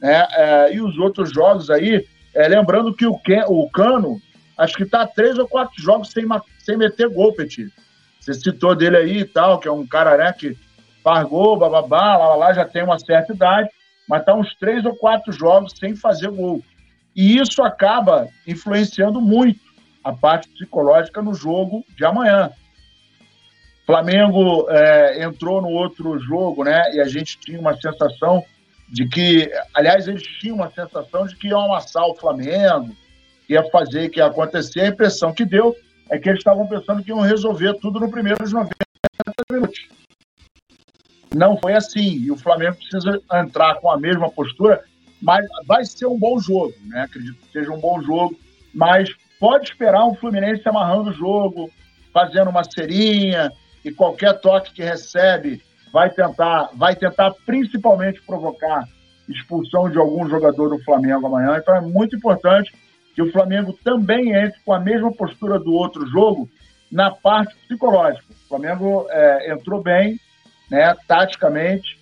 [0.00, 0.24] Né?
[0.30, 4.22] É, e os outros jogos aí, é, lembrando que o, Ken, o Cano,
[4.56, 6.24] acho que está três ou quatro jogos sem,
[6.60, 7.72] sem meter gol, Petit.
[8.20, 10.56] Você citou dele aí e tal, que é um cara né, que
[11.02, 13.68] faz gol, bababá, lá, lá, lá, já tem uma certa idade,
[14.08, 16.62] mas está uns três ou quatro jogos sem fazer gol.
[17.14, 19.60] E isso acaba influenciando muito
[20.02, 22.50] a parte psicológica no jogo de amanhã.
[23.86, 26.94] Flamengo é, entrou no outro jogo, né?
[26.94, 28.44] E a gente tinha uma sensação
[28.88, 32.94] de que, aliás, eles tinham uma sensação de que iam amassar o Flamengo,
[33.48, 34.80] ia fazer, que ia acontecer.
[34.80, 35.74] A impressão que deu
[36.10, 38.74] é que eles estavam pensando que iam resolver tudo no primeiro 90
[39.50, 40.01] minutos.
[41.34, 42.18] Não foi assim.
[42.22, 44.82] E o Flamengo precisa entrar com a mesma postura,
[45.20, 47.02] mas vai ser um bom jogo, né?
[47.02, 48.36] Acredito que seja um bom jogo,
[48.74, 51.70] mas pode esperar um Fluminense amarrando o jogo,
[52.12, 53.50] fazendo uma serinha,
[53.84, 55.60] e qualquer toque que recebe
[55.92, 58.88] vai tentar, vai tentar principalmente provocar
[59.28, 61.58] expulsão de algum jogador do Flamengo amanhã.
[61.58, 62.72] Então é muito importante
[63.14, 66.48] que o Flamengo também entre com a mesma postura do outro jogo
[66.90, 68.24] na parte psicológica.
[68.30, 70.18] O Flamengo é, entrou bem,
[70.72, 72.00] né, taticamente,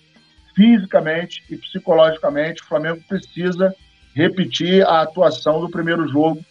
[0.55, 2.61] fisicamente e psicologicamente.
[2.61, 3.75] O Flamengo precisa
[4.15, 6.43] repetir a atuação do primeiro jogo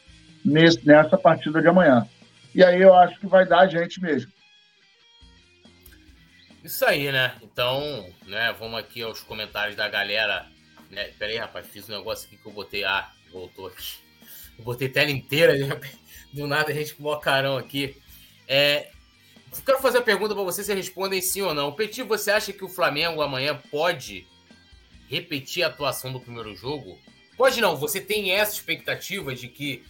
[0.44, 2.06] nesse, nessa partida de amanhã.
[2.54, 4.30] E aí eu acho que vai dar a gente mesmo.
[6.62, 7.32] Isso aí, né?
[7.42, 10.46] Então, né, vamos aqui aos comentários da galera.
[10.90, 11.04] Né?
[11.18, 12.84] Pera aí, rapaz, fiz um negócio aqui que eu botei.
[12.84, 13.94] Ah, voltou aqui.
[14.58, 15.80] Eu botei tela inteira, né?
[16.34, 17.96] do nada a gente com o carão aqui.
[18.46, 18.90] É,
[19.64, 21.72] quero fazer a pergunta para vocês, se respondem sim ou não.
[21.72, 24.26] Petit, você acha que o Flamengo amanhã pode
[25.08, 26.98] repetir a atuação do primeiro jogo?
[27.36, 29.82] Pode não, você tem essa expectativa de que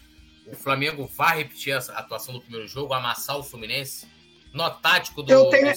[0.46, 4.06] o Flamengo vá repetir a atuação do primeiro jogo, amassar o Fluminense?
[4.52, 5.30] No tático do.
[5.30, 5.72] Eu tenho,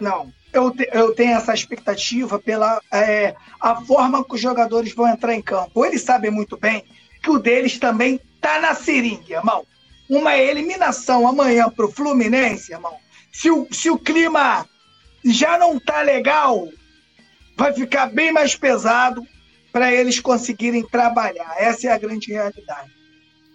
[0.00, 5.08] não, eu, te, eu tenho essa expectativa pela é, a forma que os jogadores vão
[5.08, 5.84] entrar em campo.
[5.84, 6.84] Eles sabem muito bem
[7.22, 9.66] que o deles também tá na seringa, irmão.
[10.08, 12.96] Uma eliminação amanhã pro Fluminense, irmão.
[13.32, 14.68] Se o, se o clima
[15.24, 16.68] já não tá legal,
[17.56, 19.26] vai ficar bem mais pesado
[19.72, 21.54] para eles conseguirem trabalhar.
[21.58, 22.92] Essa é a grande realidade.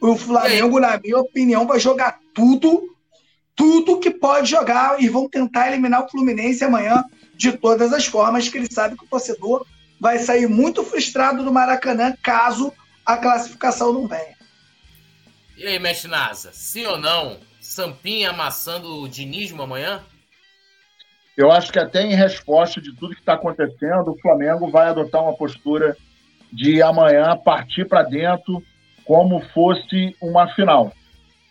[0.02, 2.90] O Flamengo, na minha opinião, vai jogar tudo
[3.60, 7.04] tudo que pode jogar e vão tentar eliminar o Fluminense amanhã
[7.36, 9.66] de todas as formas, que ele sabe que o torcedor
[10.00, 12.72] vai sair muito frustrado do Maracanã caso
[13.06, 14.39] a classificação não venha.
[15.60, 17.36] E aí, mestre Nasa, sim ou não?
[17.60, 20.00] Sampinha amassando o dinismo amanhã?
[21.36, 25.22] Eu acho que até em resposta de tudo que está acontecendo, o Flamengo vai adotar
[25.22, 25.98] uma postura
[26.50, 28.64] de amanhã partir para dentro
[29.04, 30.94] como fosse uma final.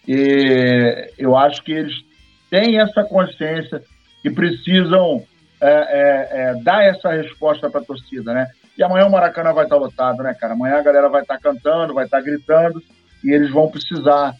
[0.06, 2.02] E eu acho que eles
[2.48, 3.82] têm essa consciência
[4.22, 5.22] que precisam
[5.60, 8.47] é, é, é, dar essa resposta para a torcida, né?
[8.74, 10.55] E amanhã o Maracanã vai estar lotado, né, cara?
[10.55, 12.82] Amanhã a galera vai estar cantando, vai estar gritando
[13.23, 14.35] e eles vão precisar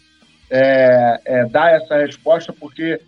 [0.51, 3.01] é, é, dar essa resposta porque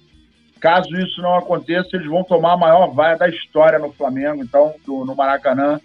[0.61, 4.75] caso isso não aconteça, eles vão tomar a maior vaia da história no Flamengo, então
[4.85, 5.81] do, no Maracanã.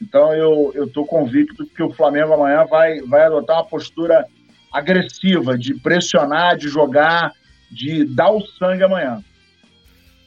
[0.00, 4.26] Então eu estou convicto que o Flamengo amanhã vai vai adotar uma postura
[4.72, 7.32] agressiva, de pressionar, de jogar,
[7.70, 9.22] de dar o sangue amanhã.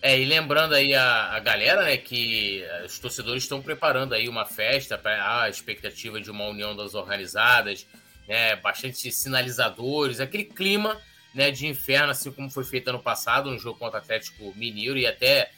[0.01, 4.45] É, e lembrando aí a, a galera, né, que os torcedores estão preparando aí uma
[4.45, 7.85] festa para a expectativa de uma união das organizadas,
[8.27, 10.99] né, bastante sinalizadores, aquele clima,
[11.33, 14.97] né, de inferno, assim como foi feito ano passado no jogo contra o Atlético Mineiro
[14.97, 15.51] e até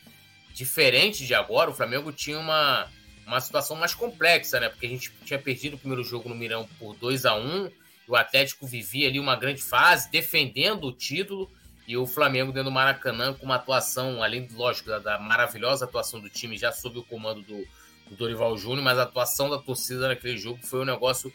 [0.54, 2.88] diferente de agora, o Flamengo tinha uma,
[3.26, 6.68] uma situação mais complexa, né, porque a gente tinha perdido o primeiro jogo no Mirão
[6.78, 7.72] por 2 a 1
[8.10, 11.48] o Atlético vivia ali uma grande fase, defendendo o título,
[11.90, 16.20] e o Flamengo dentro do Maracanã com uma atuação, além, lógico, da, da maravilhosa atuação
[16.20, 17.68] do time já sob o comando do,
[18.08, 21.34] do Dorival Júnior, mas a atuação da torcida naquele jogo foi um negócio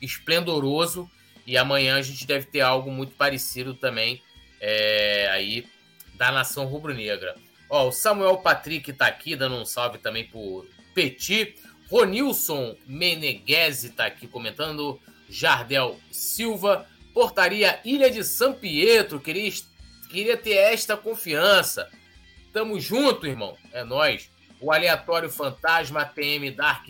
[0.00, 1.10] esplendoroso,
[1.46, 4.22] e amanhã a gente deve ter algo muito parecido também
[4.60, 5.66] é, aí
[6.14, 7.34] da nação rubro-negra.
[7.68, 11.56] Ó, o Samuel Patrick tá aqui, dando um salve também por Petit.
[11.90, 15.00] Ronilson Meneghese tá aqui comentando.
[15.28, 16.86] Jardel Silva.
[17.12, 19.20] Portaria Ilha de São Pietro.
[19.20, 19.52] Queria,
[20.10, 21.90] queria ter esta confiança.
[22.52, 23.56] Tamo junto, irmão.
[23.72, 24.30] É nós.
[24.60, 26.86] O Aleatório Fantasma TM Dark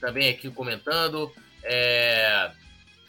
[0.00, 1.32] também aqui comentando.
[1.64, 2.50] É...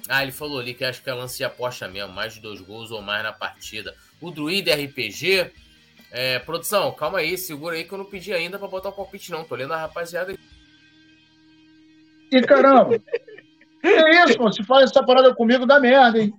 [0.08, 2.14] Ah, ele falou ali que acho que é lance de aposta mesmo.
[2.14, 3.96] Mais de dois gols ou mais na partida.
[4.20, 5.52] O Druida RPG.
[6.12, 9.32] É, produção, calma aí, segura aí que eu não pedi ainda para botar o palpite,
[9.32, 9.44] não.
[9.44, 10.36] Tô lendo a rapaziada.
[12.32, 13.00] E caramba!
[13.82, 14.52] Que isso, pô?
[14.52, 16.34] Se faz essa parada comigo, dá merda, hein?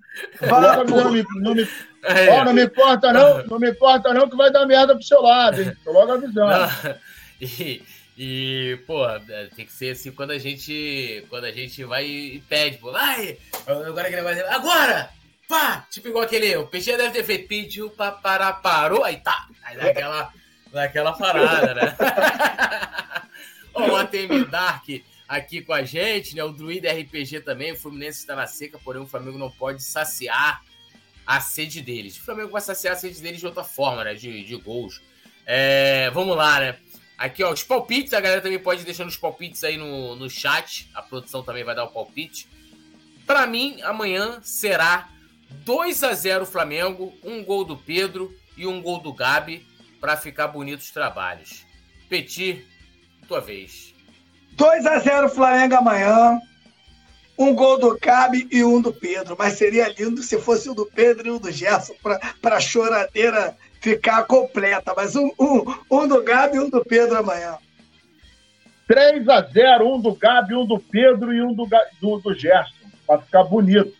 [0.49, 1.69] Fala, não, me, não, me,
[2.05, 2.31] É.
[2.31, 5.21] Oh, não me importa não, não me importa não que vai dar merda pro seu
[5.21, 5.77] lado, hein?
[5.85, 6.99] Tô logo avisando.
[7.41, 7.83] E,
[8.17, 12.41] e, pô, é, tem que ser assim quando a gente, quando a gente vai e
[12.49, 15.11] pede, pô, vai, agora que negócio, agora!
[15.49, 15.87] Pá!
[15.91, 19.77] Tipo igual aquele, o peixe deve ter feito, pediu pra parar, parou, aí tá, aí
[19.77, 21.97] dá aquela parada, né?
[23.75, 24.89] Ó, o ATM Dark
[25.29, 26.45] aqui com a gente, né?
[26.45, 30.63] O Druida RPG também, o Fluminense está na seca, porém o Flamengo não pode saciar
[31.27, 32.17] a sede deles.
[32.17, 34.15] O Flamengo vai saciar a sede deles de outra forma, né?
[34.15, 35.01] De, de gols.
[35.47, 36.77] É, vamos lá, né?
[37.17, 40.91] Aqui, ó, os palpites, a galera também pode deixar os palpites aí no, no chat.
[40.95, 42.49] A produção também vai dar o palpite.
[43.27, 45.09] Para mim, amanhã será
[45.65, 49.67] 2 a 0 Flamengo, um gol do Pedro e um gol do Gabi
[50.01, 51.65] para ficar bonitos os trabalhos.
[52.09, 52.67] Petit,
[53.27, 53.95] tua vez.
[54.53, 56.41] 2 a 0 Flamengo amanhã
[57.39, 59.37] um gol do Cabe e um do Pedro.
[59.39, 61.95] Mas seria lindo se fosse o do Pedro e um do Gerson
[62.41, 64.95] para choradeira ficar completa.
[64.97, 67.59] Mas um, um, um do Gabi e um do Pedro amanhã.
[68.89, 71.69] 3 a 0 um do Gabi, um do Pedro e um do,
[72.01, 72.73] do, do Gerson,
[73.07, 73.95] para ficar bonito.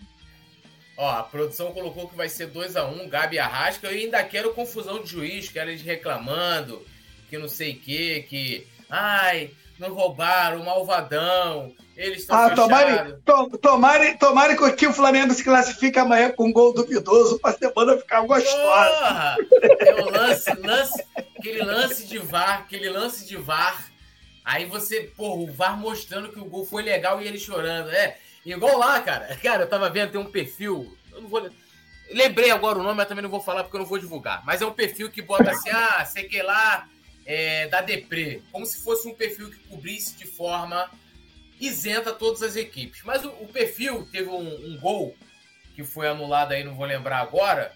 [0.97, 3.87] Ó, a produção colocou que vai ser 2 a 1 um, Gabi Arrasca.
[3.87, 6.85] Eu ainda quero confusão de juiz, quero eles reclamando,
[7.29, 8.67] que não sei o que, que.
[8.89, 11.75] Ai, não roubaram, malvadão.
[11.97, 16.53] Eles estão ah, tomare, to, tomare, tomare que o Flamengo se classifique amanhã com um
[16.53, 18.57] gol duvidoso para a semana ficar gostosa.
[18.57, 19.37] Porra!
[19.79, 21.05] É o lance, lance,
[21.39, 23.93] aquele lance de VAR, aquele lance de VAR.
[24.45, 27.91] Aí você, porra, o VAR mostrando que o gol foi legal e ele chorando.
[27.91, 29.37] É, igual lá, cara.
[29.37, 30.93] Cara, eu tava vendo, tem um perfil.
[31.13, 31.49] Eu não vou.
[32.11, 34.45] Lembrei agora o nome, mas também não vou falar porque eu não vou divulgar.
[34.45, 36.89] Mas é um perfil que bota assim, ah, sei que lá,
[37.27, 40.91] é, da Depre, como se fosse um perfil que cobrisse de forma
[41.61, 43.03] isenta todas as equipes.
[43.05, 45.17] Mas o, o perfil teve um, um, gol
[45.75, 47.73] que foi anulado aí, não vou lembrar agora,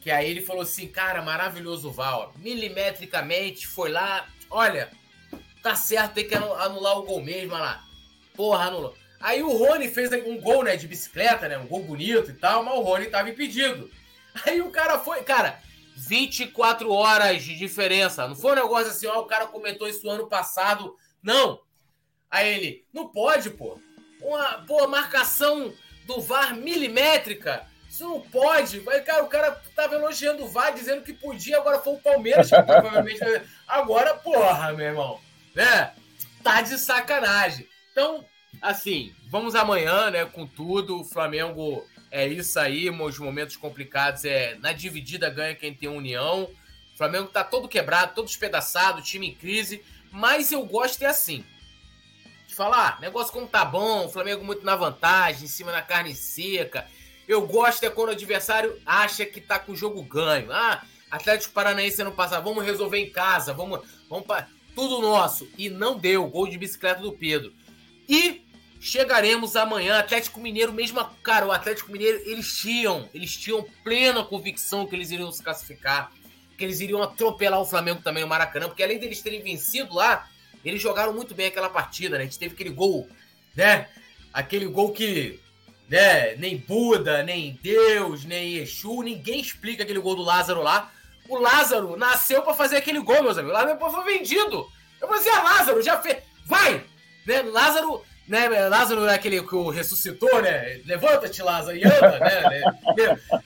[0.00, 4.90] que aí ele falou assim, cara, maravilhoso Val, milimetricamente foi lá, olha,
[5.62, 7.84] tá certo, tem que anular o gol mesmo, olha lá,
[8.34, 8.96] porra, anulou.
[9.20, 12.62] Aí o Rony fez um gol, né, de bicicleta, né, um gol bonito e tal,
[12.62, 13.90] mas o Rony tava impedido.
[14.46, 15.60] Aí o cara foi, cara,
[15.98, 18.28] 24 horas de diferença.
[18.28, 20.94] Não foi um negócio assim, ó, o cara comentou isso ano passado.
[21.20, 21.60] Não.
[22.30, 23.80] Aí ele, não pode, pô.
[24.22, 25.72] Uma boa marcação
[26.06, 27.66] do VAR milimétrica.
[27.90, 28.82] Isso não pode.
[28.88, 32.48] Aí, cara, o cara tava elogiando o VAR, dizendo que podia, agora foi o Palmeiras
[32.48, 33.20] que provavelmente.
[33.66, 35.20] Agora, porra, meu irmão.
[35.54, 35.92] Né?
[36.44, 37.68] Tá de sacanagem.
[37.90, 38.24] Então,
[38.62, 41.00] assim, vamos amanhã, né, com tudo.
[41.00, 46.44] O Flamengo é isso aí, os momentos complicados é na dividida ganha quem tem união.
[46.94, 51.44] O Flamengo tá todo quebrado, todo espedaçado, time em crise, mas eu gosto é assim.
[52.46, 56.14] De falar, negócio como tá bom, o Flamengo muito na vantagem, em cima da carne
[56.14, 56.86] seca.
[57.26, 60.50] Eu gosto é quando o adversário acha que tá com o jogo ganho.
[60.50, 65.48] Ah, Atlético Paranaense não passa, vamos resolver em casa, vamos, vamos para tudo nosso.
[65.58, 67.52] E não deu, gol de bicicleta do Pedro.
[68.08, 68.47] E
[68.80, 69.98] chegaremos amanhã.
[69.98, 71.04] Atlético Mineiro, mesmo.
[71.22, 76.12] Cara, o Atlético Mineiro, eles tinham, eles tinham plena convicção que eles iriam se classificar,
[76.56, 80.28] que eles iriam atropelar o Flamengo também no Maracanã, porque além deles terem vencido lá,
[80.64, 82.22] eles jogaram muito bem aquela partida, né?
[82.22, 83.08] A gente teve aquele gol,
[83.54, 83.88] né?
[84.32, 85.40] Aquele gol que,
[85.88, 86.34] né?
[86.36, 90.92] Nem Buda, nem Deus, nem Exu, ninguém explica aquele gol do Lázaro lá.
[91.28, 93.52] O Lázaro nasceu para fazer aquele gol, meus amigos.
[93.52, 94.66] Lázaro foi vendido.
[95.00, 96.18] Eu falei assim, ah, Lázaro, já fez.
[96.46, 96.84] Vai!
[97.26, 97.42] Né?
[97.42, 100.80] Lázaro né, Lázaro é aquele que o ressuscitou, né?
[100.84, 102.62] Levanta-te, Lázaro, e anda, né?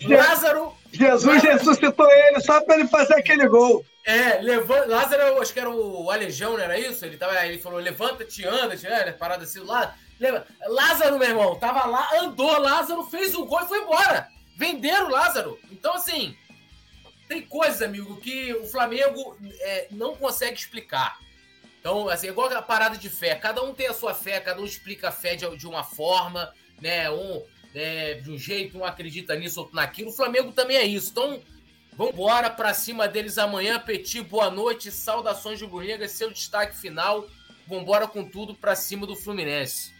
[0.17, 0.75] Lázaro.
[0.93, 3.85] Jesus Lázaro, ressuscitou ele só para ele fazer aquele gol.
[4.05, 7.05] É, levanta, Lázaro, acho que era o Alejão, não era isso?
[7.05, 9.13] Ele, tava, ele falou: levanta-te, anda-te, né?
[9.13, 9.95] Parada assim lá.
[10.67, 14.29] Lázaro, meu irmão, tava lá, andou, Lázaro fez o gol e foi embora.
[14.57, 15.59] Venderam Lázaro.
[15.71, 16.37] Então, assim,
[17.29, 21.17] tem coisas, amigo, que o Flamengo é, não consegue explicar.
[21.83, 23.35] Então, assim, é igual a parada de fé.
[23.35, 26.55] Cada um tem a sua fé, cada um explica a fé de, de uma forma,
[26.81, 27.11] né?
[27.11, 27.43] Um
[27.75, 30.11] é, de um jeito, um acredita nisso, outro naquilo.
[30.11, 31.11] O Flamengo também é isso.
[31.11, 31.41] Então,
[31.97, 33.81] vambora pra cima deles amanhã.
[33.81, 34.93] Petit, boa noite.
[34.93, 37.27] Saudações de Burlega, seu destaque final.
[37.67, 39.93] Vambora com tudo pra cima do Fluminense.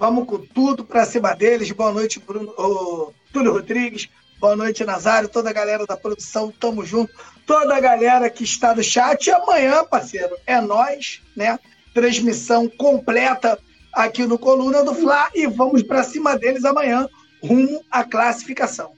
[0.00, 1.70] Vamos com tudo pra cima deles.
[1.70, 4.08] Boa noite, Bruno, Túlio Rodrigues.
[4.38, 7.12] Boa noite, Nazário, toda a galera da produção, tamo junto.
[7.44, 9.26] Toda a galera que está no chat.
[9.26, 11.58] E amanhã, parceiro, é nós, né?
[11.92, 13.58] Transmissão completa
[13.92, 17.08] aqui no Coluna do Fla e vamos para cima deles amanhã,
[17.42, 18.94] rumo à classificação.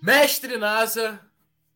[0.00, 1.20] Mestre Nasa,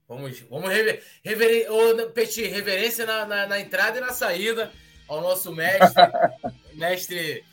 [0.09, 4.73] vamos, vamos rever, rever, oh, Petit, reverência na, na, na, entrada e na saída
[5.07, 6.03] ao nosso mestre,
[6.75, 7.45] mestre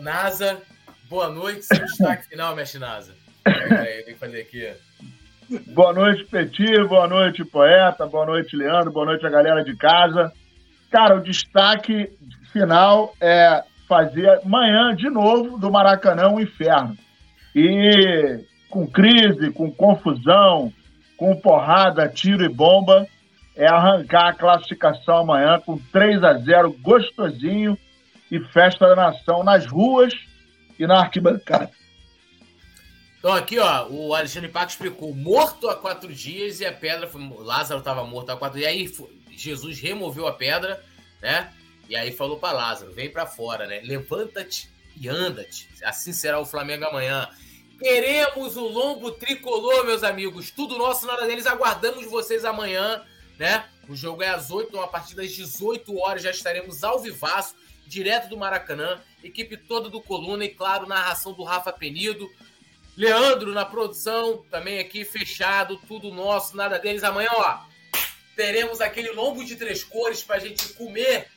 [0.00, 0.62] Nasa.
[1.08, 3.17] Boa noite, seu destaque final, mestre Nasa.
[4.40, 4.72] Aqui.
[5.68, 6.84] Boa noite, Petit.
[6.84, 8.06] Boa noite, poeta.
[8.06, 8.90] Boa noite, Leandro.
[8.90, 10.32] Boa noite a galera de casa.
[10.90, 12.10] Cara, o destaque
[12.52, 16.96] final é fazer amanhã de novo do Maracanã um inferno.
[17.54, 20.72] E com crise, com confusão,
[21.16, 23.06] com porrada, tiro e bomba,
[23.56, 27.76] é arrancar a classificação amanhã com 3 a 0 gostosinho
[28.30, 30.14] e festa da nação nas ruas
[30.78, 31.77] e na arquibancada.
[33.18, 37.20] Então aqui, ó, o Alexandre Paco explicou, morto há quatro dias e a pedra foi...
[37.38, 38.94] Lázaro estava morto há quatro dias, e aí
[39.30, 40.84] Jesus removeu a pedra,
[41.20, 41.52] né?
[41.88, 43.80] E aí falou para Lázaro, vem para fora, né?
[43.82, 45.68] Levanta-te e anda-te.
[45.82, 47.28] Assim será o Flamengo amanhã.
[47.78, 50.50] Queremos o lombo tricolor, meus amigos.
[50.50, 51.46] Tudo nosso, nada deles.
[51.46, 53.02] Aguardamos vocês amanhã,
[53.38, 53.64] né?
[53.88, 57.54] O jogo é às 8, então a partir das 18 horas já estaremos ao vivaço,
[57.86, 59.00] direto do Maracanã.
[59.24, 62.28] Equipe toda do Coluna e, claro, narração do Rafa Penido.
[62.98, 67.04] Leandro na produção, também aqui fechado, tudo nosso, nada deles.
[67.04, 67.60] Amanhã, ó,
[68.34, 71.28] teremos aquele lombo de três cores pra gente comer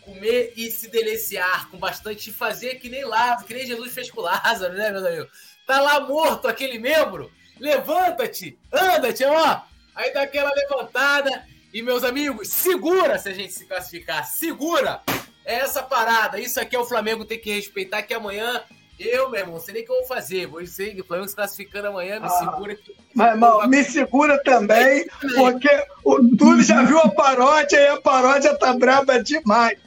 [0.00, 4.20] comer e se deliciar com bastante fazer que nem Lázaro, que nem Jesus fez com
[4.20, 5.28] Lázaro, né, meus amigos?
[5.66, 9.60] Tá lá morto aquele membro, levanta-te, anda-te, ó.
[9.94, 15.00] Aí dá aquela levantada e, meus amigos, segura se a gente se classificar, segura.
[15.44, 18.62] É essa parada, isso aqui é o Flamengo tem que respeitar que amanhã
[19.00, 20.46] eu, meu irmão, não sei nem o que eu vou fazer.
[20.46, 22.74] Vou dizer o Flamengo se classificando amanhã, me ah, segura.
[22.74, 22.94] Que...
[23.14, 25.06] Mas, irmão, me segura também,
[25.36, 25.68] porque
[26.04, 29.78] o Túlio já viu a paródia e a paródia tá braba demais.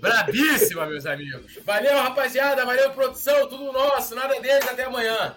[0.00, 1.58] Brabíssima, meus amigos.
[1.64, 2.64] Valeu, rapaziada.
[2.64, 3.46] Valeu, produção.
[3.48, 4.14] Tudo nosso.
[4.14, 4.66] Nada deles.
[4.66, 5.36] Até amanhã.